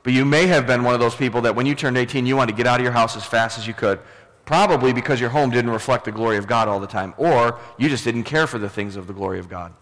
but 0.02 0.12
you 0.12 0.26
may 0.26 0.46
have 0.46 0.66
been 0.66 0.84
one 0.84 0.92
of 0.92 1.00
those 1.00 1.14
people 1.14 1.40
that 1.42 1.56
when 1.56 1.64
you 1.64 1.74
turned 1.74 1.96
18, 1.96 2.26
you 2.26 2.36
wanted 2.36 2.52
to 2.52 2.56
get 2.56 2.66
out 2.66 2.80
of 2.80 2.84
your 2.84 2.92
house 2.92 3.16
as 3.16 3.24
fast 3.24 3.58
as 3.58 3.66
you 3.66 3.74
could. 3.74 4.00
Probably 4.48 4.94
because 4.94 5.20
your 5.20 5.28
home 5.28 5.50
didn't 5.50 5.72
reflect 5.72 6.06
the 6.06 6.10
glory 6.10 6.38
of 6.38 6.46
God 6.46 6.68
all 6.68 6.80
the 6.80 6.86
time, 6.86 7.12
or 7.18 7.58
you 7.76 7.90
just 7.90 8.02
didn't 8.02 8.22
care 8.22 8.46
for 8.46 8.58
the 8.58 8.70
things 8.70 8.96
of 8.96 9.06
the 9.06 9.12
glory 9.12 9.38
of 9.38 9.46
God, 9.46 9.74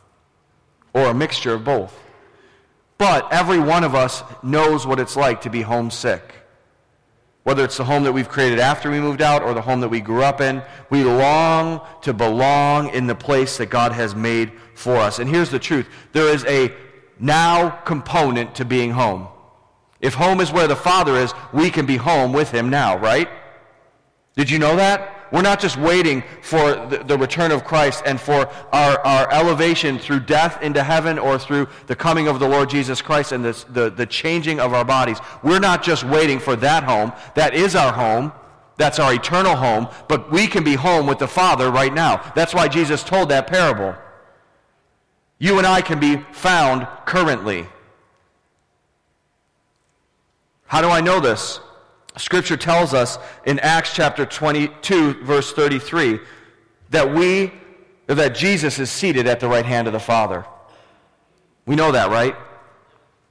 or 0.93 1.07
a 1.07 1.15
mixture 1.15 1.55
of 1.55 1.63
both. 1.63 1.97
But 2.99 3.33
every 3.33 3.61
one 3.61 3.85
of 3.85 3.95
us 3.95 4.25
knows 4.43 4.85
what 4.85 4.99
it's 4.99 5.15
like 5.15 5.43
to 5.43 5.51
be 5.51 5.63
homesick. 5.63 6.35
Whether 7.45 7.63
it's 7.63 7.77
the 7.77 7.85
home 7.85 8.03
that 8.03 8.13
we've 8.13 8.29
created 8.29 8.59
after 8.59 8.91
we 8.91 8.99
moved 8.99 9.23
out 9.23 9.45
or 9.45 9.55
the 9.55 9.63
home 9.63 9.83
that 9.83 9.89
we 9.89 10.01
grew 10.01 10.25
up 10.25 10.41
in, 10.41 10.61
we 10.91 11.05
long 11.05 11.81
to 12.03 12.13
belong 12.13 12.89
in 12.89 13.07
the 13.07 13.15
place 13.15 13.59
that 13.59 13.71
God 13.71 13.93
has 13.93 14.17
made 14.17 14.51
for 14.75 14.97
us. 14.97 15.21
And 15.21 15.31
here's 15.31 15.51
the 15.51 15.61
truth 15.61 15.89
there 16.13 16.27
is 16.27 16.45
a 16.47 16.75
now 17.21 17.71
component 17.71 18.57
to 18.57 18.65
being 18.65 18.91
home. 18.91 19.29
If 20.01 20.15
home 20.15 20.41
is 20.41 20.51
where 20.51 20.67
the 20.67 20.75
Father 20.75 21.15
is, 21.15 21.33
we 21.53 21.71
can 21.71 21.87
be 21.87 21.99
home 21.99 22.33
with 22.33 22.51
Him 22.51 22.69
now, 22.69 22.99
right? 22.99 23.29
Did 24.37 24.51
you 24.51 24.59
know 24.59 24.77
that? 24.77 25.17
We're 25.33 25.43
not 25.43 25.61
just 25.61 25.77
waiting 25.77 26.23
for 26.43 26.75
the, 26.87 27.03
the, 27.05 27.19
return 27.19 27.51
of 27.51 27.65
Christ 27.65 28.03
and 28.07 28.21
for 28.21 28.49
our, 28.73 28.99
our 29.01 29.33
elevation 29.33 29.99
through 29.99 30.21
death 30.21 30.63
into 30.63 30.85
heaven 30.85 31.19
or 31.19 31.39
through 31.39 31.69
the 31.87 31.97
coming 31.97 32.29
of 32.29 32.39
the 32.39 32.49
Lord 32.49 32.71
Jesus 32.71 33.03
Christ 33.03 33.33
and 33.33 33.45
this, 33.45 33.65
the, 33.65 33.91
the 33.91 34.07
changing 34.07 34.61
of 34.61 34.73
our 34.73 34.85
bodies. 34.85 35.19
We're 35.43 35.59
not 35.59 35.83
just 35.83 36.05
waiting 36.05 36.39
for 36.39 36.55
that 36.57 36.85
home. 36.85 37.13
That 37.35 37.55
is 37.55 37.75
our 37.75 37.93
home. 37.93 38.33
That's 38.77 38.99
our 38.99 39.15
eternal 39.15 39.57
home. 39.57 39.89
But 40.07 40.31
we 40.31 40.47
can 40.47 40.63
be 40.63 40.75
home 40.75 41.07
with 41.07 41.19
the 41.19 41.29
Father 41.29 41.71
right 41.71 41.93
now. 41.93 42.33
That's 42.37 42.55
why 42.55 42.69
Jesus 42.69 43.03
told 43.03 43.31
that 43.31 43.47
parable. 43.47 43.97
You 45.39 45.59
and 45.59 45.67
I 45.67 45.81
can 45.81 45.99
be 45.99 46.19
found 46.33 46.87
currently. 47.05 47.67
How 50.67 50.83
do 50.83 50.89
I 50.89 51.01
know 51.01 51.21
this? 51.21 51.59
Scripture 52.19 52.57
tells 52.57 52.95
us 52.95 53.19
in 53.45 53.59
Acts 53.61 53.93
chapter 53.93 54.25
22, 54.25 55.25
verse 55.25 55.53
33, 55.53 56.19
that 56.91 57.15
we, 57.15 57.53
that 58.07 58.35
Jesus 58.35 58.79
is 58.79 58.91
seated 58.91 59.27
at 59.27 59.41
the 59.41 59.49
right 59.49 59.67
hand 59.67 59.87
of 59.87 59.93
the 59.93 60.01
Father. 60.01 60.47
We 61.67 61.77
know 61.77 61.93
that, 61.93 62.11
right? 62.11 62.35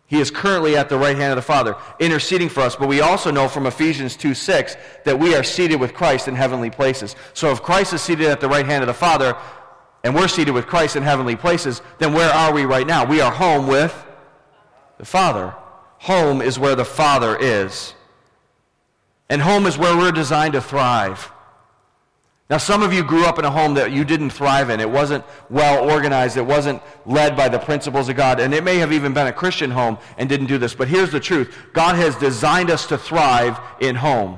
He 0.07 0.19
is 0.19 0.29
currently 0.29 0.77
at 0.77 0.87
the 0.87 0.97
right 0.97 1.15
hand 1.15 1.31
of 1.31 1.35
the 1.37 1.41
Father, 1.41 1.75
interceding 1.99 2.47
for 2.47 2.61
us. 2.61 2.75
But 2.75 2.87
we 2.87 3.01
also 3.01 3.31
know 3.31 3.47
from 3.47 3.65
Ephesians 3.65 4.15
2 4.15 4.35
6 4.35 4.77
that 5.03 5.17
we 5.17 5.35
are 5.35 5.43
seated 5.43 5.79
with 5.79 5.95
Christ 5.95 6.27
in 6.27 6.35
heavenly 6.35 6.69
places. 6.69 7.15
So 7.33 7.51
if 7.51 7.63
Christ 7.63 7.93
is 7.93 8.01
seated 8.01 8.27
at 8.27 8.39
the 8.39 8.47
right 8.47 8.65
hand 8.65 8.83
of 8.83 8.87
the 8.87 8.93
Father, 8.93 9.35
and 10.03 10.13
we're 10.13 10.27
seated 10.27 10.51
with 10.51 10.67
Christ 10.67 10.95
in 10.95 11.01
heavenly 11.01 11.35
places, 11.35 11.81
then 11.97 12.13
where 12.13 12.29
are 12.29 12.53
we 12.53 12.65
right 12.65 12.85
now? 12.85 13.03
We 13.03 13.21
are 13.21 13.31
home 13.31 13.65
with 13.65 14.05
the 14.99 15.05
Father. 15.05 15.55
Home 15.99 16.43
is 16.43 16.59
where 16.59 16.75
the 16.75 16.85
Father 16.85 17.35
is. 17.35 17.95
And 19.29 19.41
home 19.41 19.65
is 19.65 19.77
where 19.77 19.97
we're 19.97 20.11
designed 20.11 20.53
to 20.53 20.61
thrive. 20.61 21.31
Now, 22.47 22.57
some 22.57 22.83
of 22.83 22.93
you 22.93 23.03
grew 23.03 23.25
up 23.25 23.39
in 23.39 23.45
a 23.45 23.49
home 23.49 23.73
that 23.73 23.91
you 23.91 24.05
didn't 24.05 24.29
thrive 24.29 24.69
in. 24.69 24.79
It 24.79 24.89
wasn't 24.89 25.25
well 25.49 25.89
organized. 25.89 26.37
It 26.37 26.45
wasn't 26.45 26.79
led 27.03 27.35
by 27.35 27.49
the 27.49 27.57
principles 27.57 28.07
of 28.07 28.15
God. 28.15 28.39
And 28.39 28.53
it 28.53 28.63
may 28.63 28.77
have 28.77 28.93
even 28.93 29.13
been 29.13 29.25
a 29.25 29.33
Christian 29.33 29.71
home 29.71 29.97
and 30.19 30.29
didn't 30.29 30.45
do 30.45 30.59
this. 30.59 30.75
But 30.75 30.87
here's 30.87 31.11
the 31.11 31.19
truth 31.19 31.55
God 31.73 31.95
has 31.95 32.15
designed 32.15 32.69
us 32.69 32.85
to 32.87 32.99
thrive 32.99 33.59
in 33.79 33.95
home. 33.95 34.37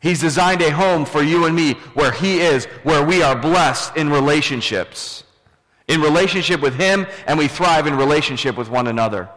He's 0.00 0.20
designed 0.20 0.62
a 0.62 0.70
home 0.70 1.04
for 1.04 1.22
you 1.22 1.46
and 1.46 1.54
me 1.54 1.74
where 1.94 2.10
He 2.10 2.40
is, 2.40 2.64
where 2.82 3.06
we 3.06 3.22
are 3.22 3.36
blessed 3.36 3.96
in 3.96 4.10
relationships. 4.10 5.22
In 5.86 6.00
relationship 6.00 6.60
with 6.60 6.74
Him, 6.74 7.06
and 7.28 7.38
we 7.38 7.46
thrive 7.46 7.86
in 7.86 7.96
relationship 7.96 8.56
with 8.56 8.68
one 8.68 8.88
another. 8.88 9.28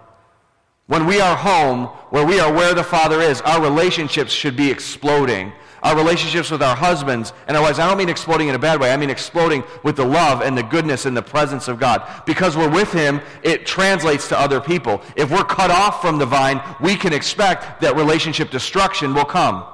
When 0.87 1.07
we 1.07 1.19
are 1.19 1.35
home, 1.35 1.85
where 2.11 2.25
we 2.25 2.39
are 2.39 2.53
where 2.53 2.75
the 2.75 2.83
Father 2.83 3.19
is, 3.19 3.41
our 3.41 3.61
relationships 3.61 4.31
should 4.31 4.55
be 4.55 4.69
exploding. 4.69 5.51
Our 5.81 5.95
relationships 5.95 6.49
with 6.49 6.63
our 6.63 6.75
husbands 6.75 7.33
and 7.47 7.57
our 7.57 7.63
wives, 7.63 7.79
I 7.79 7.87
don't 7.87 7.97
mean 7.97 8.09
exploding 8.09 8.49
in 8.49 8.55
a 8.55 8.59
bad 8.59 8.79
way. 8.79 8.91
I 8.91 8.97
mean 8.97 9.09
exploding 9.09 9.63
with 9.83 9.95
the 9.95 10.05
love 10.05 10.41
and 10.41 10.57
the 10.57 10.63
goodness 10.63 11.05
and 11.05 11.15
the 11.15 11.21
presence 11.21 11.67
of 11.67 11.79
God. 11.79 12.23
Because 12.25 12.55
we're 12.55 12.69
with 12.69 12.91
Him, 12.91 13.21
it 13.43 13.65
translates 13.65 14.27
to 14.29 14.39
other 14.39 14.61
people. 14.61 15.01
If 15.15 15.31
we're 15.31 15.43
cut 15.43 15.71
off 15.71 16.01
from 16.01 16.17
the 16.17 16.25
vine, 16.25 16.61
we 16.81 16.95
can 16.95 17.13
expect 17.13 17.81
that 17.81 17.95
relationship 17.95 18.49
destruction 18.51 19.13
will 19.13 19.25
come. 19.25 19.65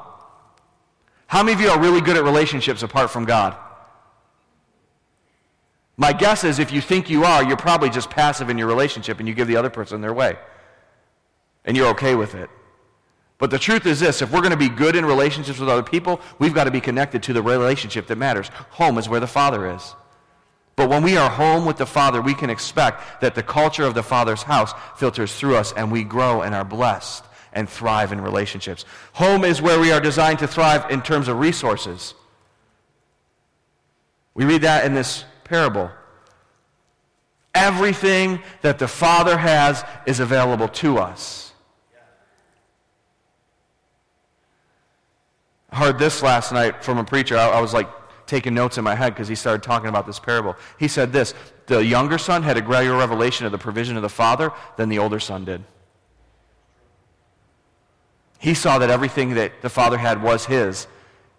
How 1.28 1.44
many 1.44 1.54
of 1.54 1.62
you 1.62 1.70
are 1.70 1.80
really 1.80 2.02
good 2.02 2.18
at 2.18 2.24
relationships 2.24 2.84
apart 2.84 3.10
from 3.10 3.26
God? 3.26 3.56
My 5.96 6.14
guess 6.14 6.44
is 6.44 6.60
if 6.60 6.74
you 6.74 6.82
think 6.82 7.10
you 7.10 7.24
are, 7.26 7.44
you're 7.44 7.58
probably 7.58 7.90
just 7.90 8.10
passive 8.10 8.50
in 8.50 8.58
your 8.58 8.68
relationship 8.68 9.20
and 9.20 9.28
you 9.28 9.34
give 9.34 9.48
the 9.48 9.56
other 9.58 9.70
person 9.70 10.02
their 10.02 10.14
way 10.14 10.38
and 11.66 11.78
you're 11.78 11.90
okay 11.90 12.16
with 12.16 12.36
it. 12.36 12.50
But 13.38 13.50
the 13.50 13.60
truth 13.60 13.88
is 13.88 14.00
this 14.00 14.22
if 14.22 14.32
we're 14.32 14.42
going 14.42 14.52
to 14.52 14.58
be 14.58 14.70
good 14.70 14.96
in 14.96 15.04
relationships 15.04 15.60
with 15.60 15.68
other 15.68 15.84
people, 15.84 16.22
we've 16.38 16.54
got 16.54 16.66
to 16.66 16.72
be 16.72 16.82
connected 16.82 17.24
to 17.24 17.34
the 17.34 17.42
relationship 17.42 18.08
that 18.08 18.18
matters. 18.18 18.50
Home 18.72 18.98
is 18.98 19.10
where 19.10 19.20
the 19.20 19.28
Father 19.28 19.74
is. 19.74 19.96
But 20.76 20.90
when 20.90 21.04
we 21.04 21.18
are 21.18 21.30
home 21.30 21.66
with 21.66 21.78
the 21.78 21.86
Father, 21.86 22.22
we 22.22 22.34
can 22.34 22.50
expect 22.50 23.22
that 23.22 23.36
the 23.36 23.44
culture 23.44 23.84
of 23.84 23.94
the 23.94 24.04
Father's 24.04 24.44
house 24.44 24.74
filters 24.96 25.36
through 25.36 25.56
us 25.56 25.74
and 25.74 25.92
we 25.92 26.04
grow 26.04 26.42
and 26.42 26.56
are 26.56 26.64
blessed 26.64 27.26
and 27.54 27.70
thrive 27.70 28.12
in 28.12 28.22
relationships. 28.22 28.86
Home 29.14 29.44
is 29.44 29.62
where 29.62 29.80
we 29.80 29.92
are 29.92 30.00
designed 30.00 30.40
to 30.40 30.48
thrive 30.48 30.90
in 30.90 31.02
terms 31.02 31.28
of 31.28 31.40
resources. 31.40 32.14
We 34.34 34.46
read 34.46 34.62
that 34.62 34.86
in 34.86 34.94
this 34.94 35.26
parable. 35.44 35.92
Everything 37.54 38.42
that 38.62 38.80
the 38.80 38.88
Father 38.88 39.38
has 39.38 39.84
is 40.06 40.20
available 40.20 40.70
to 40.70 41.00
us. 41.00 41.51
Heard 45.72 45.98
this 45.98 46.22
last 46.22 46.52
night 46.52 46.84
from 46.84 46.98
a 46.98 47.04
preacher. 47.04 47.38
I, 47.38 47.50
I 47.50 47.62
was 47.62 47.74
like 47.74 47.88
taking 48.28 48.54
notes 48.54 48.78
in 48.78 48.84
my 48.84 48.96
head 48.96 49.14
because 49.14 49.28
he 49.28 49.36
started 49.36 49.64
talking 49.64 49.90
about 49.90 50.06
this 50.06 50.20
parable. 50.20 50.56
He 50.80 50.88
said 50.88 51.12
this 51.12 51.34
The 51.68 51.84
younger 51.84 52.18
son 52.18 52.44
had 52.44 52.58
a 52.58 52.62
greater 52.62 52.96
revelation 52.96 53.46
of 53.46 53.52
the 53.52 53.58
provision 53.58 53.96
of 53.96 54.02
the 54.02 54.10
father 54.10 54.52
than 54.78 54.90
the 54.90 55.00
older 55.00 55.20
son 55.20 55.46
did. 55.46 55.64
He 58.40 58.54
saw 58.54 58.80
that 58.80 58.90
everything 58.90 59.36
that 59.36 59.62
the 59.62 59.70
father 59.70 59.98
had 59.98 60.22
was 60.24 60.46
his. 60.46 60.88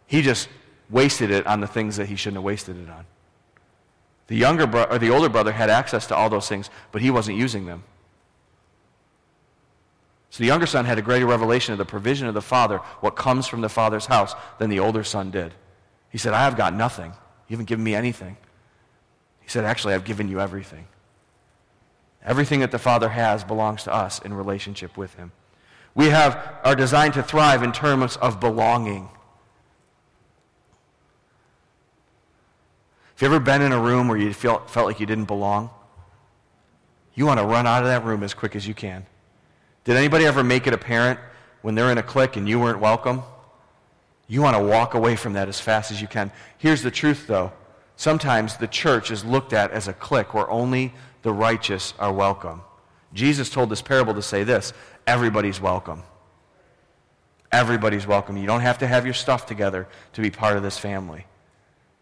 He 0.06 0.22
just 0.22 0.48
wasted 0.88 1.30
it 1.30 1.46
on 1.46 1.60
the 1.60 1.66
things 1.66 1.96
that 1.96 2.06
he 2.06 2.14
shouldn't 2.14 2.36
have 2.36 2.44
wasted 2.44 2.76
it 2.76 2.88
on. 2.88 3.06
The 4.28 4.36
younger 4.36 4.66
bro- 4.66 4.84
or 4.84 4.98
the 4.98 5.10
older 5.10 5.28
brother 5.28 5.50
had 5.50 5.68
access 5.68 6.06
to 6.08 6.14
all 6.14 6.30
those 6.30 6.48
things, 6.48 6.70
but 6.92 7.02
he 7.02 7.10
wasn't 7.10 7.38
using 7.38 7.66
them. 7.66 7.82
So 10.32 10.38
the 10.42 10.46
younger 10.46 10.64
son 10.64 10.86
had 10.86 10.98
a 10.98 11.02
greater 11.02 11.26
revelation 11.26 11.72
of 11.72 11.78
the 11.78 11.84
provision 11.84 12.26
of 12.26 12.32
the 12.32 12.40
father, 12.40 12.78
what 13.00 13.16
comes 13.16 13.46
from 13.46 13.60
the 13.60 13.68
father's 13.68 14.06
house, 14.06 14.34
than 14.58 14.70
the 14.70 14.78
older 14.78 15.04
son 15.04 15.30
did. 15.30 15.52
He 16.08 16.16
said, 16.16 16.32
I 16.32 16.44
have 16.44 16.56
got 16.56 16.72
nothing. 16.72 17.10
You 17.48 17.54
haven't 17.54 17.66
given 17.66 17.84
me 17.84 17.94
anything. 17.94 18.38
He 19.42 19.50
said, 19.50 19.66
Actually, 19.66 19.92
I've 19.92 20.06
given 20.06 20.30
you 20.30 20.40
everything. 20.40 20.86
Everything 22.24 22.60
that 22.60 22.70
the 22.70 22.78
Father 22.78 23.10
has 23.10 23.44
belongs 23.44 23.84
to 23.84 23.92
us 23.92 24.20
in 24.20 24.32
relationship 24.32 24.96
with 24.96 25.12
Him. 25.16 25.32
We 25.94 26.08
have, 26.08 26.40
are 26.64 26.76
designed 26.76 27.12
to 27.14 27.22
thrive 27.22 27.62
in 27.62 27.72
terms 27.72 28.16
of 28.16 28.40
belonging. 28.40 29.10
Have 33.16 33.20
you 33.20 33.26
ever 33.26 33.38
been 33.38 33.60
in 33.60 33.72
a 33.72 33.80
room 33.80 34.08
where 34.08 34.16
you 34.16 34.32
felt, 34.32 34.70
felt 34.70 34.86
like 34.86 34.98
you 34.98 35.04
didn't 35.04 35.26
belong? 35.26 35.68
You 37.14 37.26
want 37.26 37.38
to 37.38 37.44
run 37.44 37.66
out 37.66 37.82
of 37.82 37.88
that 37.88 38.02
room 38.02 38.22
as 38.22 38.32
quick 38.32 38.56
as 38.56 38.66
you 38.66 38.72
can. 38.72 39.04
Did 39.84 39.96
anybody 39.96 40.26
ever 40.26 40.44
make 40.44 40.66
it 40.66 40.74
apparent 40.74 41.18
when 41.62 41.74
they're 41.74 41.90
in 41.90 41.98
a 41.98 42.02
clique 42.02 42.36
and 42.36 42.48
you 42.48 42.60
weren't 42.60 42.80
welcome? 42.80 43.22
You 44.28 44.42
want 44.42 44.56
to 44.56 44.62
walk 44.62 44.94
away 44.94 45.16
from 45.16 45.32
that 45.34 45.48
as 45.48 45.60
fast 45.60 45.90
as 45.90 46.00
you 46.00 46.08
can. 46.08 46.30
Here's 46.58 46.82
the 46.82 46.90
truth, 46.90 47.26
though. 47.26 47.52
Sometimes 47.96 48.56
the 48.56 48.66
church 48.66 49.10
is 49.10 49.24
looked 49.24 49.52
at 49.52 49.70
as 49.72 49.88
a 49.88 49.92
clique 49.92 50.34
where 50.34 50.48
only 50.50 50.94
the 51.22 51.32
righteous 51.32 51.94
are 51.98 52.12
welcome. 52.12 52.62
Jesus 53.12 53.50
told 53.50 53.70
this 53.70 53.82
parable 53.82 54.14
to 54.14 54.22
say 54.22 54.44
this 54.44 54.72
everybody's 55.06 55.60
welcome. 55.60 56.02
Everybody's 57.50 58.06
welcome. 58.06 58.36
You 58.36 58.46
don't 58.46 58.62
have 58.62 58.78
to 58.78 58.86
have 58.86 59.04
your 59.04 59.14
stuff 59.14 59.44
together 59.44 59.86
to 60.14 60.22
be 60.22 60.30
part 60.30 60.56
of 60.56 60.62
this 60.62 60.78
family. 60.78 61.26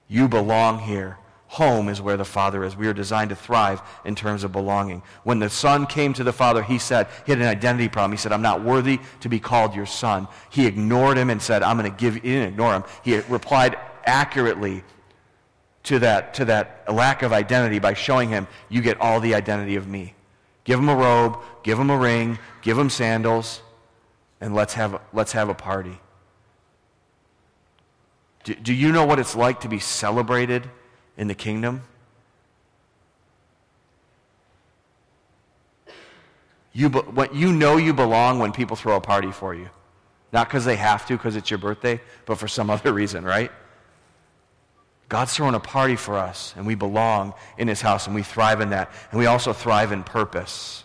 You 0.06 0.28
belong 0.28 0.78
here. 0.78 1.18
Home 1.50 1.88
is 1.88 2.00
where 2.00 2.16
the 2.16 2.24
Father 2.24 2.62
is. 2.62 2.76
We 2.76 2.86
are 2.86 2.92
designed 2.92 3.30
to 3.30 3.36
thrive 3.36 3.82
in 4.04 4.14
terms 4.14 4.44
of 4.44 4.52
belonging. 4.52 5.02
When 5.24 5.40
the 5.40 5.50
Son 5.50 5.84
came 5.84 6.12
to 6.12 6.22
the 6.22 6.32
Father, 6.32 6.62
he 6.62 6.78
said, 6.78 7.08
he 7.26 7.32
had 7.32 7.40
an 7.40 7.48
identity 7.48 7.88
problem. 7.88 8.12
He 8.12 8.18
said, 8.18 8.30
I'm 8.30 8.40
not 8.40 8.62
worthy 8.62 9.00
to 9.18 9.28
be 9.28 9.40
called 9.40 9.74
your 9.74 9.84
Son. 9.84 10.28
He 10.48 10.66
ignored 10.66 11.18
him 11.18 11.28
and 11.28 11.42
said, 11.42 11.64
I'm 11.64 11.76
going 11.76 11.90
to 11.90 11.96
give. 11.96 12.14
He 12.14 12.20
didn't 12.20 12.52
ignore 12.52 12.74
him. 12.74 12.84
He 13.02 13.18
replied 13.18 13.76
accurately 14.04 14.84
to 15.82 15.98
that, 15.98 16.34
to 16.34 16.44
that 16.44 16.84
lack 16.88 17.22
of 17.22 17.32
identity 17.32 17.80
by 17.80 17.94
showing 17.94 18.28
him, 18.28 18.46
you 18.68 18.80
get 18.80 19.00
all 19.00 19.18
the 19.18 19.34
identity 19.34 19.74
of 19.74 19.88
me. 19.88 20.14
Give 20.62 20.78
him 20.78 20.88
a 20.88 20.94
robe, 20.94 21.36
give 21.64 21.80
him 21.80 21.90
a 21.90 21.98
ring, 21.98 22.38
give 22.62 22.78
him 22.78 22.90
sandals, 22.90 23.60
and 24.40 24.54
let's 24.54 24.74
have, 24.74 25.00
let's 25.12 25.32
have 25.32 25.48
a 25.48 25.54
party. 25.54 25.98
Do, 28.44 28.54
do 28.54 28.72
you 28.72 28.92
know 28.92 29.04
what 29.04 29.18
it's 29.18 29.34
like 29.34 29.62
to 29.62 29.68
be 29.68 29.80
celebrated 29.80 30.70
in 31.20 31.28
the 31.28 31.34
kingdom? 31.34 31.82
You, 36.72 36.88
what, 36.88 37.34
you 37.34 37.52
know 37.52 37.76
you 37.76 37.92
belong 37.92 38.38
when 38.38 38.52
people 38.52 38.74
throw 38.74 38.96
a 38.96 39.02
party 39.02 39.30
for 39.30 39.54
you. 39.54 39.68
Not 40.32 40.48
because 40.48 40.64
they 40.64 40.76
have 40.76 41.04
to, 41.06 41.16
because 41.18 41.36
it's 41.36 41.50
your 41.50 41.58
birthday, 41.58 42.00
but 42.24 42.38
for 42.38 42.48
some 42.48 42.70
other 42.76 42.92
reason, 42.94 43.24
right? 43.24 43.52
God's 45.10 45.34
throwing 45.34 45.54
a 45.54 45.60
party 45.60 45.96
for 45.96 46.16
us, 46.16 46.54
and 46.56 46.66
we 46.66 46.74
belong 46.74 47.34
in 47.58 47.68
His 47.68 47.82
house, 47.82 48.06
and 48.06 48.14
we 48.14 48.22
thrive 48.22 48.62
in 48.62 48.70
that. 48.70 48.90
And 49.10 49.18
we 49.18 49.26
also 49.26 49.52
thrive 49.52 49.92
in 49.92 50.04
purpose. 50.04 50.84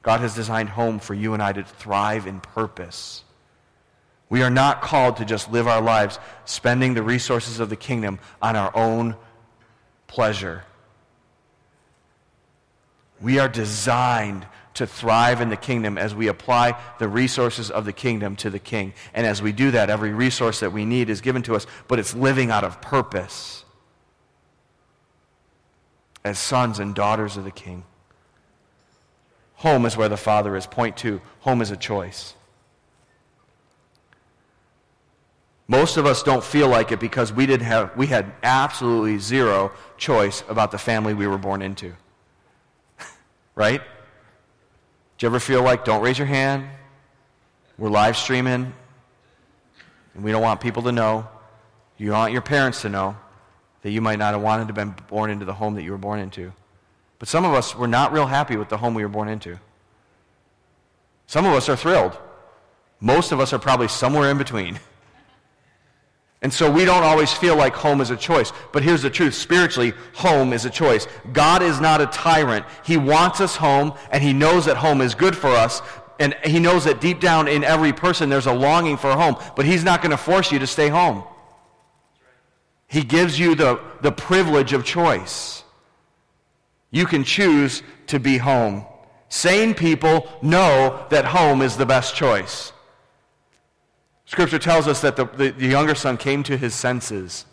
God 0.00 0.20
has 0.20 0.34
designed 0.34 0.70
home 0.70 0.98
for 0.98 1.12
you 1.12 1.34
and 1.34 1.42
I 1.42 1.52
to 1.52 1.62
thrive 1.62 2.26
in 2.26 2.40
purpose. 2.40 3.22
We 4.30 4.42
are 4.42 4.50
not 4.50 4.80
called 4.80 5.18
to 5.18 5.26
just 5.26 5.52
live 5.52 5.68
our 5.68 5.82
lives 5.82 6.18
spending 6.46 6.94
the 6.94 7.02
resources 7.02 7.60
of 7.60 7.68
the 7.68 7.76
kingdom 7.76 8.18
on 8.40 8.56
our 8.56 8.74
own 8.74 9.14
pleasure. 10.12 10.62
We 13.18 13.38
are 13.38 13.48
designed 13.48 14.46
to 14.74 14.86
thrive 14.86 15.40
in 15.40 15.48
the 15.48 15.56
kingdom 15.56 15.96
as 15.96 16.14
we 16.14 16.28
apply 16.28 16.78
the 16.98 17.08
resources 17.08 17.70
of 17.70 17.86
the 17.86 17.94
kingdom 17.94 18.36
to 18.36 18.50
the 18.50 18.58
king. 18.58 18.92
And 19.14 19.26
as 19.26 19.40
we 19.40 19.52
do 19.52 19.70
that, 19.70 19.88
every 19.88 20.12
resource 20.12 20.60
that 20.60 20.70
we 20.70 20.84
need 20.84 21.08
is 21.08 21.22
given 21.22 21.40
to 21.44 21.56
us, 21.56 21.66
but 21.88 21.98
it's 21.98 22.14
living 22.14 22.50
out 22.50 22.62
of 22.62 22.82
purpose 22.82 23.64
as 26.22 26.38
sons 26.38 26.78
and 26.78 26.94
daughters 26.94 27.38
of 27.38 27.44
the 27.44 27.50
king. 27.50 27.82
Home 29.56 29.86
is 29.86 29.96
where 29.96 30.10
the 30.10 30.18
Father 30.18 30.54
is. 30.56 30.66
Point 30.66 30.98
two 30.98 31.22
home 31.40 31.62
is 31.62 31.70
a 31.70 31.76
choice. 31.76 32.34
Most 35.72 35.96
of 35.96 36.04
us 36.04 36.22
don't 36.22 36.44
feel 36.44 36.68
like 36.68 36.92
it 36.92 37.00
because 37.00 37.32
we, 37.32 37.46
didn't 37.46 37.64
have, 37.64 37.96
we 37.96 38.06
had 38.06 38.30
absolutely 38.42 39.16
zero 39.16 39.72
choice 39.96 40.44
about 40.50 40.70
the 40.70 40.76
family 40.76 41.14
we 41.14 41.26
were 41.26 41.38
born 41.38 41.62
into. 41.62 41.94
right? 43.54 43.80
Do 43.80 45.24
you 45.24 45.28
ever 45.30 45.40
feel 45.40 45.62
like, 45.62 45.86
don't 45.86 46.02
raise 46.02 46.18
your 46.18 46.26
hand? 46.26 46.68
We're 47.78 47.88
live 47.88 48.18
streaming, 48.18 48.74
and 50.14 50.22
we 50.22 50.30
don't 50.30 50.42
want 50.42 50.60
people 50.60 50.82
to 50.82 50.92
know. 50.92 51.26
You 51.96 52.10
want 52.10 52.34
your 52.34 52.42
parents 52.42 52.82
to 52.82 52.90
know 52.90 53.16
that 53.80 53.92
you 53.92 54.02
might 54.02 54.18
not 54.18 54.34
have 54.34 54.42
wanted 54.42 54.68
to 54.68 54.74
have 54.74 54.74
been 54.74 55.06
born 55.08 55.30
into 55.30 55.46
the 55.46 55.54
home 55.54 55.74
that 55.76 55.84
you 55.84 55.92
were 55.92 55.96
born 55.96 56.20
into. 56.20 56.52
But 57.18 57.28
some 57.28 57.46
of 57.46 57.54
us 57.54 57.74
were 57.74 57.88
not 57.88 58.12
real 58.12 58.26
happy 58.26 58.58
with 58.58 58.68
the 58.68 58.76
home 58.76 58.92
we 58.92 59.04
were 59.04 59.08
born 59.08 59.30
into. 59.30 59.58
Some 61.26 61.46
of 61.46 61.54
us 61.54 61.70
are 61.70 61.76
thrilled. 61.76 62.18
Most 63.00 63.32
of 63.32 63.40
us 63.40 63.54
are 63.54 63.58
probably 63.58 63.88
somewhere 63.88 64.30
in 64.30 64.36
between. 64.36 64.78
And 66.42 66.52
so 66.52 66.70
we 66.70 66.84
don't 66.84 67.04
always 67.04 67.32
feel 67.32 67.56
like 67.56 67.72
home 67.72 68.00
is 68.00 68.10
a 68.10 68.16
choice. 68.16 68.52
But 68.72 68.82
here's 68.82 69.02
the 69.02 69.10
truth 69.10 69.34
spiritually, 69.34 69.94
home 70.12 70.52
is 70.52 70.64
a 70.64 70.70
choice. 70.70 71.06
God 71.32 71.62
is 71.62 71.80
not 71.80 72.00
a 72.00 72.06
tyrant. 72.06 72.66
He 72.84 72.96
wants 72.96 73.40
us 73.40 73.54
home, 73.54 73.94
and 74.10 74.22
He 74.22 74.32
knows 74.32 74.64
that 74.64 74.76
home 74.76 75.00
is 75.00 75.14
good 75.14 75.36
for 75.36 75.50
us. 75.50 75.80
And 76.18 76.34
He 76.44 76.58
knows 76.58 76.84
that 76.84 77.00
deep 77.00 77.20
down 77.20 77.46
in 77.46 77.62
every 77.62 77.92
person 77.92 78.28
there's 78.28 78.46
a 78.46 78.52
longing 78.52 78.96
for 78.96 79.12
home. 79.12 79.36
But 79.54 79.66
He's 79.66 79.84
not 79.84 80.02
going 80.02 80.10
to 80.10 80.16
force 80.16 80.50
you 80.50 80.58
to 80.58 80.66
stay 80.66 80.88
home. 80.88 81.22
He 82.88 83.04
gives 83.04 83.38
you 83.38 83.54
the, 83.54 83.80
the 84.02 84.12
privilege 84.12 84.72
of 84.72 84.84
choice. 84.84 85.62
You 86.90 87.06
can 87.06 87.22
choose 87.24 87.82
to 88.08 88.18
be 88.18 88.36
home. 88.36 88.84
Sane 89.28 89.74
people 89.74 90.28
know 90.42 91.06
that 91.08 91.24
home 91.24 91.62
is 91.62 91.76
the 91.76 91.86
best 91.86 92.14
choice. 92.14 92.72
Scripture 94.32 94.58
tells 94.58 94.88
us 94.88 95.02
that 95.02 95.14
the, 95.14 95.26
the, 95.26 95.50
the 95.50 95.66
younger 95.66 95.94
son 95.94 96.16
came 96.16 96.42
to 96.44 96.56
his 96.56 96.74
senses. 96.74 97.44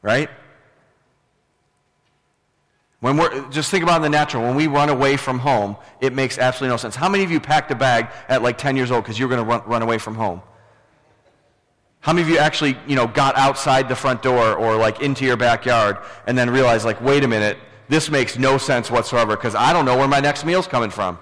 Right? 0.00 0.30
When 3.00 3.18
we're, 3.18 3.46
just 3.50 3.70
think 3.70 3.82
about 3.82 3.96
in 3.96 4.02
the 4.02 4.08
natural. 4.08 4.44
When 4.44 4.54
we 4.54 4.66
run 4.66 4.88
away 4.88 5.18
from 5.18 5.38
home, 5.38 5.76
it 6.00 6.14
makes 6.14 6.38
absolutely 6.38 6.72
no 6.72 6.78
sense. 6.78 6.96
How 6.96 7.10
many 7.10 7.22
of 7.22 7.30
you 7.30 7.38
packed 7.38 7.70
a 7.70 7.74
bag 7.74 8.08
at 8.30 8.40
like 8.40 8.56
10 8.56 8.76
years 8.76 8.90
old 8.90 9.04
because 9.04 9.18
you 9.18 9.28
were 9.28 9.36
going 9.36 9.46
to 9.46 9.50
run, 9.50 9.62
run 9.68 9.82
away 9.82 9.98
from 9.98 10.14
home? 10.14 10.40
How 12.00 12.14
many 12.14 12.22
of 12.22 12.30
you 12.30 12.38
actually, 12.38 12.78
you 12.86 12.96
know, 12.96 13.06
got 13.06 13.36
outside 13.36 13.90
the 13.90 13.96
front 13.96 14.22
door 14.22 14.54
or 14.54 14.76
like 14.76 15.02
into 15.02 15.26
your 15.26 15.36
backyard 15.36 15.98
and 16.26 16.38
then 16.38 16.48
realized 16.48 16.86
like, 16.86 17.02
wait 17.02 17.24
a 17.24 17.28
minute, 17.28 17.58
this 17.90 18.08
makes 18.08 18.38
no 18.38 18.56
sense 18.56 18.90
whatsoever 18.90 19.36
because 19.36 19.54
I 19.54 19.74
don't 19.74 19.84
know 19.84 19.98
where 19.98 20.08
my 20.08 20.20
next 20.20 20.46
meal's 20.46 20.66
coming 20.66 20.88
from? 20.88 21.18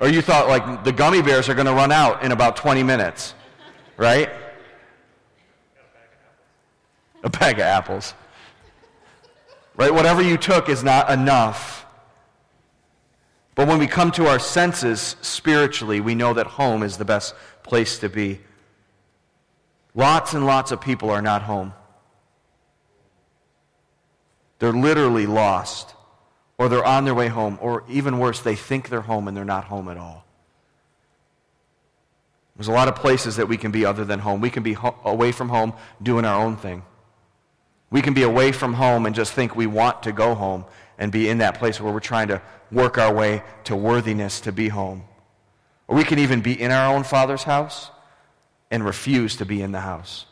Or 0.00 0.08
you 0.08 0.22
thought, 0.22 0.48
like, 0.48 0.84
the 0.84 0.92
gummy 0.92 1.22
bears 1.22 1.48
are 1.48 1.54
going 1.54 1.66
to 1.66 1.72
run 1.72 1.90
out 1.90 2.22
in 2.22 2.32
about 2.32 2.56
20 2.56 2.82
minutes, 2.82 3.34
right? 3.96 4.30
A 7.24 7.30
bag 7.30 7.56
of 7.56 7.62
apples. 7.62 8.14
Right? 9.76 9.92
Whatever 9.92 10.22
you 10.22 10.36
took 10.36 10.68
is 10.68 10.84
not 10.84 11.10
enough. 11.10 11.86
But 13.56 13.66
when 13.66 13.78
we 13.78 13.88
come 13.88 14.12
to 14.12 14.28
our 14.28 14.38
senses 14.38 15.16
spiritually, 15.20 16.00
we 16.00 16.14
know 16.14 16.32
that 16.34 16.46
home 16.46 16.84
is 16.84 16.96
the 16.96 17.04
best 17.04 17.34
place 17.64 17.98
to 17.98 18.08
be. 18.08 18.40
Lots 19.96 20.32
and 20.32 20.46
lots 20.46 20.70
of 20.70 20.80
people 20.80 21.10
are 21.10 21.22
not 21.22 21.42
home. 21.42 21.72
They're 24.60 24.72
literally 24.72 25.26
lost 25.26 25.94
or 26.58 26.68
they're 26.68 26.84
on 26.84 27.04
their 27.04 27.14
way 27.14 27.28
home, 27.28 27.58
or 27.62 27.84
even 27.88 28.18
worse, 28.18 28.40
they 28.40 28.56
think 28.56 28.88
they're 28.88 29.00
home 29.00 29.28
and 29.28 29.36
they're 29.36 29.44
not 29.44 29.64
home 29.64 29.88
at 29.88 29.96
all. 29.96 30.24
There's 32.56 32.68
a 32.68 32.72
lot 32.72 32.88
of 32.88 32.96
places 32.96 33.36
that 33.36 33.46
we 33.46 33.56
can 33.56 33.70
be 33.70 33.84
other 33.84 34.04
than 34.04 34.18
home. 34.18 34.40
We 34.40 34.50
can 34.50 34.64
be 34.64 34.72
ho- 34.72 34.96
away 35.04 35.30
from 35.30 35.48
home 35.48 35.72
doing 36.02 36.24
our 36.24 36.44
own 36.44 36.56
thing. 36.56 36.82
We 37.90 38.02
can 38.02 38.14
be 38.14 38.24
away 38.24 38.50
from 38.50 38.74
home 38.74 39.06
and 39.06 39.14
just 39.14 39.32
think 39.32 39.54
we 39.54 39.66
want 39.66 40.02
to 40.02 40.12
go 40.12 40.34
home 40.34 40.64
and 40.98 41.12
be 41.12 41.28
in 41.28 41.38
that 41.38 41.54
place 41.54 41.80
where 41.80 41.92
we're 41.92 42.00
trying 42.00 42.28
to 42.28 42.42
work 42.72 42.98
our 42.98 43.14
way 43.14 43.42
to 43.64 43.76
worthiness 43.76 44.40
to 44.40 44.50
be 44.50 44.68
home. 44.68 45.04
Or 45.86 45.96
we 45.96 46.02
can 46.02 46.18
even 46.18 46.40
be 46.40 46.60
in 46.60 46.72
our 46.72 46.92
own 46.92 47.04
Father's 47.04 47.44
house 47.44 47.92
and 48.72 48.84
refuse 48.84 49.36
to 49.36 49.46
be 49.46 49.62
in 49.62 49.70
the 49.70 49.80
house. 49.80 50.26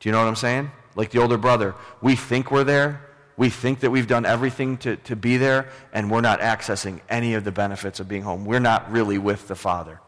Do 0.00 0.08
you 0.08 0.12
know 0.12 0.18
what 0.18 0.28
I'm 0.28 0.36
saying? 0.36 0.72
Like 0.96 1.10
the 1.10 1.20
older 1.20 1.38
brother. 1.38 1.76
We 2.02 2.16
think 2.16 2.50
we're 2.50 2.64
there, 2.64 3.05
we 3.36 3.50
think 3.50 3.80
that 3.80 3.90
we've 3.90 4.06
done 4.06 4.24
everything 4.24 4.78
to, 4.78 4.96
to 4.96 5.16
be 5.16 5.36
there, 5.36 5.68
and 5.92 6.10
we're 6.10 6.22
not 6.22 6.40
accessing 6.40 7.00
any 7.08 7.34
of 7.34 7.44
the 7.44 7.52
benefits 7.52 8.00
of 8.00 8.08
being 8.08 8.22
home. 8.22 8.44
We're 8.44 8.60
not 8.60 8.90
really 8.90 9.18
with 9.18 9.48
the 9.48 9.54
Father. 9.54 10.00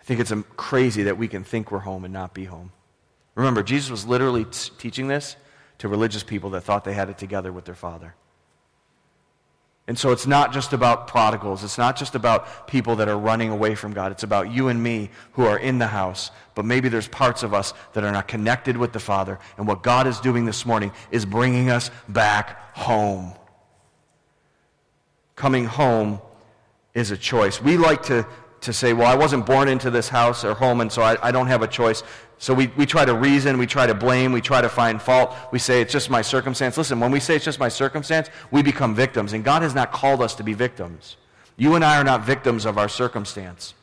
I 0.00 0.04
think 0.04 0.20
it's 0.20 0.32
crazy 0.56 1.04
that 1.04 1.16
we 1.16 1.28
can 1.28 1.44
think 1.44 1.70
we're 1.70 1.80
home 1.80 2.04
and 2.04 2.12
not 2.12 2.34
be 2.34 2.44
home. 2.44 2.72
Remember, 3.34 3.62
Jesus 3.62 3.90
was 3.90 4.06
literally 4.06 4.44
t- 4.44 4.70
teaching 4.76 5.06
this 5.06 5.36
to 5.78 5.88
religious 5.88 6.22
people 6.22 6.50
that 6.50 6.62
thought 6.62 6.84
they 6.84 6.94
had 6.94 7.08
it 7.08 7.18
together 7.18 7.52
with 7.52 7.66
their 7.66 7.74
Father. 7.74 8.14
And 9.92 9.98
so 9.98 10.10
it's 10.10 10.26
not 10.26 10.54
just 10.54 10.72
about 10.72 11.06
prodigals. 11.06 11.62
It's 11.62 11.76
not 11.76 11.96
just 11.96 12.14
about 12.14 12.66
people 12.66 12.96
that 12.96 13.10
are 13.10 13.18
running 13.18 13.50
away 13.50 13.74
from 13.74 13.92
God. 13.92 14.10
It's 14.10 14.22
about 14.22 14.50
you 14.50 14.68
and 14.68 14.82
me 14.82 15.10
who 15.32 15.44
are 15.44 15.58
in 15.58 15.76
the 15.76 15.86
house. 15.86 16.30
But 16.54 16.64
maybe 16.64 16.88
there's 16.88 17.08
parts 17.08 17.42
of 17.42 17.52
us 17.52 17.74
that 17.92 18.02
are 18.02 18.10
not 18.10 18.26
connected 18.26 18.78
with 18.78 18.94
the 18.94 18.98
Father. 18.98 19.38
And 19.58 19.68
what 19.68 19.82
God 19.82 20.06
is 20.06 20.18
doing 20.18 20.46
this 20.46 20.64
morning 20.64 20.92
is 21.10 21.26
bringing 21.26 21.68
us 21.68 21.90
back 22.08 22.74
home. 22.74 23.34
Coming 25.36 25.66
home 25.66 26.22
is 26.94 27.10
a 27.10 27.16
choice. 27.18 27.60
We 27.60 27.76
like 27.76 28.04
to, 28.04 28.26
to 28.62 28.72
say, 28.72 28.92
well, 28.92 29.06
I 29.06 29.14
wasn't 29.14 29.44
born 29.44 29.68
into 29.68 29.90
this 29.90 30.08
house 30.08 30.44
or 30.44 30.54
home, 30.54 30.80
and 30.80 30.90
so 30.90 31.02
I, 31.02 31.16
I 31.20 31.32
don't 31.32 31.48
have 31.48 31.62
a 31.62 31.66
choice. 31.66 32.02
So 32.38 32.54
we, 32.54 32.68
we 32.68 32.86
try 32.86 33.04
to 33.04 33.14
reason, 33.14 33.58
we 33.58 33.66
try 33.66 33.86
to 33.86 33.94
blame, 33.94 34.32
we 34.32 34.40
try 34.40 34.60
to 34.60 34.68
find 34.68 35.02
fault. 35.02 35.36
We 35.52 35.58
say 35.58 35.80
it's 35.80 35.92
just 35.92 36.10
my 36.10 36.22
circumstance. 36.22 36.76
Listen, 36.76 36.98
when 36.98 37.10
we 37.10 37.20
say 37.20 37.36
it's 37.36 37.44
just 37.44 37.60
my 37.60 37.68
circumstance, 37.68 38.30
we 38.50 38.62
become 38.62 38.94
victims. 38.94 39.32
And 39.32 39.44
God 39.44 39.62
has 39.62 39.74
not 39.74 39.92
called 39.92 40.22
us 40.22 40.34
to 40.36 40.44
be 40.44 40.54
victims. 40.54 41.16
You 41.56 41.74
and 41.74 41.84
I 41.84 41.98
are 41.98 42.04
not 42.04 42.24
victims 42.24 42.64
of 42.64 42.78
our 42.78 42.88
circumstance. 42.88 43.74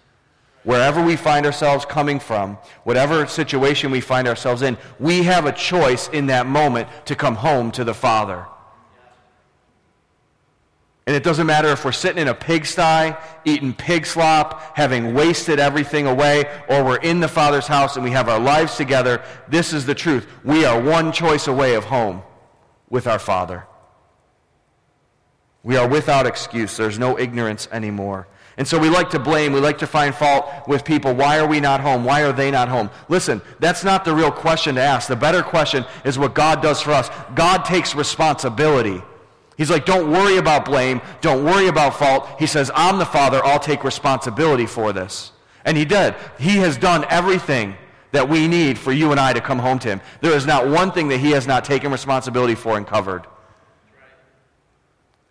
Wherever 0.63 1.03
we 1.03 1.15
find 1.15 1.45
ourselves 1.45 1.85
coming 1.85 2.19
from, 2.19 2.57
whatever 2.83 3.25
situation 3.27 3.91
we 3.91 4.01
find 4.01 4.27
ourselves 4.27 4.61
in, 4.61 4.77
we 4.99 5.23
have 5.23 5.45
a 5.45 5.51
choice 5.51 6.09
in 6.09 6.27
that 6.27 6.45
moment 6.45 6.87
to 7.05 7.15
come 7.15 7.35
home 7.35 7.71
to 7.71 7.83
the 7.83 7.93
Father. 7.93 8.45
And 11.09 11.15
it 11.15 11.23
doesn't 11.23 11.47
matter 11.47 11.69
if 11.69 11.83
we're 11.83 11.91
sitting 11.91 12.21
in 12.21 12.27
a 12.27 12.35
pigsty, 12.35 13.17
eating 13.43 13.73
pig 13.73 14.05
slop, 14.05 14.77
having 14.77 15.15
wasted 15.15 15.59
everything 15.59 16.05
away, 16.05 16.45
or 16.69 16.83
we're 16.83 16.97
in 16.97 17.19
the 17.19 17.27
Father's 17.27 17.65
house 17.65 17.95
and 17.95 18.05
we 18.05 18.11
have 18.11 18.29
our 18.29 18.39
lives 18.39 18.75
together. 18.75 19.23
This 19.47 19.73
is 19.73 19.87
the 19.87 19.95
truth. 19.95 20.27
We 20.43 20.65
are 20.65 20.79
one 20.79 21.11
choice 21.11 21.47
away 21.47 21.73
of 21.73 21.85
home 21.85 22.21
with 22.91 23.07
our 23.07 23.17
Father. 23.17 23.65
We 25.63 25.77
are 25.77 25.87
without 25.87 26.27
excuse. 26.27 26.77
There's 26.77 26.99
no 26.99 27.17
ignorance 27.17 27.67
anymore. 27.71 28.27
And 28.57 28.67
so 28.67 28.77
we 28.77 28.91
like 28.91 29.09
to 29.09 29.19
blame, 29.19 29.51
we 29.51 29.61
like 29.61 29.79
to 29.79 29.87
find 29.87 30.13
fault 30.13 30.67
with 30.67 30.85
people. 30.85 31.15
Why 31.15 31.39
are 31.39 31.47
we 31.47 31.59
not 31.59 31.81
home? 31.81 32.05
Why 32.05 32.21
are 32.21 32.33
they 32.33 32.51
not 32.51 32.69
home? 32.69 32.91
Listen, 33.07 33.41
that's 33.59 33.83
not 33.83 34.05
the 34.05 34.13
real 34.13 34.31
question 34.31 34.75
to 34.75 34.81
ask. 34.81 35.07
The 35.07 35.15
better 35.15 35.41
question 35.41 35.85
is 36.05 36.19
what 36.19 36.35
God 36.35 36.61
does 36.61 36.83
for 36.83 36.91
us. 36.91 37.09
God 37.33 37.65
takes 37.65 37.95
responsibility. 37.95 39.01
He's 39.59 39.69
like, 39.69 39.85
don't 39.85 40.09
worry 40.09 40.37
about 40.37 40.63
blame. 40.63 41.01
Don't 41.19 41.43
worry 41.43 41.67
about 41.67 41.93
fault. 41.99 42.29
He 42.39 42.47
says, 42.47 42.71
I'm 42.73 42.97
the 42.97 43.05
Father. 43.05 43.43
I'll 43.43 43.59
take 43.59 43.83
responsibility 43.83 44.65
for 44.65 44.93
this. 44.93 45.33
And 45.65 45.75
he 45.75 45.83
did. 45.83 46.15
He 46.39 46.55
has 46.59 46.77
done 46.77 47.05
everything 47.09 47.75
that 48.13 48.29
we 48.29 48.47
need 48.47 48.79
for 48.79 48.93
you 48.93 49.11
and 49.11 49.19
I 49.19 49.33
to 49.33 49.41
come 49.41 49.59
home 49.59 49.77
to 49.79 49.89
him. 49.89 50.01
There 50.21 50.31
is 50.31 50.45
not 50.45 50.69
one 50.69 50.93
thing 50.93 51.09
that 51.09 51.17
he 51.17 51.31
has 51.31 51.45
not 51.45 51.65
taken 51.65 51.91
responsibility 51.91 52.55
for 52.55 52.77
and 52.77 52.87
covered. 52.87 53.27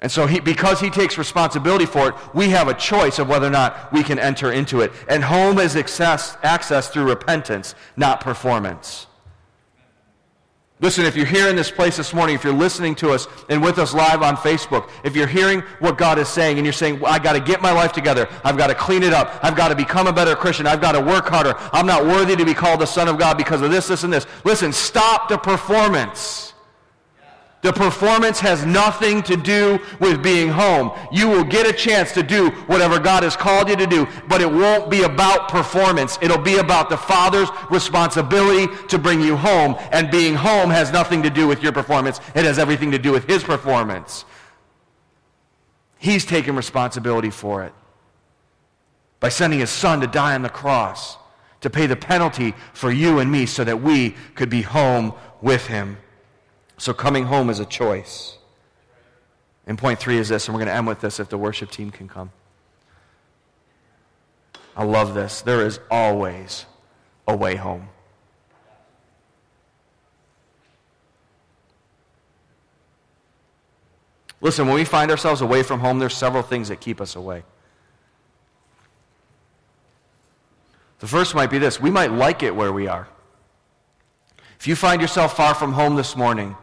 And 0.03 0.13
so, 0.13 0.27
he, 0.27 0.41
because 0.41 0.79
he 0.79 0.91
takes 0.91 1.17
responsibility 1.17 1.87
for 1.87 2.11
it, 2.11 2.15
we 2.35 2.51
have 2.51 2.69
a 2.69 2.75
choice 2.75 3.19
of 3.19 3.31
whether 3.31 3.47
or 3.47 3.51
not 3.51 3.91
we 3.95 4.03
can 4.03 4.19
enter 4.19 4.53
into 4.53 4.83
it. 4.83 4.93
And 5.09 5.25
home 5.25 5.59
is 5.59 5.75
access, 5.75 6.37
access 6.43 6.91
through 6.91 7.09
repentance, 7.09 7.75
not 7.97 8.21
performance. 8.21 9.07
Listen, 10.81 11.05
if 11.05 11.17
you're 11.17 11.27
here 11.27 11.49
in 11.49 11.57
this 11.57 11.73
place 11.73 11.97
this 11.97 12.15
morning, 12.15 12.37
if 12.37 12.45
you're 12.45 12.53
listening 12.53 12.95
to 12.97 13.11
us 13.11 13.27
and 13.49 13.61
with 13.61 13.81
us 13.81 13.93
live 13.93 14.23
on 14.23 14.37
Facebook, 14.37 14.89
if 15.03 15.17
you're 15.17 15.27
hearing 15.27 15.61
what 15.81 15.99
God 15.99 16.21
is 16.21 16.29
saying 16.29 16.57
and 16.57 16.65
you're 16.65 16.73
saying, 16.73 17.01
well, 17.01 17.13
I 17.13 17.19
got 17.19 17.33
to 17.33 17.41
get 17.41 17.61
my 17.61 17.73
life 17.73 17.93
together, 17.93 18.29
I've 18.45 18.57
got 18.57 18.69
to 18.69 18.77
clean 18.77 19.03
it 19.03 19.13
up, 19.13 19.41
I've 19.43 19.57
got 19.57 19.69
to 19.69 19.75
become 19.75 20.07
a 20.07 20.13
better 20.13 20.37
Christian, 20.37 20.69
I've 20.69 20.81
got 20.81 20.93
to 20.93 21.01
work 21.01 21.27
harder, 21.27 21.55
I'm 21.73 21.87
not 21.87 22.05
worthy 22.05 22.37
to 22.37 22.45
be 22.45 22.55
called 22.55 22.81
the 22.81 22.87
Son 22.87 23.09
of 23.09 23.19
God 23.19 23.37
because 23.37 23.61
of 23.61 23.73
this, 23.73 23.89
this, 23.89 24.05
and 24.05 24.13
this. 24.13 24.25
Listen, 24.45 24.73
stop 24.73 25.29
the 25.29 25.37
performance. 25.37 26.48
The 27.61 27.73
performance 27.73 28.39
has 28.39 28.65
nothing 28.65 29.21
to 29.25 29.37
do 29.37 29.81
with 29.99 30.23
being 30.23 30.49
home. 30.49 30.93
You 31.11 31.29
will 31.29 31.43
get 31.43 31.67
a 31.67 31.73
chance 31.73 32.13
to 32.13 32.23
do 32.23 32.51
whatever 32.67 33.01
God 33.01 33.25
has 33.25 33.37
called 33.37 33.69
you 33.69 33.75
to 33.75 33.87
do, 33.87 34.07
but 34.29 34.41
it 34.41 34.51
won't 34.51 34.91
be 34.91 35.03
about 35.03 35.49
performance. 35.49 36.19
It'll 36.23 36.39
be 36.39 36.59
about 36.59 36.89
the 36.89 36.97
Father's 36.97 37.49
responsibility 37.69 38.73
to 38.87 38.99
bring 38.99 39.21
you 39.21 39.37
home. 39.37 39.75
And 39.91 40.09
being 40.09 40.37
home 40.37 40.71
has 40.71 40.93
nothing 40.93 41.21
to 41.25 41.31
do 41.31 41.49
with 41.49 41.61
your 41.61 41.73
performance. 41.73 42.21
It 42.37 42.45
has 42.45 42.61
everything 42.61 42.93
to 42.93 42.99
do 42.99 43.11
with 43.11 43.25
His 43.25 43.43
performance. 43.43 44.25
He's 45.99 46.25
taken 46.25 46.55
responsibility 46.55 47.31
for 47.31 47.65
it 47.65 47.73
by 49.19 49.31
sending 49.31 49.59
His 49.59 49.71
Son 49.71 50.01
to 50.01 50.07
die 50.07 50.37
on 50.37 50.43
the 50.43 50.49
cross 50.49 51.19
to 51.61 51.71
pay 51.71 51.87
the 51.87 51.97
penalty 51.97 52.55
for 52.73 52.93
you 52.93 53.19
and 53.19 53.33
me 53.33 53.47
so 53.47 53.65
that 53.65 53.83
we 53.83 54.11
could 54.37 54.49
be 54.49 54.63
home 54.63 55.13
with 55.43 55.67
Him. 55.67 55.97
So 56.79 56.95
coming 56.95 57.25
home 57.25 57.51
is 57.51 57.61
a 57.61 57.67
choice. 57.67 58.39
And 59.67 59.77
point 59.77 59.99
three 59.99 60.17
is 60.17 60.29
this, 60.29 60.47
and 60.47 60.55
we're 60.55 60.61
going 60.61 60.69
to 60.69 60.75
end 60.75 60.87
with 60.87 61.01
this 61.01 61.21
if 61.21 61.29
the 61.29 61.37
worship 61.37 61.71
team 61.71 61.91
can 61.91 62.09
come. 62.09 62.31
I 64.77 64.85
love 64.85 65.13
this. 65.13 65.43
There 65.43 65.67
is 65.67 65.81
always 65.91 66.65
a 67.27 67.37
way 67.37 67.57
home. 67.57 67.89
Listen, 74.41 74.67
when 74.67 74.77
we 74.77 74.85
find 74.85 75.11
ourselves 75.11 75.41
away 75.41 75.65
from 75.65 75.81
home, 75.81 75.99
there's 75.99 76.17
several 76.17 76.45
things 76.45 76.69
that 76.69 76.81
keep 76.81 77.01
us 77.01 77.17
away. 77.17 77.43
The 81.01 81.09
first 81.09 81.35
might 81.35 81.51
be 81.51 81.59
this 81.59 81.81
we 81.81 81.91
might 81.91 82.13
like 82.13 82.43
it 82.43 82.55
where 82.55 82.73
we 82.73 82.87
are. 82.87 83.09
If 84.61 84.67
you 84.67 84.77
find 84.77 85.01
yourself 85.01 85.37
far 85.37 85.55
from 85.55 85.73
home 85.73 85.97
this 85.97 86.17
morning, 86.17 86.57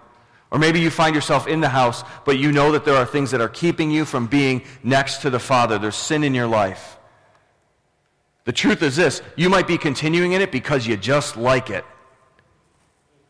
or 0.52 0.60
maybe 0.60 0.80
you 0.80 0.90
find 0.90 1.16
yourself 1.16 1.48
in 1.48 1.60
the 1.60 1.70
house, 1.70 2.04
but 2.24 2.38
you 2.38 2.52
know 2.52 2.72
that 2.72 2.86
there 2.86 2.96
are 2.96 3.06
things 3.06 3.32
that 3.32 3.42
are 3.42 3.50
keeping 3.50 3.92
you 3.92 4.06
from 4.06 4.28
being 4.28 4.64
next 4.84 5.18
to 5.24 5.30
the 5.30 5.40
Father. 5.40 5.78
There's 5.78 5.96
sin 5.96 6.24
in 6.24 6.34
your 6.34 6.48
life. 6.48 6.98
The 8.46 8.54
truth 8.54 8.82
is 8.84 8.96
this 8.96 9.22
you 9.36 9.50
might 9.50 9.68
be 9.68 9.78
continuing 9.78 10.34
in 10.34 10.42
it 10.42 10.52
because 10.52 10.88
you 10.88 10.98
just 10.98 11.36
like 11.36 11.70
it. 11.70 11.84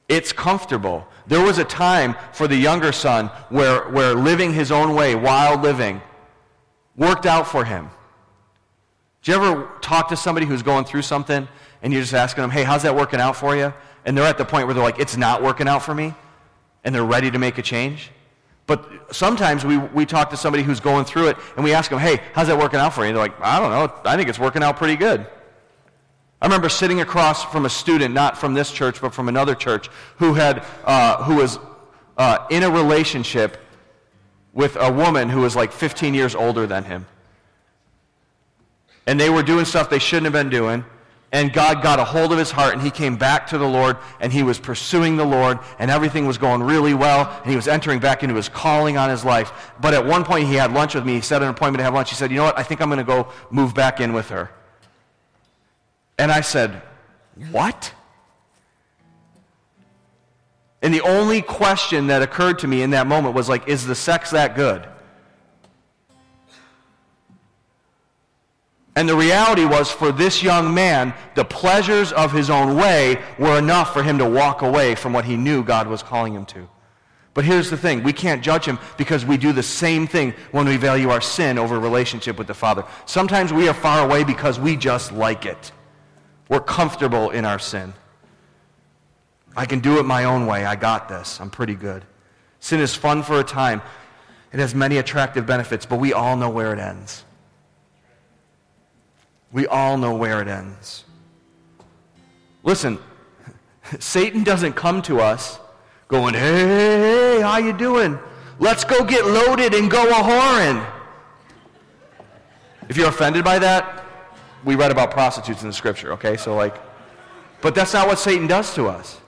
It's 0.07 0.32
comfortable. 0.32 1.07
There 1.26 1.41
was 1.41 1.57
a 1.57 1.63
time 1.63 2.16
for 2.32 2.47
the 2.47 2.55
younger 2.55 2.91
son 2.91 3.28
where, 3.49 3.89
where 3.89 4.13
living 4.13 4.53
his 4.53 4.72
own 4.72 4.93
way, 4.93 5.16
wild 5.16 5.63
living, 5.63 6.01
worked 6.95 7.26
out 7.26 7.47
for 7.47 7.66
him. 7.66 7.89
Do 9.24 9.32
you 9.32 9.38
ever 9.38 9.72
talk 9.82 10.09
to 10.09 10.16
somebody 10.16 10.45
who's 10.45 10.61
going 10.61 10.86
through 10.86 11.01
something 11.01 11.47
and 11.82 11.91
you're 11.91 12.03
just 12.03 12.13
asking 12.13 12.43
them, 12.43 12.51
hey, 12.51 12.63
how's 12.63 12.84
that 12.84 12.95
working 12.95 13.20
out 13.20 13.36
for 13.36 13.55
you? 13.55 13.74
And 14.05 14.16
they're 14.16 14.28
at 14.28 14.38
the 14.38 14.45
point 14.45 14.68
where 14.68 14.76
they're 14.76 14.84
like, 14.84 14.99
it's 14.99 15.18
not 15.18 15.41
working 15.41 15.68
out 15.68 15.82
for 15.82 15.95
me? 15.95 16.13
And 16.86 16.94
they're 16.94 17.04
ready 17.04 17.30
to 17.32 17.40
make 17.40 17.58
a 17.58 17.62
change. 17.62 18.12
But 18.68 19.14
sometimes 19.14 19.66
we, 19.66 19.78
we 19.78 20.06
talk 20.06 20.30
to 20.30 20.38
somebody 20.38 20.64
who's 20.64 20.80
going 20.80 21.06
through 21.06 21.30
it 21.30 21.38
and 21.56 21.64
we 21.64 21.74
ask 21.74 21.90
them, 21.90 22.00
hey, 22.00 22.22
how's 22.34 22.48
that 22.48 22.58
working 22.58 22.80
out 22.80 22.94
for 22.94 23.02
you? 23.02 23.08
And 23.08 23.18
they're 23.18 23.24
like, 23.24 23.40
I 23.42 23.60
don't 23.60 23.72
know. 23.72 23.94
I 24.10 24.16
think 24.16 24.30
it's 24.30 24.40
working 24.40 24.64
out 24.64 24.78
pretty 24.78 24.96
good. 24.96 25.28
I 26.42 26.46
remember 26.46 26.70
sitting 26.70 27.02
across 27.02 27.44
from 27.44 27.66
a 27.66 27.70
student, 27.70 28.14
not 28.14 28.38
from 28.38 28.54
this 28.54 28.72
church, 28.72 29.02
but 29.02 29.14
from 29.14 29.28
another 29.28 29.56
church, 29.56 29.90
who, 30.18 30.34
had, 30.34 30.64
uh, 30.84 31.24
who 31.24 31.36
was 31.36 31.60
uh, 32.18 32.46
in 32.50 32.64
a 32.64 32.70
relationship 32.70 33.58
with 34.54 34.78
a 34.80 34.92
woman 34.92 35.30
who 35.30 35.42
was 35.42 35.56
like 35.56 35.72
15 35.72 36.14
years 36.14 36.36
older 36.36 36.66
than 36.66 36.84
him. 36.84 37.06
And 39.08 39.20
they 39.20 39.30
were 39.30 39.44
doing 39.44 39.66
stuff 39.66 39.90
they 39.90 40.00
shouldn't 40.00 40.26
have 40.26 40.34
been 40.34 40.50
doing 40.50 40.86
and 41.32 41.52
God 41.52 41.82
got 41.84 42.00
a 42.00 42.04
hold 42.04 42.32
of 42.32 42.38
his 42.38 42.52
heart 42.52 42.74
and 42.74 42.82
he 42.82 42.92
came 42.92 43.18
back 43.18 43.48
to 43.48 43.58
the 43.58 43.68
Lord 43.68 43.98
and 44.20 44.32
he 44.32 44.44
was 44.44 44.60
pursuing 44.60 45.18
the 45.18 45.26
Lord 45.26 45.60
and 45.80 45.92
everything 45.92 46.26
was 46.26 46.38
going 46.38 46.64
really 46.64 46.94
well 46.94 47.30
and 47.42 47.50
he 47.50 47.56
was 47.56 47.68
entering 47.68 48.00
back 48.00 48.24
into 48.24 48.36
his 48.36 48.48
calling 48.48 48.98
on 48.98 49.10
his 49.10 49.26
life. 49.26 49.74
But 49.82 49.94
at 49.94 50.06
one 50.06 50.24
point 50.24 50.48
he 50.48 50.56
had 50.56 50.74
lunch 50.74 50.96
with 50.96 51.06
me. 51.06 51.16
He 51.16 51.22
set 51.22 51.42
an 51.42 51.50
appointment 51.50 51.80
to 51.80 51.84
have 51.84 51.94
lunch. 51.94 52.10
He 52.10 52.16
said, 52.16 52.32
You 52.32 52.38
know 52.38 52.46
what? 52.46 52.58
I 52.58 52.64
think 52.64 52.82
I'm 52.82 52.90
going 52.90 53.00
to 53.00 53.04
go 53.04 53.28
move 53.50 53.74
back 53.74 54.00
in 54.00 54.14
with 54.14 54.30
her. 54.30 54.52
And 56.18 56.32
I 56.32 56.42
said, 56.42 56.82
What? 57.52 57.92
And 60.82 60.94
the 60.94 61.02
only 61.02 61.42
question 61.42 62.08
that 62.08 62.22
occurred 62.22 62.60
to 62.60 62.68
me 62.68 62.82
in 62.82 62.92
that 62.92 63.08
moment 63.08 63.36
was 63.36 63.50
like, 63.50 63.68
Is 63.68 63.86
the 63.86 63.96
sex 63.96 64.32
that 64.32 64.56
good? 64.56 64.88
And 68.96 69.10
the 69.10 69.16
reality 69.16 69.66
was, 69.66 69.91
for 69.91 70.12
this 70.14 70.41
young 70.41 70.74
man, 70.74 71.14
the 71.36 71.43
pleasures 71.43 72.14
of 72.14 72.32
his 72.32 72.50
own 72.50 72.78
way 72.78 73.22
were 73.38 73.58
enough 73.58 73.91
for 73.91 74.02
him 74.02 74.18
to 74.20 74.30
walk 74.30 74.62
away 74.62 74.96
from 74.96 75.12
what 75.12 75.26
he 75.26 75.36
knew 75.36 75.64
God 75.64 75.88
was 75.88 76.02
calling 76.02 76.34
him 76.34 76.46
to. 76.48 76.70
But 77.34 77.43
here's 77.43 77.70
the 77.70 77.76
thing 77.76 78.02
we 78.02 78.14
can't 78.14 78.41
judge 78.41 78.64
him 78.64 78.80
because 78.96 79.26
we 79.26 79.36
do 79.36 79.52
the 79.52 79.62
same 79.62 80.08
thing 80.08 80.34
when 80.52 80.66
we 80.66 80.78
value 80.78 81.10
our 81.10 81.20
sin 81.20 81.58
over 81.58 81.78
relationship 81.78 82.38
with 82.38 82.48
the 82.48 82.54
Father. 82.54 82.86
Sometimes 83.06 83.52
we 83.52 83.68
are 83.68 83.74
far 83.74 84.06
away 84.06 84.24
because 84.24 84.58
we 84.58 84.78
just 84.78 85.12
like 85.12 85.46
it. 85.46 85.74
We're 86.48 86.62
comfortable 86.62 87.32
in 87.32 87.43
our 87.43 87.60
sin. 87.60 87.93
I 89.58 89.66
can 89.66 89.80
do 89.82 90.00
it 90.00 90.04
my 90.04 90.24
own 90.24 90.48
way. 90.48 90.66
I 90.66 90.78
got 90.78 91.10
this. 91.10 91.41
I'm 91.41 91.50
pretty 91.50 91.76
good. 91.76 92.06
Sin 92.62 92.80
is 92.80 92.96
fun 92.96 93.24
for 93.24 93.41
a 93.41 93.43
time. 93.43 93.82
It 94.54 94.62
has 94.62 94.74
many 94.74 94.98
attractive 94.98 95.46
benefits, 95.46 95.86
but 95.86 96.00
we 96.00 96.14
all 96.14 96.38
know 96.38 96.50
where 96.50 96.72
it 96.72 96.80
ends. 96.80 97.25
We 99.56 99.68
all 99.68 99.97
know 99.97 100.14
where 100.14 100.41
it 100.41 100.49
ends. 100.49 101.06
Listen, 102.64 102.99
Satan 103.99 104.43
doesn't 104.43 104.74
come 104.74 105.01
to 105.03 105.22
us 105.22 105.62
going, 106.10 106.34
hey, 106.34 107.39
how 107.39 107.60
you 107.60 107.72
doing? 107.72 108.20
Let's 108.60 108.84
go 108.84 109.06
get 109.06 109.26
loaded 109.26 109.74
and 109.74 109.89
go 109.89 110.10
a 110.10 110.16
whoring. 110.16 110.86
If 112.89 112.97
you're 112.97 113.08
offended 113.08 113.45
by 113.45 113.60
that, 113.60 114.03
we 114.66 114.76
read 114.76 114.91
about 114.91 115.12
prostitutes 115.12 115.62
in 115.62 115.70
the 115.70 115.74
scripture, 115.74 116.12
okay? 116.12 116.36
So, 116.36 116.53
like, 116.53 116.76
but 117.62 117.74
that's 117.74 117.93
not 117.93 118.08
what 118.08 118.20
Satan 118.20 118.47
does 118.47 118.76
to 118.76 118.88
us. 118.88 119.22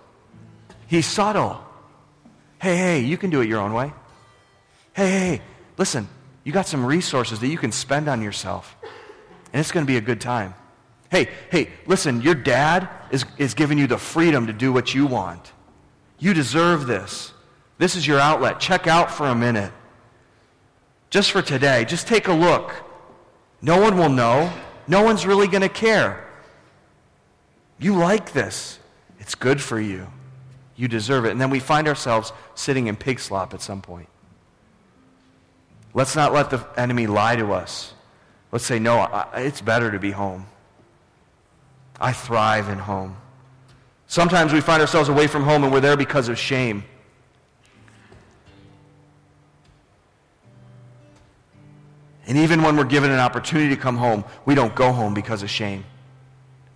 He's 0.87 1.05
subtle. 1.05 1.63
Hey, 2.61 2.75
hey, 2.75 2.99
you 2.99 3.15
can 3.15 3.29
do 3.29 3.39
it 3.39 3.47
your 3.47 3.61
own 3.61 3.71
way. 3.71 3.93
Hey, 4.91 5.09
hey, 5.09 5.41
listen, 5.77 6.05
you 6.43 6.51
got 6.51 6.67
some 6.67 6.85
resources 6.85 7.39
that 7.39 7.47
you 7.47 7.57
can 7.57 7.71
spend 7.71 8.09
on 8.09 8.21
yourself 8.21 8.75
and 9.53 9.59
it's 9.59 9.71
going 9.71 9.85
to 9.85 9.87
be 9.87 9.97
a 9.97 10.01
good 10.01 10.21
time. 10.21 10.53
Hey, 11.09 11.29
hey, 11.51 11.69
listen, 11.85 12.21
your 12.21 12.35
dad 12.35 12.89
is, 13.11 13.25
is 13.37 13.53
giving 13.53 13.77
you 13.77 13.87
the 13.87 13.97
freedom 13.97 14.47
to 14.47 14.53
do 14.53 14.73
what 14.73 14.93
you 14.93 15.05
want. 15.05 15.53
You 16.19 16.33
deserve 16.33 16.87
this. 16.87 17.33
This 17.77 17.95
is 17.95 18.05
your 18.05 18.19
outlet. 18.19 18.59
Check 18.59 18.87
out 18.87 19.11
for 19.11 19.27
a 19.27 19.35
minute. 19.35 19.71
Just 21.09 21.31
for 21.31 21.41
today, 21.41 21.85
just 21.85 22.07
take 22.07 22.27
a 22.27 22.33
look. 22.33 22.73
No 23.61 23.79
one 23.79 23.97
will 23.97 24.09
know. 24.09 24.51
No 24.87 25.03
one's 25.03 25.25
really 25.25 25.47
going 25.47 25.61
to 25.61 25.69
care. 25.69 26.27
You 27.79 27.95
like 27.95 28.33
this. 28.33 28.79
It's 29.19 29.35
good 29.35 29.61
for 29.61 29.79
you. 29.79 30.07
You 30.75 30.87
deserve 30.87 31.25
it. 31.25 31.31
And 31.31 31.39
then 31.39 31.49
we 31.49 31.59
find 31.59 31.87
ourselves 31.87 32.33
sitting 32.55 32.87
in 32.87 32.95
pig 32.95 33.19
slop 33.19 33.53
at 33.53 33.61
some 33.61 33.81
point. 33.81 34.09
Let's 35.93 36.15
not 36.15 36.33
let 36.33 36.49
the 36.49 36.65
enemy 36.77 37.07
lie 37.07 37.35
to 37.35 37.53
us. 37.53 37.93
Let's 38.51 38.65
say, 38.65 38.79
no, 38.79 38.99
I, 38.99 39.41
it's 39.41 39.61
better 39.61 39.91
to 39.91 39.99
be 39.99 40.11
home. 40.11 40.45
I 41.99 42.13
thrive 42.13 42.69
in 42.69 42.77
home. 42.77 43.17
Sometimes 44.07 44.53
we 44.53 44.61
find 44.61 44.81
ourselves 44.81 45.09
away 45.09 45.27
from 45.27 45.43
home 45.43 45.63
and 45.63 45.73
we're 45.73 45.81
there 45.81 45.97
because 45.97 46.29
of 46.29 46.37
shame. 46.37 46.83
And 52.25 52.37
even 52.37 52.61
when 52.61 52.75
we're 52.75 52.83
given 52.83 53.11
an 53.11 53.19
opportunity 53.19 53.73
to 53.73 53.81
come 53.81 53.97
home, 53.97 54.23
we 54.45 54.53
don't 54.53 54.75
go 54.75 54.91
home 54.91 55.13
because 55.13 55.43
of 55.43 55.49
shame. 55.49 55.83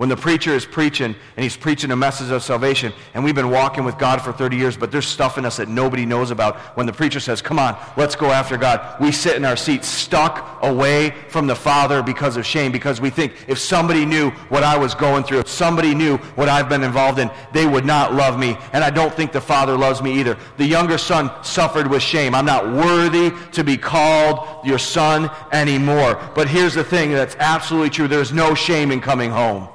When 0.01 0.09
the 0.09 0.17
preacher 0.17 0.49
is 0.55 0.65
preaching 0.65 1.13
and 1.37 1.43
he's 1.43 1.55
preaching 1.55 1.91
a 1.91 1.95
message 1.95 2.31
of 2.31 2.41
salvation, 2.41 2.91
and 3.13 3.23
we've 3.23 3.35
been 3.35 3.51
walking 3.51 3.83
with 3.83 3.99
God 3.99 4.19
for 4.19 4.33
30 4.33 4.57
years, 4.57 4.75
but 4.75 4.91
there's 4.91 5.05
stuff 5.05 5.37
in 5.37 5.45
us 5.45 5.57
that 5.57 5.69
nobody 5.69 6.07
knows 6.07 6.31
about. 6.31 6.57
When 6.75 6.87
the 6.87 6.91
preacher 6.91 7.19
says, 7.19 7.39
Come 7.39 7.59
on, 7.59 7.77
let's 7.97 8.15
go 8.15 8.31
after 8.31 8.57
God, 8.57 8.99
we 8.99 9.11
sit 9.11 9.35
in 9.35 9.45
our 9.45 9.55
seats 9.55 9.87
stuck 9.87 10.57
away 10.63 11.13
from 11.27 11.45
the 11.45 11.55
Father 11.55 12.01
because 12.01 12.35
of 12.35 12.47
shame, 12.47 12.71
because 12.71 12.99
we 12.99 13.11
think 13.11 13.45
if 13.47 13.59
somebody 13.59 14.03
knew 14.03 14.31
what 14.49 14.63
I 14.63 14.75
was 14.75 14.95
going 14.95 15.23
through, 15.23 15.41
if 15.41 15.47
somebody 15.47 15.93
knew 15.93 16.17
what 16.33 16.49
I've 16.49 16.67
been 16.67 16.81
involved 16.81 17.19
in, 17.19 17.29
they 17.53 17.67
would 17.67 17.85
not 17.85 18.11
love 18.11 18.39
me. 18.39 18.57
And 18.73 18.83
I 18.83 18.89
don't 18.89 19.13
think 19.13 19.31
the 19.31 19.39
Father 19.39 19.77
loves 19.77 20.01
me 20.01 20.19
either. 20.19 20.35
The 20.57 20.65
younger 20.65 20.97
son 20.97 21.29
suffered 21.43 21.85
with 21.85 22.01
shame. 22.01 22.33
I'm 22.33 22.45
not 22.45 22.65
worthy 22.65 23.31
to 23.51 23.63
be 23.63 23.77
called 23.77 24.65
your 24.65 24.79
son 24.79 25.29
anymore. 25.51 26.19
But 26.33 26.47
here's 26.47 26.73
the 26.73 26.83
thing 26.83 27.11
that's 27.11 27.35
absolutely 27.35 27.91
true 27.91 28.07
there's 28.07 28.33
no 28.33 28.55
shame 28.55 28.91
in 28.91 28.99
coming 28.99 29.29
home. 29.29 29.69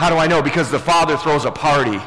How 0.00 0.08
do 0.08 0.16
I 0.16 0.26
know? 0.26 0.40
Because 0.40 0.70
the 0.70 0.78
Father 0.78 1.18
throws 1.18 1.44
a 1.44 1.50
party. 1.50 2.00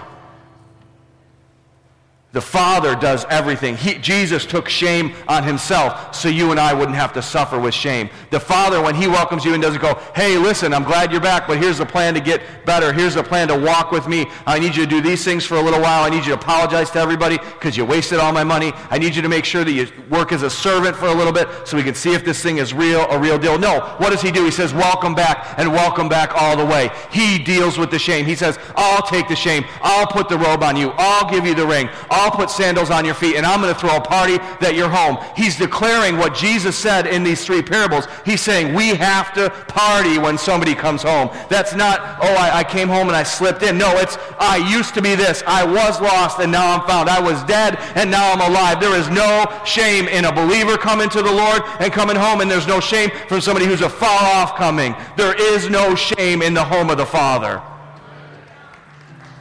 The 2.34 2.42
Father 2.42 2.96
does 2.96 3.28
everything. 3.30 3.78
He, 3.78 3.94
Jesus 4.00 4.44
took 4.44 4.68
shame 4.68 5.14
on 5.28 5.44
himself 5.44 6.16
so 6.16 6.30
you 6.30 6.50
and 6.50 6.60
I 6.60 6.74
wouldn't 6.74 6.98
have 6.98 7.14
to 7.14 7.22
suffer 7.22 7.60
with 7.60 7.76
shame. 7.76 8.10
The 8.32 8.40
Father, 8.40 8.82
when 8.82 8.96
he 8.96 9.08
welcomes 9.08 9.46
you 9.46 9.54
and 9.54 9.62
doesn't 9.62 9.84
go, 9.84 10.02
hey, 10.16 10.36
listen, 10.40 10.74
I'm 10.74 10.84
glad 10.84 11.12
you're 11.12 11.22
back, 11.22 11.48
but 11.48 11.60
here's 11.60 11.78
the 11.78 11.86
plan 11.86 12.16
to 12.16 12.20
get 12.20 12.42
better. 12.66 12.92
Here's 12.92 13.14
the 13.14 13.22
plan 13.22 13.50
to 13.50 13.60
walk 13.60 13.92
with 13.92 14.08
me. 14.08 14.26
I 14.48 14.58
need 14.58 14.76
you 14.76 14.84
to 14.84 14.90
do 14.90 15.00
these 15.00 15.24
things 15.24 15.46
for 15.46 15.58
a 15.58 15.62
little 15.62 15.80
while. 15.80 16.04
I 16.04 16.10
need 16.10 16.26
you 16.26 16.34
to 16.34 16.34
apologize 16.34 16.90
to 16.92 17.00
everybody 17.00 17.38
because 17.38 17.78
you 17.78 17.86
wasted 17.86 18.18
all 18.18 18.34
my 18.34 18.44
money. 18.44 18.72
I 18.90 18.98
need 18.98 19.16
you 19.16 19.22
to 19.22 19.30
make 19.30 19.46
sure 19.46 19.64
that 19.64 19.72
you 19.72 19.88
work 20.10 20.32
as 20.32 20.42
a 20.42 20.50
servant 20.50 20.96
for 20.96 21.06
a 21.06 21.14
little 21.14 21.34
bit 21.34 21.68
so 21.68 21.78
we 21.78 21.84
can 21.84 21.94
see 21.94 22.16
if 22.16 22.26
this 22.26 22.42
thing 22.42 22.58
is 22.58 22.74
real, 22.74 23.02
a 23.12 23.20
real 23.20 23.38
deal. 23.38 23.60
No, 23.60 23.96
what 24.00 24.10
does 24.10 24.24
he 24.24 24.32
do? 24.32 24.44
He 24.44 24.50
says, 24.50 24.74
welcome 24.74 25.14
back 25.14 25.54
and 25.60 25.72
welcome 25.72 26.10
back 26.10 26.32
all 26.34 26.58
the 26.58 26.66
way. 26.66 26.90
He 27.12 27.38
deals 27.38 27.78
with 27.78 27.92
the 27.92 28.00
shame. 28.00 28.26
He 28.26 28.34
says, 28.34 28.58
I'll 28.76 29.04
take 29.04 29.28
the 29.28 29.36
shame. 29.36 29.66
I'll 29.84 30.08
put 30.08 30.30
the 30.30 30.38
robe 30.40 30.64
on 30.64 30.76
you. 30.76 30.94
I'll 30.98 31.30
give 31.30 31.46
you 31.46 31.54
the 31.54 31.68
ring. 31.68 31.90
I'll 32.10 32.23
I'll 32.24 32.32
put 32.32 32.50
sandals 32.50 32.90
on 32.90 33.04
your 33.04 33.16
feet 33.16 33.36
and 33.36 33.46
I'm 33.46 33.60
going 33.60 33.74
to 33.74 33.78
throw 33.78 33.98
a 33.98 34.02
party 34.02 34.38
that 34.62 34.76
you're 34.76 34.88
home. 34.88 35.18
He's 35.36 35.58
declaring 35.58 36.18
what 36.18 36.34
Jesus 36.34 36.78
said 36.78 37.06
in 37.06 37.22
these 37.22 37.44
three 37.44 37.62
parables. 37.62 38.08
He's 38.26 38.40
saying 38.40 38.74
we 38.74 38.96
have 38.96 39.34
to 39.34 39.50
party 39.68 40.18
when 40.18 40.38
somebody 40.38 40.74
comes 40.74 41.04
home. 41.04 41.32
That's 41.50 41.76
not, 41.76 42.00
oh, 42.22 42.34
I, 42.40 42.60
I 42.60 42.64
came 42.64 42.88
home 42.88 43.08
and 43.08 43.16
I 43.16 43.24
slipped 43.24 43.62
in. 43.62 43.78
No, 43.78 43.98
it's, 43.98 44.18
I 44.40 44.56
used 44.72 44.94
to 44.94 45.02
be 45.02 45.16
this. 45.16 45.44
I 45.46 45.66
was 45.66 46.00
lost 46.00 46.40
and 46.40 46.50
now 46.50 46.78
I'm 46.78 46.88
found. 46.88 47.10
I 47.10 47.20
was 47.20 47.44
dead 47.44 47.78
and 47.96 48.10
now 48.10 48.32
I'm 48.32 48.40
alive. 48.40 48.80
There 48.80 48.98
is 48.98 49.10
no 49.10 49.44
shame 49.66 50.08
in 50.08 50.24
a 50.24 50.32
believer 50.32 50.78
coming 50.78 51.10
to 51.10 51.22
the 51.22 51.32
Lord 51.32 51.62
and 51.82 51.92
coming 51.92 52.16
home, 52.16 52.40
and 52.40 52.50
there's 52.50 52.68
no 52.68 52.80
shame 52.80 53.10
from 53.28 53.42
somebody 53.42 53.66
who's 53.66 53.82
a 53.82 53.90
far 53.90 54.22
off 54.36 54.56
coming. 54.56 54.96
There 55.18 55.36
is 55.36 55.70
no 55.70 55.94
shame 55.94 56.42
in 56.42 56.54
the 56.54 56.64
home 56.64 56.90
of 56.90 56.96
the 56.96 57.06
Father. 57.06 57.62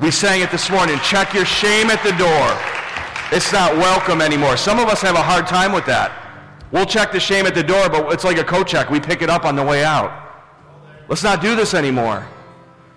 We 0.03 0.11
sang 0.11 0.41
it 0.41 0.51
this 0.51 0.69
morning. 0.69 0.99
Check 0.99 1.33
your 1.33 1.45
shame 1.45 1.89
at 1.89 2.03
the 2.03 2.11
door. 2.19 2.59
It's 3.31 3.53
not 3.53 3.77
welcome 3.77 4.21
anymore. 4.21 4.57
Some 4.57 4.81
of 4.81 4.89
us 4.89 5.01
have 5.01 5.15
a 5.15 5.23
hard 5.23 5.47
time 5.47 5.73
with 5.73 5.87
that. 5.87 6.11
We'll 6.73 6.87
check 6.87 7.13
the 7.13 7.21
shame 7.21 7.47
at 7.47 7.55
the 7.55 7.63
door, 7.63 7.89
but 7.89 8.13
it's 8.13 8.25
like 8.25 8.37
a 8.37 8.43
coat 8.43 8.67
check. 8.67 8.91
We 8.91 8.99
pick 8.99 9.23
it 9.23 9.31
up 9.31 9.45
on 9.45 9.55
the 9.55 9.63
way 9.63 9.85
out. 9.85 10.11
Let's 11.09 11.23
not 11.23 11.41
do 11.41 11.55
this 11.55 11.73
anymore. 11.73 12.27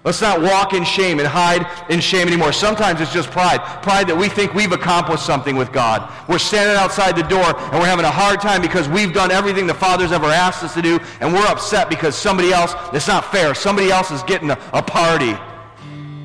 Let's 0.03 0.19
not 0.19 0.41
walk 0.41 0.73
in 0.73 0.83
shame 0.83 1.19
and 1.19 1.27
hide 1.27 1.67
in 1.91 1.99
shame 1.99 2.27
anymore. 2.27 2.51
Sometimes 2.51 2.99
it's 3.01 3.13
just 3.13 3.29
pride. 3.29 3.59
Pride 3.83 4.07
that 4.07 4.17
we 4.17 4.27
think 4.27 4.55
we've 4.55 4.71
accomplished 4.71 5.27
something 5.27 5.55
with 5.55 5.71
God. 5.71 6.11
We're 6.27 6.39
standing 6.39 6.75
outside 6.75 7.15
the 7.15 7.23
door 7.23 7.55
and 7.55 7.79
we're 7.79 7.85
having 7.85 8.05
a 8.05 8.11
hard 8.11 8.41
time 8.41 8.63
because 8.63 8.89
we've 8.89 9.13
done 9.13 9.29
everything 9.29 9.67
the 9.67 9.75
Father's 9.75 10.11
ever 10.11 10.27
asked 10.27 10.63
us 10.63 10.73
to 10.73 10.81
do 10.81 10.99
and 11.21 11.31
we're 11.31 11.45
upset 11.45 11.87
because 11.87 12.15
somebody 12.15 12.51
else, 12.51 12.73
it's 12.93 13.07
not 13.07 13.31
fair. 13.31 13.53
Somebody 13.53 13.91
else 13.91 14.09
is 14.09 14.23
getting 14.23 14.49
a, 14.49 14.59
a 14.73 14.81
party. 14.81 15.35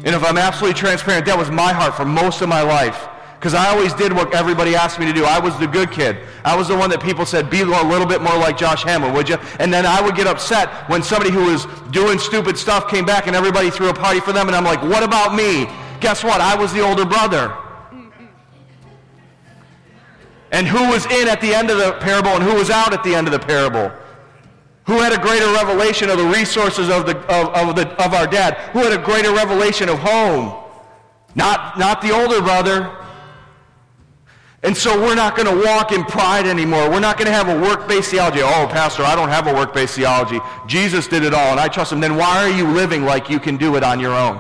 And 0.05 0.15
if 0.15 0.25
I'm 0.25 0.39
absolutely 0.39 0.79
transparent, 0.79 1.27
that 1.27 1.37
was 1.37 1.51
my 1.51 1.73
heart 1.73 1.95
for 1.95 2.05
most 2.05 2.41
of 2.41 2.49
my 2.49 2.63
life. 2.63 3.09
Because 3.41 3.55
I 3.55 3.69
always 3.69 3.95
did 3.95 4.13
what 4.13 4.35
everybody 4.35 4.75
asked 4.75 4.99
me 4.99 5.07
to 5.07 5.15
do. 5.15 5.25
I 5.25 5.39
was 5.39 5.59
the 5.59 5.67
good 5.67 5.91
kid. 5.91 6.19
I 6.45 6.55
was 6.55 6.69
the 6.69 6.77
one 6.77 6.91
that 6.91 7.03
people 7.03 7.25
said, 7.25 7.49
be 7.49 7.63
a 7.63 7.65
little 7.65 8.07
bit 8.07 8.21
more 8.21 8.37
like 8.37 8.59
Josh 8.59 8.83
Hammer, 8.85 9.11
would 9.11 9.31
you? 9.31 9.39
And 9.59 9.73
then 9.73 9.87
I 9.87 10.03
would 10.03 10.15
get 10.15 10.27
upset 10.27 10.69
when 10.91 11.03
somebody 11.03 11.31
who 11.31 11.45
was 11.51 11.67
doing 11.91 12.19
stupid 12.19 12.59
stuff 12.59 12.89
came 12.89 13.07
back 13.07 13.27
and 13.27 13.35
everybody 13.35 13.71
threw 13.71 13.89
a 13.89 13.95
party 13.95 14.21
for 14.21 14.33
them. 14.33 14.47
And 14.49 14.57
I'm 14.57 14.65
like, 14.65 14.83
what 14.83 15.03
about 15.03 15.35
me? 15.35 15.67
Guess 16.01 16.23
what? 16.23 16.41
I 16.41 16.55
was 16.55 16.73
the 16.73 16.81
older 16.81 17.07
brother. 17.07 17.57
And 20.53 20.67
who 20.67 20.91
was 20.91 21.07
in 21.07 21.29
at 21.29 21.41
the 21.41 21.55
end 21.55 21.71
of 21.71 21.79
the 21.79 21.93
parable 22.01 22.31
and 22.31 22.43
who 22.43 22.55
was 22.55 22.71
out 22.71 22.93
at 22.93 23.03
the 23.05 23.15
end 23.15 23.27
of 23.27 23.33
the 23.33 23.39
parable? 23.39 23.91
Who 24.85 24.99
had 24.99 25.13
a 25.13 25.21
greater 25.21 25.47
revelation 25.53 26.11
of 26.11 26.19
the 26.19 26.25
resources 26.25 26.89
of, 26.89 27.07
the, 27.07 27.17
of, 27.33 27.49
of, 27.55 27.77
the, 27.77 27.89
of 28.03 28.15
our 28.15 28.27
dad? 28.27 28.55
Who 28.73 28.81
had 28.81 28.93
a 28.93 29.03
greater 29.03 29.33
revelation 29.33 29.89
of 29.89 29.99
home? 29.99 30.57
Not, 31.35 31.79
not 31.79 32.01
the 32.03 32.11
older 32.11 32.41
brother. 32.41 32.97
And 34.63 34.77
so 34.77 35.01
we're 35.01 35.15
not 35.15 35.37
going 35.37 35.49
to 35.49 35.67
walk 35.67 35.93
in 35.93 36.05
pride 36.05 36.47
anymore. 36.47 36.91
We're 36.91 37.01
not 37.01 37.17
going 37.17 37.27
to 37.27 37.33
have 37.33 37.49
a 37.49 37.61
work-based 37.61 38.11
theology. 38.11 38.41
Oh, 38.43 38.69
Pastor, 38.71 39.05
I 39.05 39.15
don't 39.15 39.31
have 39.31 39.47
a 39.47 39.55
work-based 39.55 39.95
theology. 39.95 40.39
Jesus 40.67 41.07
did 41.07 41.23
it 41.23 41.33
all, 41.33 41.53
and 41.53 41.61
I 41.61 41.69
trust 41.69 41.93
him. 41.93 42.01
Then 42.01 42.17
why 42.17 42.45
are 42.45 42.51
you 42.51 42.69
living 42.69 43.05
like 43.05 43.31
you 43.31 43.41
can 43.41 43.57
do 43.57 43.77
it 43.77 43.83
on 43.83 44.01
your 44.01 44.15
own? 44.15 44.37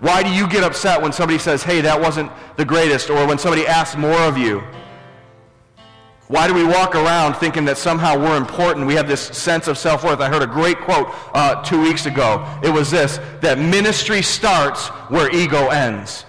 Why 0.00 0.22
do 0.22 0.30
you 0.30 0.48
get 0.48 0.64
upset 0.64 1.00
when 1.00 1.12
somebody 1.12 1.38
says, 1.38 1.62
hey, 1.62 1.80
that 1.82 1.98
wasn't 1.98 2.30
the 2.56 2.64
greatest, 2.64 3.08
or 3.08 3.24
when 3.26 3.38
somebody 3.38 3.66
asks 3.66 3.96
more 3.96 4.20
of 4.20 4.36
you? 4.36 4.62
Why 6.32 6.48
do 6.48 6.54
we 6.54 6.64
walk 6.64 6.94
around 6.94 7.34
thinking 7.34 7.66
that 7.66 7.76
somehow 7.76 8.18
we're 8.18 8.38
important? 8.38 8.86
We 8.86 8.94
have 8.94 9.06
this 9.06 9.20
sense 9.20 9.68
of 9.68 9.76
self-worth. 9.76 10.18
I 10.18 10.30
heard 10.30 10.40
a 10.40 10.46
great 10.46 10.80
quote 10.80 11.08
uh, 11.34 11.62
two 11.62 11.82
weeks 11.82 12.06
ago. 12.06 12.48
It 12.62 12.70
was 12.70 12.90
this, 12.90 13.18
that 13.42 13.58
ministry 13.58 14.22
starts 14.22 14.86
where 15.10 15.30
ego 15.30 15.68
ends. 15.68 16.24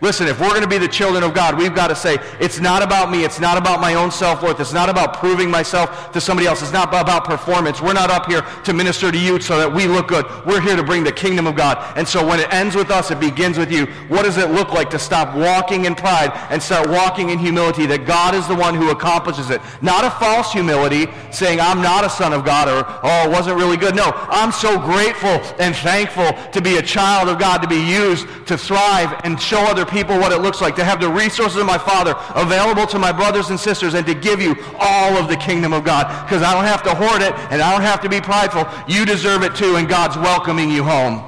Listen, 0.00 0.28
if 0.28 0.40
we're 0.40 0.50
going 0.50 0.62
to 0.62 0.68
be 0.68 0.78
the 0.78 0.88
children 0.88 1.24
of 1.24 1.34
God, 1.34 1.58
we've 1.58 1.74
got 1.74 1.88
to 1.88 1.96
say, 1.96 2.18
it's 2.40 2.60
not 2.60 2.82
about 2.82 3.10
me. 3.10 3.24
It's 3.24 3.40
not 3.40 3.58
about 3.58 3.80
my 3.80 3.94
own 3.94 4.10
self-worth. 4.10 4.60
It's 4.60 4.72
not 4.72 4.88
about 4.88 5.14
proving 5.14 5.50
myself 5.50 6.12
to 6.12 6.20
somebody 6.20 6.46
else. 6.46 6.62
It's 6.62 6.72
not 6.72 6.88
about 6.88 7.24
performance. 7.24 7.80
We're 7.82 7.94
not 7.94 8.10
up 8.10 8.26
here 8.26 8.42
to 8.64 8.72
minister 8.72 9.10
to 9.10 9.18
you 9.18 9.40
so 9.40 9.58
that 9.58 9.72
we 9.72 9.86
look 9.86 10.08
good. 10.08 10.24
We're 10.46 10.60
here 10.60 10.76
to 10.76 10.84
bring 10.84 11.02
the 11.02 11.10
kingdom 11.10 11.48
of 11.48 11.56
God. 11.56 11.96
And 11.96 12.06
so 12.06 12.24
when 12.24 12.38
it 12.38 12.52
ends 12.52 12.76
with 12.76 12.90
us, 12.90 13.10
it 13.10 13.18
begins 13.18 13.58
with 13.58 13.72
you. 13.72 13.86
What 14.06 14.22
does 14.22 14.36
it 14.36 14.50
look 14.50 14.72
like 14.72 14.88
to 14.90 14.98
stop 14.98 15.36
walking 15.36 15.86
in 15.86 15.96
pride 15.96 16.30
and 16.50 16.62
start 16.62 16.88
walking 16.88 17.30
in 17.30 17.38
humility 17.38 17.86
that 17.86 18.06
God 18.06 18.34
is 18.34 18.46
the 18.46 18.54
one 18.54 18.74
who 18.74 18.90
accomplishes 18.90 19.50
it? 19.50 19.60
Not 19.82 20.04
a 20.04 20.10
false 20.10 20.52
humility 20.52 21.06
saying, 21.32 21.60
I'm 21.60 21.82
not 21.82 22.04
a 22.04 22.10
son 22.10 22.32
of 22.32 22.44
God 22.44 22.68
or, 22.68 22.84
oh, 23.02 23.28
it 23.28 23.32
wasn't 23.32 23.56
really 23.56 23.76
good. 23.76 23.96
No, 23.96 24.12
I'm 24.28 24.52
so 24.52 24.78
grateful 24.78 25.40
and 25.58 25.74
thankful 25.74 26.32
to 26.52 26.62
be 26.62 26.76
a 26.76 26.82
child 26.82 27.28
of 27.28 27.38
God, 27.38 27.58
to 27.62 27.68
be 27.68 27.82
used 27.84 28.28
to 28.46 28.56
thrive 28.56 29.20
and 29.24 29.40
show 29.40 29.60
other 29.62 29.87
people 29.88 30.18
what 30.18 30.32
it 30.32 30.38
looks 30.38 30.60
like, 30.60 30.76
to 30.76 30.84
have 30.84 31.00
the 31.00 31.08
resources 31.08 31.56
of 31.56 31.66
my 31.66 31.78
Father 31.78 32.14
available 32.34 32.86
to 32.86 32.98
my 32.98 33.12
brothers 33.12 33.50
and 33.50 33.58
sisters, 33.58 33.94
and 33.94 34.06
to 34.06 34.14
give 34.14 34.40
you 34.40 34.56
all 34.78 35.16
of 35.16 35.28
the 35.28 35.36
kingdom 35.36 35.72
of 35.72 35.84
God. 35.84 36.06
Because 36.24 36.42
I 36.42 36.54
don't 36.54 36.64
have 36.64 36.82
to 36.84 36.94
hoard 36.94 37.22
it, 37.22 37.32
and 37.50 37.60
I 37.62 37.72
don't 37.72 37.82
have 37.82 38.00
to 38.02 38.08
be 38.08 38.20
prideful. 38.20 38.66
You 38.86 39.04
deserve 39.04 39.42
it 39.42 39.54
too, 39.54 39.76
and 39.76 39.88
God's 39.88 40.16
welcoming 40.16 40.70
you 40.70 40.84
home. 40.84 41.24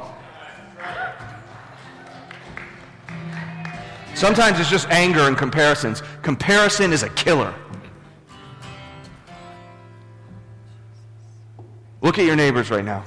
Sometimes 4.14 4.60
it's 4.60 4.68
just 4.68 4.86
anger 4.90 5.20
and 5.20 5.36
comparisons. 5.36 6.02
Comparison 6.20 6.92
is 6.92 7.02
a 7.02 7.08
killer. 7.10 7.54
Look 12.02 12.18
at 12.18 12.26
your 12.26 12.36
neighbors 12.36 12.70
right 12.70 12.84
now. 12.84 13.04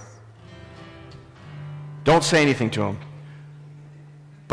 Don't 2.03 2.23
say 2.23 2.41
anything 2.41 2.69
to 2.71 2.79
them. 2.81 2.99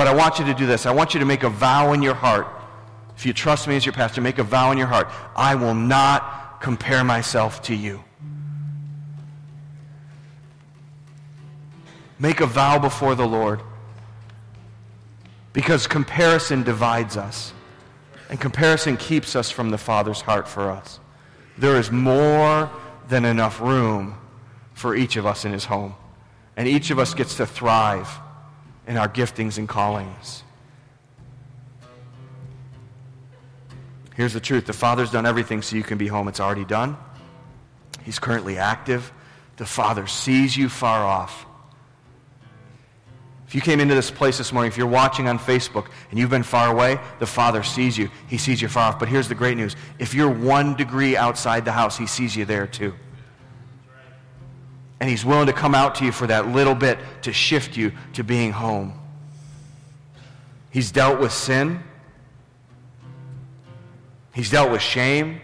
But 0.00 0.08
I 0.08 0.14
want 0.14 0.38
you 0.38 0.46
to 0.46 0.54
do 0.54 0.64
this. 0.64 0.86
I 0.86 0.92
want 0.92 1.12
you 1.12 1.20
to 1.20 1.26
make 1.26 1.42
a 1.42 1.50
vow 1.50 1.92
in 1.92 2.00
your 2.00 2.14
heart. 2.14 2.48
If 3.18 3.26
you 3.26 3.34
trust 3.34 3.68
me 3.68 3.76
as 3.76 3.84
your 3.84 3.92
pastor, 3.92 4.22
make 4.22 4.38
a 4.38 4.42
vow 4.42 4.70
in 4.70 4.78
your 4.78 4.86
heart. 4.86 5.10
I 5.36 5.56
will 5.56 5.74
not 5.74 6.62
compare 6.62 7.04
myself 7.04 7.60
to 7.64 7.74
you. 7.74 8.02
Make 12.18 12.40
a 12.40 12.46
vow 12.46 12.78
before 12.78 13.14
the 13.14 13.26
Lord. 13.26 13.60
Because 15.52 15.86
comparison 15.86 16.62
divides 16.62 17.18
us. 17.18 17.52
And 18.30 18.40
comparison 18.40 18.96
keeps 18.96 19.36
us 19.36 19.50
from 19.50 19.68
the 19.68 19.76
Father's 19.76 20.22
heart 20.22 20.48
for 20.48 20.70
us. 20.70 20.98
There 21.58 21.76
is 21.76 21.92
more 21.92 22.70
than 23.10 23.26
enough 23.26 23.60
room 23.60 24.16
for 24.72 24.96
each 24.96 25.16
of 25.16 25.26
us 25.26 25.44
in 25.44 25.52
his 25.52 25.66
home. 25.66 25.94
And 26.56 26.66
each 26.66 26.90
of 26.90 26.98
us 26.98 27.12
gets 27.12 27.36
to 27.36 27.44
thrive 27.44 28.08
in 28.90 28.96
our 28.96 29.08
giftings 29.08 29.56
and 29.56 29.68
callings. 29.68 30.42
Here's 34.16 34.32
the 34.32 34.40
truth 34.40 34.66
the 34.66 34.72
Father's 34.72 35.12
done 35.12 35.26
everything 35.26 35.62
so 35.62 35.76
you 35.76 35.84
can 35.84 35.96
be 35.96 36.08
home. 36.08 36.26
It's 36.26 36.40
already 36.40 36.64
done. 36.64 36.96
He's 38.02 38.18
currently 38.18 38.58
active. 38.58 39.12
The 39.58 39.64
Father 39.64 40.08
sees 40.08 40.56
you 40.56 40.68
far 40.68 41.04
off. 41.04 41.46
If 43.46 43.54
you 43.54 43.60
came 43.60 43.78
into 43.78 43.94
this 43.94 44.10
place 44.10 44.38
this 44.38 44.52
morning, 44.52 44.72
if 44.72 44.76
you're 44.76 44.88
watching 44.88 45.28
on 45.28 45.38
Facebook 45.38 45.86
and 46.10 46.18
you've 46.18 46.30
been 46.30 46.42
far 46.42 46.68
away, 46.68 46.98
the 47.20 47.26
Father 47.26 47.62
sees 47.62 47.96
you. 47.96 48.10
He 48.26 48.38
sees 48.38 48.60
you 48.60 48.66
far 48.66 48.88
off. 48.88 48.98
But 48.98 49.08
here's 49.08 49.28
the 49.28 49.36
great 49.36 49.56
news 49.56 49.76
if 50.00 50.14
you're 50.14 50.28
one 50.30 50.74
degree 50.74 51.16
outside 51.16 51.64
the 51.64 51.72
house, 51.72 51.96
He 51.96 52.06
sees 52.06 52.34
you 52.34 52.44
there 52.44 52.66
too. 52.66 52.92
And 55.00 55.08
He's 55.08 55.24
willing 55.24 55.46
to 55.46 55.52
come 55.52 55.74
out 55.74 55.96
to 55.96 56.04
you 56.04 56.12
for 56.12 56.26
that 56.26 56.48
little 56.48 56.74
bit 56.74 56.98
to 57.22 57.32
shift 57.32 57.76
you 57.76 57.92
to 58.12 58.22
being 58.22 58.52
home. 58.52 58.98
He's 60.70 60.92
dealt 60.92 61.20
with 61.20 61.32
sin, 61.32 61.82
He's 64.32 64.50
dealt 64.50 64.70
with 64.70 64.82
shame, 64.82 65.40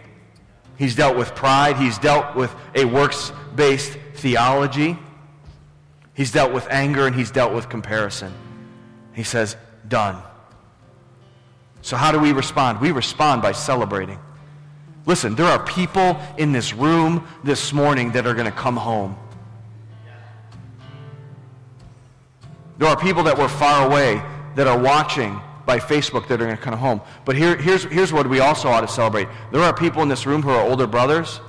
He's 0.77 0.95
dealt 0.95 1.17
with 1.17 1.35
pride, 1.35 1.77
He's 1.77 1.97
dealt 1.97 2.35
with 2.35 2.53
a 2.75 2.85
works 2.85 3.31
based 3.55 3.97
theology. 4.13 4.97
He's 6.17 6.31
dealt 6.31 6.51
with 6.51 6.67
anger 6.71 7.05
and 7.05 7.15
he's 7.15 7.29
dealt 7.29 7.53
with 7.53 7.69
comparison. 7.69 8.33
He 9.13 9.21
says, 9.21 9.55
done. 9.87 10.21
So, 11.83 11.95
how 11.95 12.11
do 12.11 12.17
we 12.17 12.31
respond? 12.31 12.81
We 12.81 12.91
respond 12.91 13.43
by 13.43 13.51
celebrating. 13.51 14.19
Listen, 15.05 15.35
there 15.35 15.45
are 15.45 15.63
people 15.63 16.19
in 16.37 16.51
this 16.51 16.73
room 16.73 17.27
this 17.43 17.71
morning 17.71 18.11
that 18.13 18.25
are 18.25 18.33
going 18.33 18.47
to 18.47 18.57
come 18.57 18.75
home. 18.75 19.15
There 22.77 22.87
are 22.87 22.97
people 22.97 23.23
that 23.23 23.37
were 23.37 23.47
far 23.47 23.87
away 23.87 24.21
that 24.55 24.67
are 24.67 24.77
watching 24.79 25.39
by 25.65 25.79
Facebook 25.79 26.27
that 26.27 26.41
are 26.41 26.45
going 26.45 26.57
to 26.57 26.61
come 26.61 26.77
home. 26.77 27.01
But 27.25 27.35
here, 27.35 27.57
here's, 27.57 27.83
here's 27.83 28.13
what 28.13 28.29
we 28.29 28.39
also 28.39 28.69
ought 28.69 28.81
to 28.81 28.87
celebrate. 28.87 29.27
There 29.51 29.61
are 29.61 29.73
people 29.73 30.01
in 30.01 30.09
this 30.09 30.25
room 30.25 30.41
who 30.41 30.49
are 30.49 30.61
older 30.61 30.87
brothers 30.87 31.41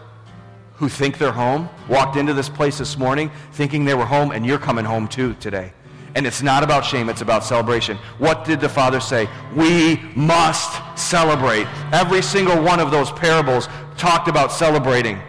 who 0.75 0.89
think 0.89 1.19
they're 1.19 1.33
home 1.33 1.69
walked 1.89 2.17
into 2.17 2.33
this 2.33 2.49
place 2.49 2.79
this 2.79 2.97
morning 2.97 3.31
thinking 3.53 3.85
they 3.85 3.95
were 3.95 4.07
home, 4.07 4.31
and 4.31 4.47
you're 4.47 4.59
coming 4.59 4.85
home 4.85 5.09
too 5.09 5.35
today. 5.35 5.73
And 6.15 6.27
it's 6.27 6.43
not 6.43 6.63
about 6.63 6.85
shame, 6.85 7.09
it's 7.09 7.21
about 7.21 7.45
celebration. 7.45 7.97
What 8.19 8.45
did 8.45 8.61
the 8.61 8.69
Father 8.69 8.99
say? 8.99 9.29
We 9.55 10.01
must 10.17 10.81
celebrate. 10.99 11.67
Every 11.93 12.23
single 12.23 12.63
one 12.63 12.81
of 12.81 12.91
those 12.91 13.13
parables 13.13 13.69
talked 13.97 14.29
about 14.29 14.51
celebrating. 14.53 15.21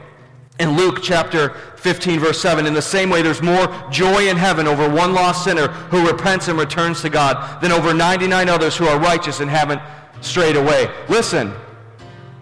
In 0.60 0.76
Luke 0.76 1.00
chapter 1.02 1.52
15, 1.78 2.20
verse 2.20 2.42
7, 2.42 2.66
in 2.66 2.74
the 2.74 2.82
same 2.82 3.10
way, 3.10 3.22
there's 3.22 3.42
more 3.42 3.68
joy 3.90 4.28
in 4.28 4.36
heaven 4.36 4.68
over 4.68 4.90
one 4.90 5.14
lost 5.14 5.46
sinner 5.46 5.68
who 5.68 6.06
repents 6.06 6.50
and 6.50 6.60
returns 6.60 7.02
to 7.02 7.10
God 7.10 7.62
than 7.62 7.72
over 7.72 7.94
99 7.94 8.50
others 8.50 8.76
who 8.76 8.86
are 8.86 9.00
righteous 9.00 9.40
and 9.40 9.50
haven't 9.50 9.82
strayed 10.20 10.58
away. 10.58 10.90
Listen, 11.08 11.54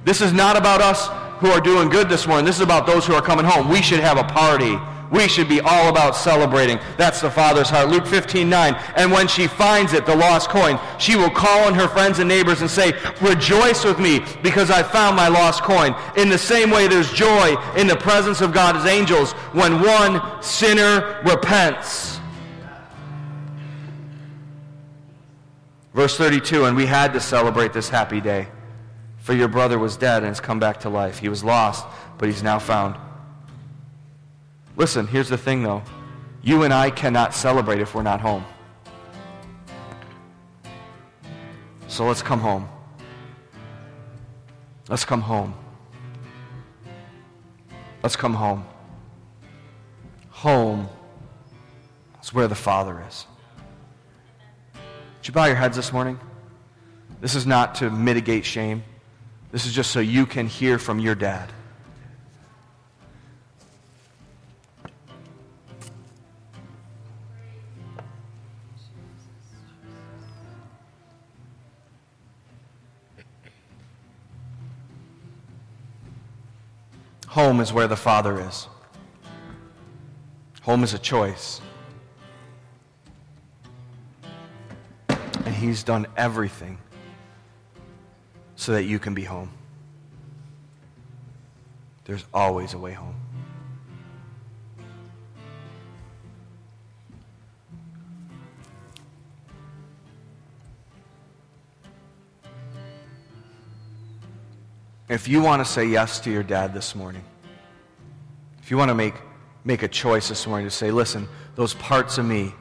this 0.04 0.20
is 0.22 0.34
not 0.34 0.58
about 0.58 0.82
us 0.82 1.08
who 1.40 1.52
are 1.52 1.62
doing 1.62 1.90
good 1.90 2.10
this 2.10 2.26
morning. 2.26 2.44
This 2.44 2.56
is 2.56 2.62
about 2.62 2.88
those 2.88 3.06
who 3.06 3.14
are 3.14 3.22
coming 3.22 3.46
home. 3.46 3.70
We 3.70 3.84
should 3.84 4.00
have 4.00 4.18
a 4.18 4.24
party. 4.24 4.78
We 5.12 5.28
should 5.28 5.48
be 5.48 5.62
all 5.62 5.90
about 5.90 6.16
celebrating. 6.16 6.80
That's 6.98 7.22
the 7.22 7.32
Father's 7.32 7.70
heart. 7.70 7.90
Luke 7.90 8.06
15, 8.06 8.50
9. 8.50 8.76
And 8.96 9.12
when 9.12 9.28
she 9.28 9.48
finds 9.48 9.94
it, 9.94 10.06
the 10.06 10.16
lost 10.16 10.50
coin, 10.50 10.80
she 11.00 11.16
will 11.16 11.30
call 11.30 11.66
on 11.66 11.74
her 11.76 11.88
friends 11.88 12.20
and 12.20 12.28
neighbors 12.28 12.62
and 12.62 12.70
say, 12.70 12.94
Rejoice 13.22 13.86
with 13.86 14.00
me 14.00 14.22
because 14.44 14.70
I 14.70 14.84
found 14.84 15.16
my 15.16 15.30
lost 15.30 15.64
coin. 15.64 15.96
In 16.18 16.30
the 16.30 16.38
same 16.38 16.70
way, 16.70 16.88
there's 16.88 17.12
joy 17.14 17.56
in 17.78 17.88
the 17.88 17.96
presence 17.96 18.42
of 18.42 18.54
God's 18.54 18.86
angels 18.86 19.32
when 19.54 19.82
one 19.82 20.22
sinner 20.42 21.22
repents. 21.26 22.20
Verse 25.94 26.18
32, 26.18 26.66
and 26.66 26.78
we 26.78 26.86
had 26.86 27.14
to 27.14 27.20
celebrate 27.20 27.74
this 27.74 27.90
happy 27.90 28.22
day. 28.22 28.50
For 29.20 29.34
your 29.34 29.48
brother 29.48 29.80
was 29.80 29.98
dead 29.98 30.18
and 30.18 30.28
has 30.28 30.40
come 30.40 30.60
back 30.60 30.82
to 30.82 30.90
life. 30.90 31.18
He 31.18 31.28
was 31.28 31.44
lost, 31.44 31.86
but 32.18 32.30
he's 32.30 32.44
now 32.44 32.60
found. 32.60 32.96
Listen, 34.78 35.08
here's 35.08 35.28
the 35.28 35.38
thing 35.38 35.64
though. 35.64 35.82
You 36.44 36.64
and 36.64 36.74
I 36.74 36.92
cannot 36.92 37.34
celebrate 37.34 37.82
if 37.82 37.96
we're 37.96 38.04
not 38.04 38.22
home. 38.22 38.46
So 41.88 42.06
let's 42.06 42.22
come 42.22 42.40
home. 42.40 42.70
Let's 44.88 45.04
come 45.04 45.22
home. 45.22 45.56
Let's 48.04 48.16
come 48.16 48.36
home. 48.36 48.66
Home 50.30 50.88
is 52.22 52.32
where 52.32 52.48
the 52.48 52.56
Father 52.56 53.04
is. 53.08 53.26
Would 54.76 55.28
you 55.28 55.34
bow 55.34 55.46
your 55.46 55.56
heads 55.56 55.76
this 55.76 55.92
morning? 55.92 56.20
This 57.20 57.34
is 57.34 57.48
not 57.48 57.74
to 57.76 57.90
mitigate 57.90 58.46
shame. 58.46 58.84
This 59.52 59.66
is 59.66 59.74
just 59.74 59.90
so 59.90 60.00
you 60.00 60.28
can 60.28 60.46
hear 60.46 60.78
from 60.78 61.00
your 61.00 61.16
dad. 61.16 61.52
Is 77.68 77.74
where 77.74 77.88
the 77.88 77.98
Father 77.98 78.40
is. 78.40 78.70
Home 80.62 80.86
is 80.86 80.94
a 80.94 80.98
choice. 80.98 81.60
And 85.10 85.54
He's 85.54 85.84
done 85.84 86.08
everything 86.16 86.78
so 88.56 88.72
that 88.72 88.84
you 88.84 89.00
can 89.00 89.14
be 89.14 89.26
home. 89.26 89.52
There's 92.06 92.24
always 92.34 92.74
a 92.74 92.78
way 92.78 92.94
home. 92.94 93.16
If 105.10 105.28
you 105.28 105.42
want 105.42 105.66
to 105.66 105.70
say 105.70 105.86
yes 105.86 106.22
to 106.22 106.32
your 106.32 106.44
dad 106.44 106.74
this 106.74 106.96
morning, 106.96 107.24
if 108.68 108.72
you 108.72 108.76
want 108.76 108.90
to 108.90 108.96
make, 108.96 109.14
make 109.64 109.82
a 109.82 109.88
choice 109.88 110.28
this 110.28 110.46
morning 110.46 110.68
to 110.68 110.70
say, 110.70 110.92
listen, 110.92 111.30
those 111.56 111.74
parts 111.76 112.18
of 112.18 112.26
me 112.26 112.54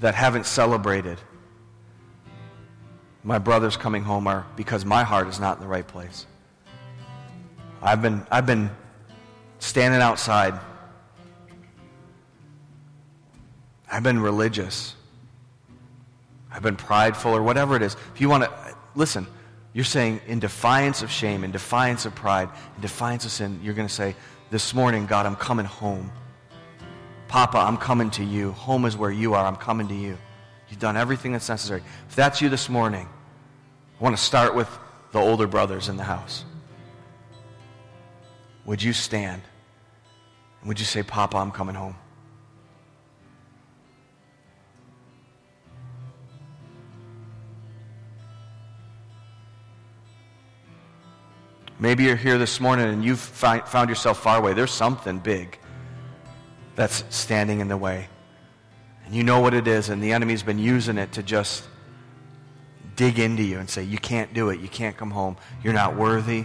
that 0.00 0.14
haven't 0.14 0.46
celebrated, 0.46 1.18
my 3.22 3.38
brothers 3.38 3.76
coming 3.76 4.02
home 4.02 4.26
are 4.26 4.46
because 4.56 4.86
my 4.86 5.04
heart 5.04 5.28
is 5.28 5.38
not 5.38 5.58
in 5.58 5.62
the 5.62 5.68
right 5.68 5.86
place. 5.86 6.24
I've 7.82 8.00
been, 8.00 8.26
I've 8.30 8.46
been 8.46 8.70
standing 9.58 10.00
outside. 10.00 10.58
I've 13.92 14.02
been 14.02 14.20
religious. 14.20 14.94
I've 16.50 16.62
been 16.62 16.76
prideful 16.76 17.36
or 17.36 17.42
whatever 17.42 17.76
it 17.76 17.82
is. 17.82 17.94
If 18.14 18.22
you 18.22 18.30
want 18.30 18.44
to, 18.44 18.74
listen, 18.94 19.26
you're 19.78 19.84
saying 19.84 20.20
in 20.26 20.40
defiance 20.40 21.02
of 21.02 21.10
shame, 21.10 21.44
in 21.44 21.52
defiance 21.52 22.04
of 22.04 22.12
pride, 22.12 22.48
in 22.74 22.82
defiance 22.82 23.24
of 23.24 23.30
sin, 23.30 23.60
you're 23.62 23.74
going 23.74 23.86
to 23.86 23.94
say, 23.94 24.16
This 24.50 24.74
morning, 24.74 25.06
God, 25.06 25.24
I'm 25.24 25.36
coming 25.36 25.66
home. 25.66 26.10
Papa, 27.28 27.58
I'm 27.58 27.76
coming 27.76 28.10
to 28.10 28.24
you. 28.24 28.50
Home 28.50 28.86
is 28.86 28.96
where 28.96 29.12
you 29.12 29.34
are. 29.34 29.46
I'm 29.46 29.54
coming 29.54 29.86
to 29.86 29.94
you. 29.94 30.18
You've 30.68 30.80
done 30.80 30.96
everything 30.96 31.30
that's 31.30 31.48
necessary. 31.48 31.84
If 32.08 32.16
that's 32.16 32.42
you 32.42 32.48
this 32.48 32.68
morning, 32.68 33.08
I 34.00 34.02
want 34.02 34.16
to 34.16 34.20
start 34.20 34.52
with 34.52 34.68
the 35.12 35.20
older 35.20 35.46
brothers 35.46 35.88
in 35.88 35.96
the 35.96 36.02
house. 36.02 36.44
Would 38.64 38.82
you 38.82 38.92
stand? 38.92 39.42
Would 40.64 40.80
you 40.80 40.86
say, 40.86 41.04
Papa, 41.04 41.36
I'm 41.36 41.52
coming 41.52 41.76
home? 41.76 41.94
Maybe 51.80 52.04
you're 52.04 52.16
here 52.16 52.38
this 52.38 52.60
morning 52.60 52.88
and 52.88 53.04
you've 53.04 53.20
found 53.20 53.88
yourself 53.88 54.20
far 54.20 54.38
away. 54.38 54.52
There's 54.52 54.72
something 54.72 55.18
big 55.18 55.58
that's 56.74 57.04
standing 57.10 57.60
in 57.60 57.68
the 57.68 57.76
way. 57.76 58.08
And 59.06 59.14
you 59.14 59.22
know 59.22 59.40
what 59.40 59.54
it 59.54 59.68
is, 59.68 59.88
and 59.88 60.02
the 60.02 60.12
enemy's 60.12 60.42
been 60.42 60.58
using 60.58 60.98
it 60.98 61.12
to 61.12 61.22
just 61.22 61.64
dig 62.96 63.18
into 63.18 63.42
you 63.42 63.58
and 63.58 63.70
say, 63.70 63.84
You 63.84 63.96
can't 63.96 64.34
do 64.34 64.50
it. 64.50 64.60
You 64.60 64.68
can't 64.68 64.96
come 64.96 65.10
home. 65.10 65.36
You're 65.62 65.72
not 65.72 65.96
worthy. 65.96 66.44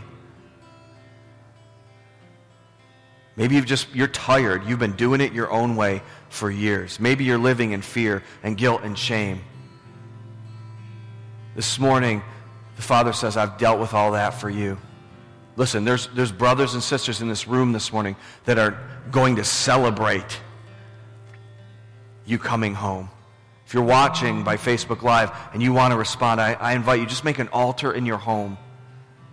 Maybe 3.36 3.56
you've 3.56 3.66
just, 3.66 3.94
you're 3.96 4.08
tired. 4.08 4.66
You've 4.66 4.80
been 4.80 4.96
doing 4.96 5.20
it 5.20 5.34
your 5.34 5.52
own 5.52 5.76
way 5.76 6.04
for 6.30 6.52
years. 6.52 7.00
Maybe 7.00 7.24
you're 7.24 7.40
living 7.40 7.72
in 7.72 7.82
fear 7.82 8.22
and 8.44 8.56
guilt 8.56 8.82
and 8.84 8.98
shame. 8.98 9.42
This 11.56 11.80
morning, 11.80 12.22
the 12.76 12.84
Father 12.84 13.12
says, 13.12 13.36
I've 13.36 13.58
dealt 13.58 13.80
with 13.80 13.96
all 13.96 14.12
that 14.12 14.36
for 14.36 14.52
you. 14.52 14.78
Listen, 15.56 15.86
there's, 15.86 16.08
there's 16.08 16.32
brothers 16.32 16.74
and 16.74 16.82
sisters 16.82 17.22
in 17.22 17.28
this 17.28 17.48
room 17.48 17.72
this 17.74 17.94
morning 17.94 18.16
that 18.46 18.58
are 18.58 18.78
going 19.12 19.36
to 19.36 19.44
celebrate 19.44 20.40
you 22.26 22.40
coming 22.40 22.74
home. 22.74 23.10
If 23.66 23.74
you're 23.74 23.84
watching 23.84 24.44
by 24.44 24.58
Facebook 24.58 25.04
Live 25.04 25.32
and 25.54 25.62
you 25.62 25.74
want 25.74 25.92
to 25.92 25.98
respond, 25.98 26.42
I, 26.42 26.54
I 26.54 26.74
invite 26.74 27.00
you, 27.00 27.06
just 27.06 27.24
make 27.24 27.40
an 27.40 27.50
altar 27.50 27.92
in 27.94 28.06
your 28.06 28.18
home. 28.18 28.58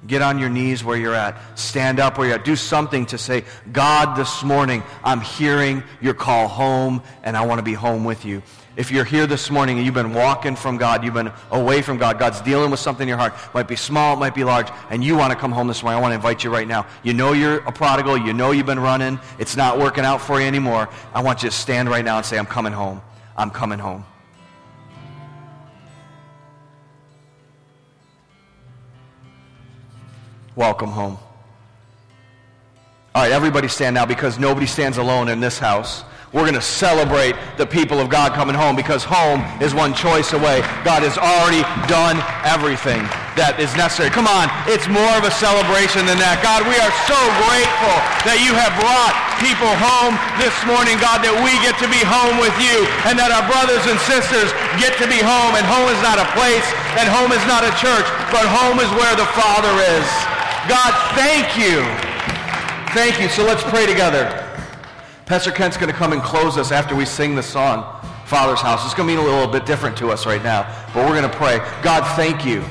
Get 0.06 0.22
on 0.22 0.38
your 0.38 0.48
knees 0.48 0.82
where 0.82 0.96
you're 0.96 1.14
at. 1.14 1.58
Stand 1.58 2.00
up 2.00 2.16
where 2.16 2.28
you're 2.28 2.38
at. 2.38 2.44
Do 2.44 2.56
something 2.56 3.06
to 3.06 3.18
say, 3.18 3.44
God, 3.70 4.14
this 4.14 4.42
morning, 4.42 4.82
I'm 5.04 5.20
hearing 5.20 5.82
your 6.00 6.14
call 6.14 6.48
home, 6.48 7.02
and 7.22 7.36
I 7.36 7.44
want 7.44 7.58
to 7.58 7.62
be 7.62 7.74
home 7.74 8.04
with 8.04 8.24
you. 8.24 8.42
If 8.80 8.90
you're 8.90 9.04
here 9.04 9.26
this 9.26 9.50
morning 9.50 9.76
and 9.76 9.84
you've 9.84 9.94
been 9.94 10.14
walking 10.14 10.56
from 10.56 10.78
God, 10.78 11.04
you've 11.04 11.12
been 11.12 11.30
away 11.50 11.82
from 11.82 11.98
God, 11.98 12.18
God's 12.18 12.40
dealing 12.40 12.70
with 12.70 12.80
something 12.80 13.02
in 13.02 13.08
your 13.08 13.18
heart, 13.18 13.34
might 13.52 13.68
be 13.68 13.76
small, 13.76 14.16
might 14.16 14.34
be 14.34 14.42
large, 14.42 14.68
and 14.88 15.04
you 15.04 15.18
want 15.18 15.34
to 15.34 15.38
come 15.38 15.52
home 15.52 15.68
this 15.68 15.82
morning, 15.82 15.98
I 15.98 16.00
want 16.00 16.12
to 16.12 16.14
invite 16.14 16.44
you 16.44 16.50
right 16.50 16.66
now. 16.66 16.86
You 17.02 17.12
know 17.12 17.32
you're 17.34 17.58
a 17.58 17.72
prodigal, 17.72 18.16
you 18.16 18.32
know 18.32 18.52
you've 18.52 18.64
been 18.64 18.80
running, 18.80 19.20
it's 19.38 19.54
not 19.54 19.78
working 19.78 20.06
out 20.06 20.22
for 20.22 20.40
you 20.40 20.46
anymore. 20.46 20.88
I 21.12 21.20
want 21.20 21.42
you 21.42 21.50
to 21.50 21.54
stand 21.54 21.90
right 21.90 22.02
now 22.02 22.16
and 22.16 22.24
say, 22.24 22.38
I'm 22.38 22.46
coming 22.46 22.72
home. 22.72 23.02
I'm 23.36 23.50
coming 23.50 23.78
home. 23.78 24.02
Welcome 30.56 30.88
home. 30.88 31.18
All 33.14 33.22
right, 33.24 33.30
everybody 33.30 33.68
stand 33.68 33.92
now 33.92 34.06
because 34.06 34.38
nobody 34.38 34.64
stands 34.64 34.96
alone 34.96 35.28
in 35.28 35.40
this 35.40 35.58
house. 35.58 36.02
We're 36.30 36.46
going 36.46 36.54
to 36.54 36.62
celebrate 36.62 37.34
the 37.58 37.66
people 37.66 37.98
of 37.98 38.06
God 38.06 38.38
coming 38.38 38.54
home 38.54 38.78
because 38.78 39.02
home 39.02 39.42
is 39.58 39.74
one 39.74 39.90
choice 39.98 40.30
away. 40.30 40.62
God 40.86 41.02
has 41.02 41.18
already 41.18 41.66
done 41.90 42.22
everything 42.46 43.02
that 43.34 43.58
is 43.58 43.74
necessary. 43.74 44.14
Come 44.14 44.30
on, 44.30 44.46
it's 44.70 44.86
more 44.86 45.10
of 45.18 45.26
a 45.26 45.34
celebration 45.34 46.06
than 46.06 46.22
that. 46.22 46.38
God, 46.38 46.62
we 46.70 46.78
are 46.78 46.94
so 47.10 47.18
grateful 47.50 47.96
that 48.22 48.38
you 48.46 48.54
have 48.54 48.70
brought 48.78 49.10
people 49.42 49.74
home 49.82 50.14
this 50.38 50.54
morning, 50.70 51.02
God, 51.02 51.18
that 51.26 51.34
we 51.42 51.50
get 51.66 51.74
to 51.82 51.90
be 51.90 51.98
home 51.98 52.38
with 52.38 52.54
you 52.62 52.86
and 53.10 53.18
that 53.18 53.34
our 53.34 53.42
brothers 53.50 53.82
and 53.90 53.98
sisters 54.06 54.54
get 54.78 54.94
to 55.02 55.10
be 55.10 55.18
home. 55.18 55.58
And 55.58 55.66
home 55.66 55.90
is 55.90 55.98
not 55.98 56.22
a 56.22 56.30
place 56.38 56.66
and 56.94 57.10
home 57.10 57.34
is 57.34 57.42
not 57.50 57.66
a 57.66 57.74
church, 57.82 58.06
but 58.30 58.46
home 58.46 58.78
is 58.78 58.90
where 58.94 59.18
the 59.18 59.26
Father 59.34 59.74
is. 59.98 60.06
God, 60.70 60.94
thank 61.18 61.58
you. 61.58 61.82
Thank 62.94 63.18
you. 63.18 63.26
So 63.26 63.42
let's 63.42 63.66
pray 63.66 63.82
together. 63.82 64.39
Pastor 65.30 65.52
Kent's 65.52 65.76
going 65.76 65.88
to 65.88 65.96
come 65.96 66.12
and 66.12 66.20
close 66.20 66.58
us 66.58 66.72
after 66.72 66.96
we 66.96 67.04
sing 67.04 67.36
the 67.36 67.42
song, 67.44 67.84
Father's 68.24 68.60
House. 68.60 68.84
It's 68.84 68.94
going 68.94 69.08
to 69.08 69.14
mean 69.14 69.24
a 69.24 69.24
little 69.24 69.46
bit 69.46 69.64
different 69.64 69.96
to 69.98 70.10
us 70.10 70.26
right 70.26 70.42
now, 70.42 70.64
but 70.92 71.06
we're 71.06 71.16
going 71.16 71.30
to 71.30 71.36
pray. 71.36 71.58
God, 71.84 72.02
thank 72.16 72.44
you 72.44 72.64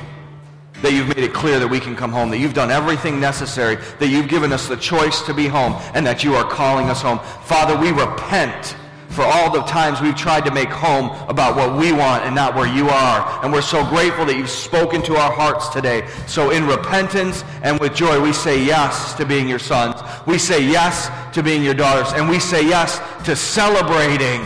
that 0.82 0.92
you've 0.92 1.08
made 1.08 1.24
it 1.24 1.32
clear 1.32 1.58
that 1.58 1.66
we 1.66 1.80
can 1.80 1.96
come 1.96 2.12
home, 2.12 2.28
that 2.28 2.36
you've 2.36 2.52
done 2.52 2.70
everything 2.70 3.18
necessary, 3.18 3.76
that 3.98 4.08
you've 4.08 4.28
given 4.28 4.52
us 4.52 4.68
the 4.68 4.76
choice 4.76 5.22
to 5.22 5.32
be 5.32 5.46
home, 5.46 5.74
and 5.94 6.06
that 6.06 6.22
you 6.22 6.34
are 6.34 6.44
calling 6.44 6.90
us 6.90 7.00
home. 7.00 7.18
Father, 7.44 7.78
we 7.78 7.92
repent 7.92 8.76
for 9.10 9.22
all 9.22 9.50
the 9.50 9.62
times 9.62 10.00
we've 10.00 10.16
tried 10.16 10.44
to 10.44 10.52
make 10.52 10.68
home 10.68 11.10
about 11.28 11.56
what 11.56 11.76
we 11.76 11.92
want 11.92 12.24
and 12.24 12.34
not 12.34 12.54
where 12.54 12.72
you 12.72 12.88
are. 12.88 13.44
And 13.44 13.52
we're 13.52 13.60
so 13.60 13.84
grateful 13.86 14.24
that 14.26 14.36
you've 14.36 14.48
spoken 14.48 15.02
to 15.02 15.16
our 15.16 15.32
hearts 15.32 15.68
today. 15.68 16.08
So 16.26 16.50
in 16.50 16.66
repentance 16.66 17.44
and 17.62 17.78
with 17.80 17.94
joy, 17.94 18.20
we 18.20 18.32
say 18.32 18.62
yes 18.62 19.14
to 19.14 19.26
being 19.26 19.48
your 19.48 19.58
sons. 19.58 20.00
We 20.26 20.38
say 20.38 20.64
yes 20.64 21.10
to 21.34 21.42
being 21.42 21.64
your 21.64 21.74
daughters. 21.74 22.12
And 22.12 22.28
we 22.28 22.38
say 22.38 22.64
yes 22.64 23.00
to 23.24 23.34
celebrating 23.34 24.44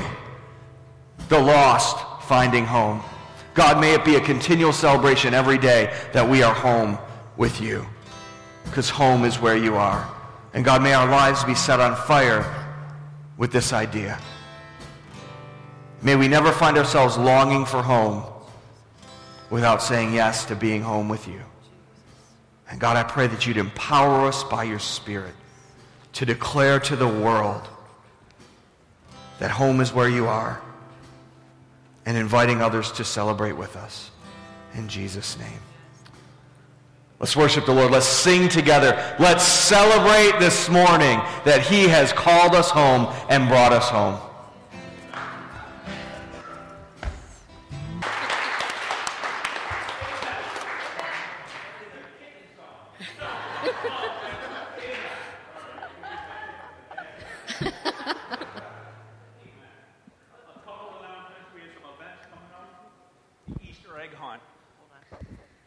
the 1.28 1.38
lost 1.38 1.98
finding 2.22 2.64
home. 2.64 3.02
God, 3.52 3.80
may 3.80 3.94
it 3.94 4.04
be 4.04 4.16
a 4.16 4.20
continual 4.20 4.72
celebration 4.72 5.34
every 5.34 5.58
day 5.58 5.94
that 6.12 6.28
we 6.28 6.42
are 6.42 6.54
home 6.54 6.98
with 7.36 7.60
you. 7.60 7.86
Because 8.64 8.88
home 8.88 9.24
is 9.24 9.38
where 9.38 9.56
you 9.56 9.76
are. 9.76 10.10
And 10.54 10.64
God, 10.64 10.82
may 10.82 10.94
our 10.94 11.08
lives 11.08 11.44
be 11.44 11.54
set 11.54 11.80
on 11.80 11.94
fire 11.94 12.44
with 13.36 13.52
this 13.52 13.72
idea. 13.72 14.18
May 16.04 16.16
we 16.16 16.28
never 16.28 16.52
find 16.52 16.76
ourselves 16.76 17.16
longing 17.16 17.64
for 17.64 17.82
home 17.82 18.24
without 19.48 19.82
saying 19.82 20.12
yes 20.12 20.44
to 20.44 20.54
being 20.54 20.82
home 20.82 21.08
with 21.08 21.26
you. 21.26 21.40
And 22.70 22.78
God, 22.78 22.98
I 22.98 23.02
pray 23.04 23.26
that 23.26 23.46
you'd 23.46 23.56
empower 23.56 24.26
us 24.26 24.44
by 24.44 24.64
your 24.64 24.78
Spirit 24.78 25.34
to 26.12 26.26
declare 26.26 26.78
to 26.80 26.94
the 26.94 27.08
world 27.08 27.66
that 29.38 29.50
home 29.50 29.80
is 29.80 29.94
where 29.94 30.08
you 30.08 30.26
are 30.26 30.60
and 32.04 32.18
inviting 32.18 32.60
others 32.60 32.92
to 32.92 33.04
celebrate 33.04 33.52
with 33.52 33.74
us. 33.74 34.10
In 34.74 34.88
Jesus' 34.88 35.38
name. 35.38 35.60
Let's 37.18 37.34
worship 37.34 37.64
the 37.64 37.72
Lord. 37.72 37.90
Let's 37.90 38.06
sing 38.06 38.50
together. 38.50 39.16
Let's 39.18 39.44
celebrate 39.44 40.38
this 40.38 40.68
morning 40.68 41.18
that 41.46 41.62
he 41.62 41.88
has 41.88 42.12
called 42.12 42.54
us 42.54 42.70
home 42.70 43.10
and 43.30 43.48
brought 43.48 43.72
us 43.72 43.88
home. 43.88 44.20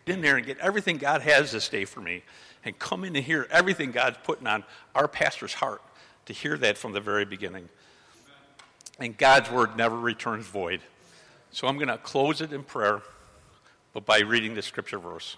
In 0.05 0.21
there 0.21 0.37
and 0.37 0.45
get 0.45 0.57
everything 0.59 0.97
God 0.97 1.21
has 1.21 1.51
this 1.51 1.69
day 1.69 1.85
for 1.85 2.01
me 2.01 2.23
and 2.63 2.77
come 2.79 3.03
in 3.03 3.15
and 3.15 3.25
hear 3.25 3.47
everything 3.51 3.91
God's 3.91 4.17
putting 4.23 4.47
on 4.47 4.63
our 4.95 5.07
pastor's 5.07 5.53
heart 5.53 5.81
to 6.25 6.33
hear 6.33 6.57
that 6.57 6.77
from 6.77 6.93
the 6.93 7.01
very 7.01 7.25
beginning. 7.25 7.69
And 8.99 9.17
God's 9.17 9.51
word 9.51 9.77
never 9.77 9.97
returns 9.97 10.45
void. 10.45 10.81
So 11.51 11.67
I'm 11.67 11.75
going 11.77 11.87
to 11.87 11.97
close 11.97 12.41
it 12.41 12.51
in 12.51 12.63
prayer, 12.63 13.01
but 13.93 14.05
by 14.05 14.19
reading 14.19 14.55
the 14.55 14.61
scripture 14.61 14.99
verse 14.99 15.37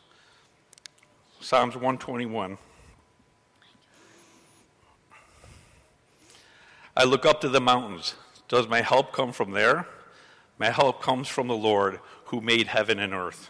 Psalms 1.41 1.76
121. 1.76 2.58
I 6.97 7.04
look 7.06 7.26
up 7.26 7.39
to 7.41 7.50
the 7.50 7.62
mountains. 7.62 8.16
Does 8.50 8.68
my 8.68 8.82
help 8.82 9.14
come 9.14 9.32
from 9.32 9.52
there? 9.52 9.88
My 10.58 10.70
help 10.70 11.02
comes 11.02 11.30
from 11.30 11.47
the 11.47 11.56
Lord 11.56 12.02
who 12.30 12.41
made 12.41 12.67
heaven 12.67 12.99
and 12.99 13.13
earth. 13.13 13.49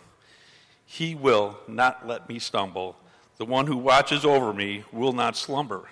He 0.85 1.15
will 1.15 1.57
not 1.67 2.07
let 2.07 2.27
me 2.27 2.39
stumble. 2.39 2.95
The 3.37 3.45
one 3.45 3.67
who 3.67 3.77
watches 3.77 4.25
over 4.25 4.53
me 4.53 4.83
will 4.91 5.13
not 5.13 5.37
slumber. 5.37 5.89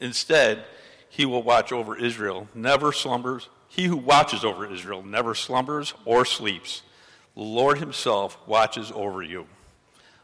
Instead, 0.00 0.64
he 1.08 1.24
will 1.24 1.42
watch 1.42 1.72
over 1.72 1.96
Israel, 1.96 2.48
never 2.54 2.92
slumbers. 2.92 3.48
He 3.68 3.84
who 3.84 3.96
watches 3.96 4.44
over 4.44 4.70
Israel 4.70 5.02
never 5.02 5.34
slumbers 5.34 5.94
or 6.04 6.24
sleeps. 6.24 6.82
The 7.34 7.42
Lord 7.42 7.78
himself 7.78 8.36
watches 8.46 8.90
over 8.94 9.22
you. 9.22 9.46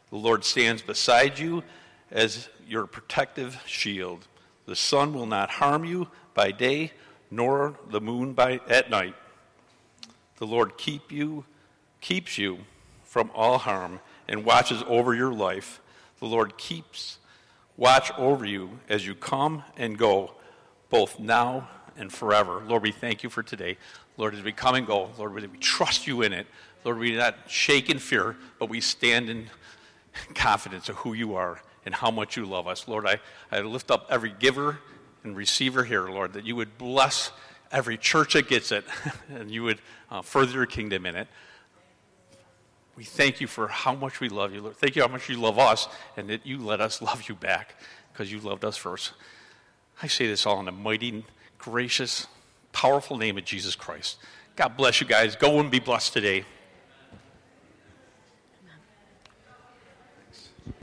The 0.09 0.17
Lord 0.17 0.43
stands 0.43 0.81
beside 0.81 1.39
you 1.39 1.63
as 2.11 2.49
your 2.67 2.85
protective 2.87 3.61
shield. 3.65 4.27
The 4.65 4.75
sun 4.75 5.13
will 5.13 5.25
not 5.25 5.49
harm 5.49 5.85
you 5.85 6.07
by 6.33 6.51
day, 6.51 6.91
nor 7.31 7.77
the 7.89 8.01
moon 8.01 8.33
by 8.33 8.59
at 8.67 8.89
night. 8.89 9.15
The 10.37 10.47
Lord 10.47 10.77
keep 10.77 11.11
you, 11.11 11.45
keeps 12.01 12.37
you 12.37 12.59
from 13.03 13.31
all 13.33 13.57
harm 13.57 13.99
and 14.27 14.43
watches 14.43 14.83
over 14.87 15.13
your 15.13 15.33
life. 15.33 15.81
The 16.19 16.25
Lord 16.25 16.57
keeps 16.57 17.19
watch 17.77 18.11
over 18.17 18.45
you 18.45 18.79
as 18.89 19.05
you 19.05 19.15
come 19.15 19.63
and 19.77 19.97
go, 19.97 20.33
both 20.89 21.19
now 21.19 21.69
and 21.97 22.11
forever. 22.11 22.63
Lord, 22.67 22.83
we 22.83 22.91
thank 22.91 23.23
you 23.23 23.29
for 23.29 23.43
today. 23.43 23.77
Lord, 24.17 24.33
as 24.33 24.43
we 24.43 24.51
come 24.51 24.75
and 24.75 24.85
go, 24.85 25.11
Lord, 25.17 25.33
we 25.33 25.47
trust 25.59 26.07
you 26.07 26.23
in 26.23 26.33
it. 26.33 26.47
Lord, 26.83 26.97
we 26.97 27.11
do 27.11 27.17
not 27.17 27.35
shake 27.47 27.89
in 27.89 27.99
fear, 27.99 28.35
but 28.59 28.69
we 28.69 28.81
stand 28.81 29.29
in 29.29 29.49
confidence 30.33 30.89
of 30.89 30.95
who 30.97 31.13
you 31.13 31.35
are 31.35 31.61
and 31.85 31.93
how 31.93 32.11
much 32.11 32.35
you 32.35 32.45
love 32.45 32.67
us. 32.67 32.87
Lord, 32.87 33.05
I, 33.05 33.19
I 33.51 33.61
lift 33.61 33.91
up 33.91 34.07
every 34.09 34.33
giver 34.37 34.79
and 35.23 35.35
receiver 35.35 35.83
here, 35.83 36.07
Lord, 36.07 36.33
that 36.33 36.45
you 36.45 36.55
would 36.55 36.77
bless 36.77 37.31
every 37.71 37.97
church 37.97 38.33
that 38.33 38.47
gets 38.47 38.71
it 38.71 38.85
and 39.29 39.51
you 39.51 39.63
would 39.63 39.79
uh, 40.09 40.21
further 40.21 40.53
your 40.53 40.65
kingdom 40.65 41.05
in 41.05 41.15
it. 41.15 41.27
We 42.97 43.03
thank 43.03 43.39
you 43.39 43.45
for 43.45 43.67
how 43.67 43.93
much 43.93 44.19
we 44.19 44.27
love 44.27 44.53
you, 44.53 44.61
Lord. 44.61 44.75
Thank 44.75 44.95
you 44.95 45.03
how 45.03 45.07
much 45.07 45.29
you 45.29 45.39
love 45.39 45.59
us 45.59 45.87
and 46.17 46.29
that 46.29 46.47
you 46.47 46.57
let 46.57 46.81
us 46.81 46.99
love 47.01 47.29
you 47.29 47.35
back 47.35 47.75
because 48.11 48.31
you 48.31 48.39
loved 48.39 48.65
us 48.65 48.75
first. 48.75 49.13
I 50.01 50.07
say 50.07 50.25
this 50.25 50.47
all 50.47 50.59
in 50.59 50.65
the 50.65 50.71
mighty, 50.71 51.23
gracious, 51.59 52.25
powerful 52.73 53.17
name 53.17 53.37
of 53.37 53.45
Jesus 53.45 53.75
Christ. 53.75 54.17
God 54.55 54.75
bless 54.75 54.99
you 54.99 55.05
guys. 55.05 55.35
Go 55.35 55.59
and 55.59 55.69
be 55.69 55.79
blessed 55.79 56.13
today. 56.13 56.43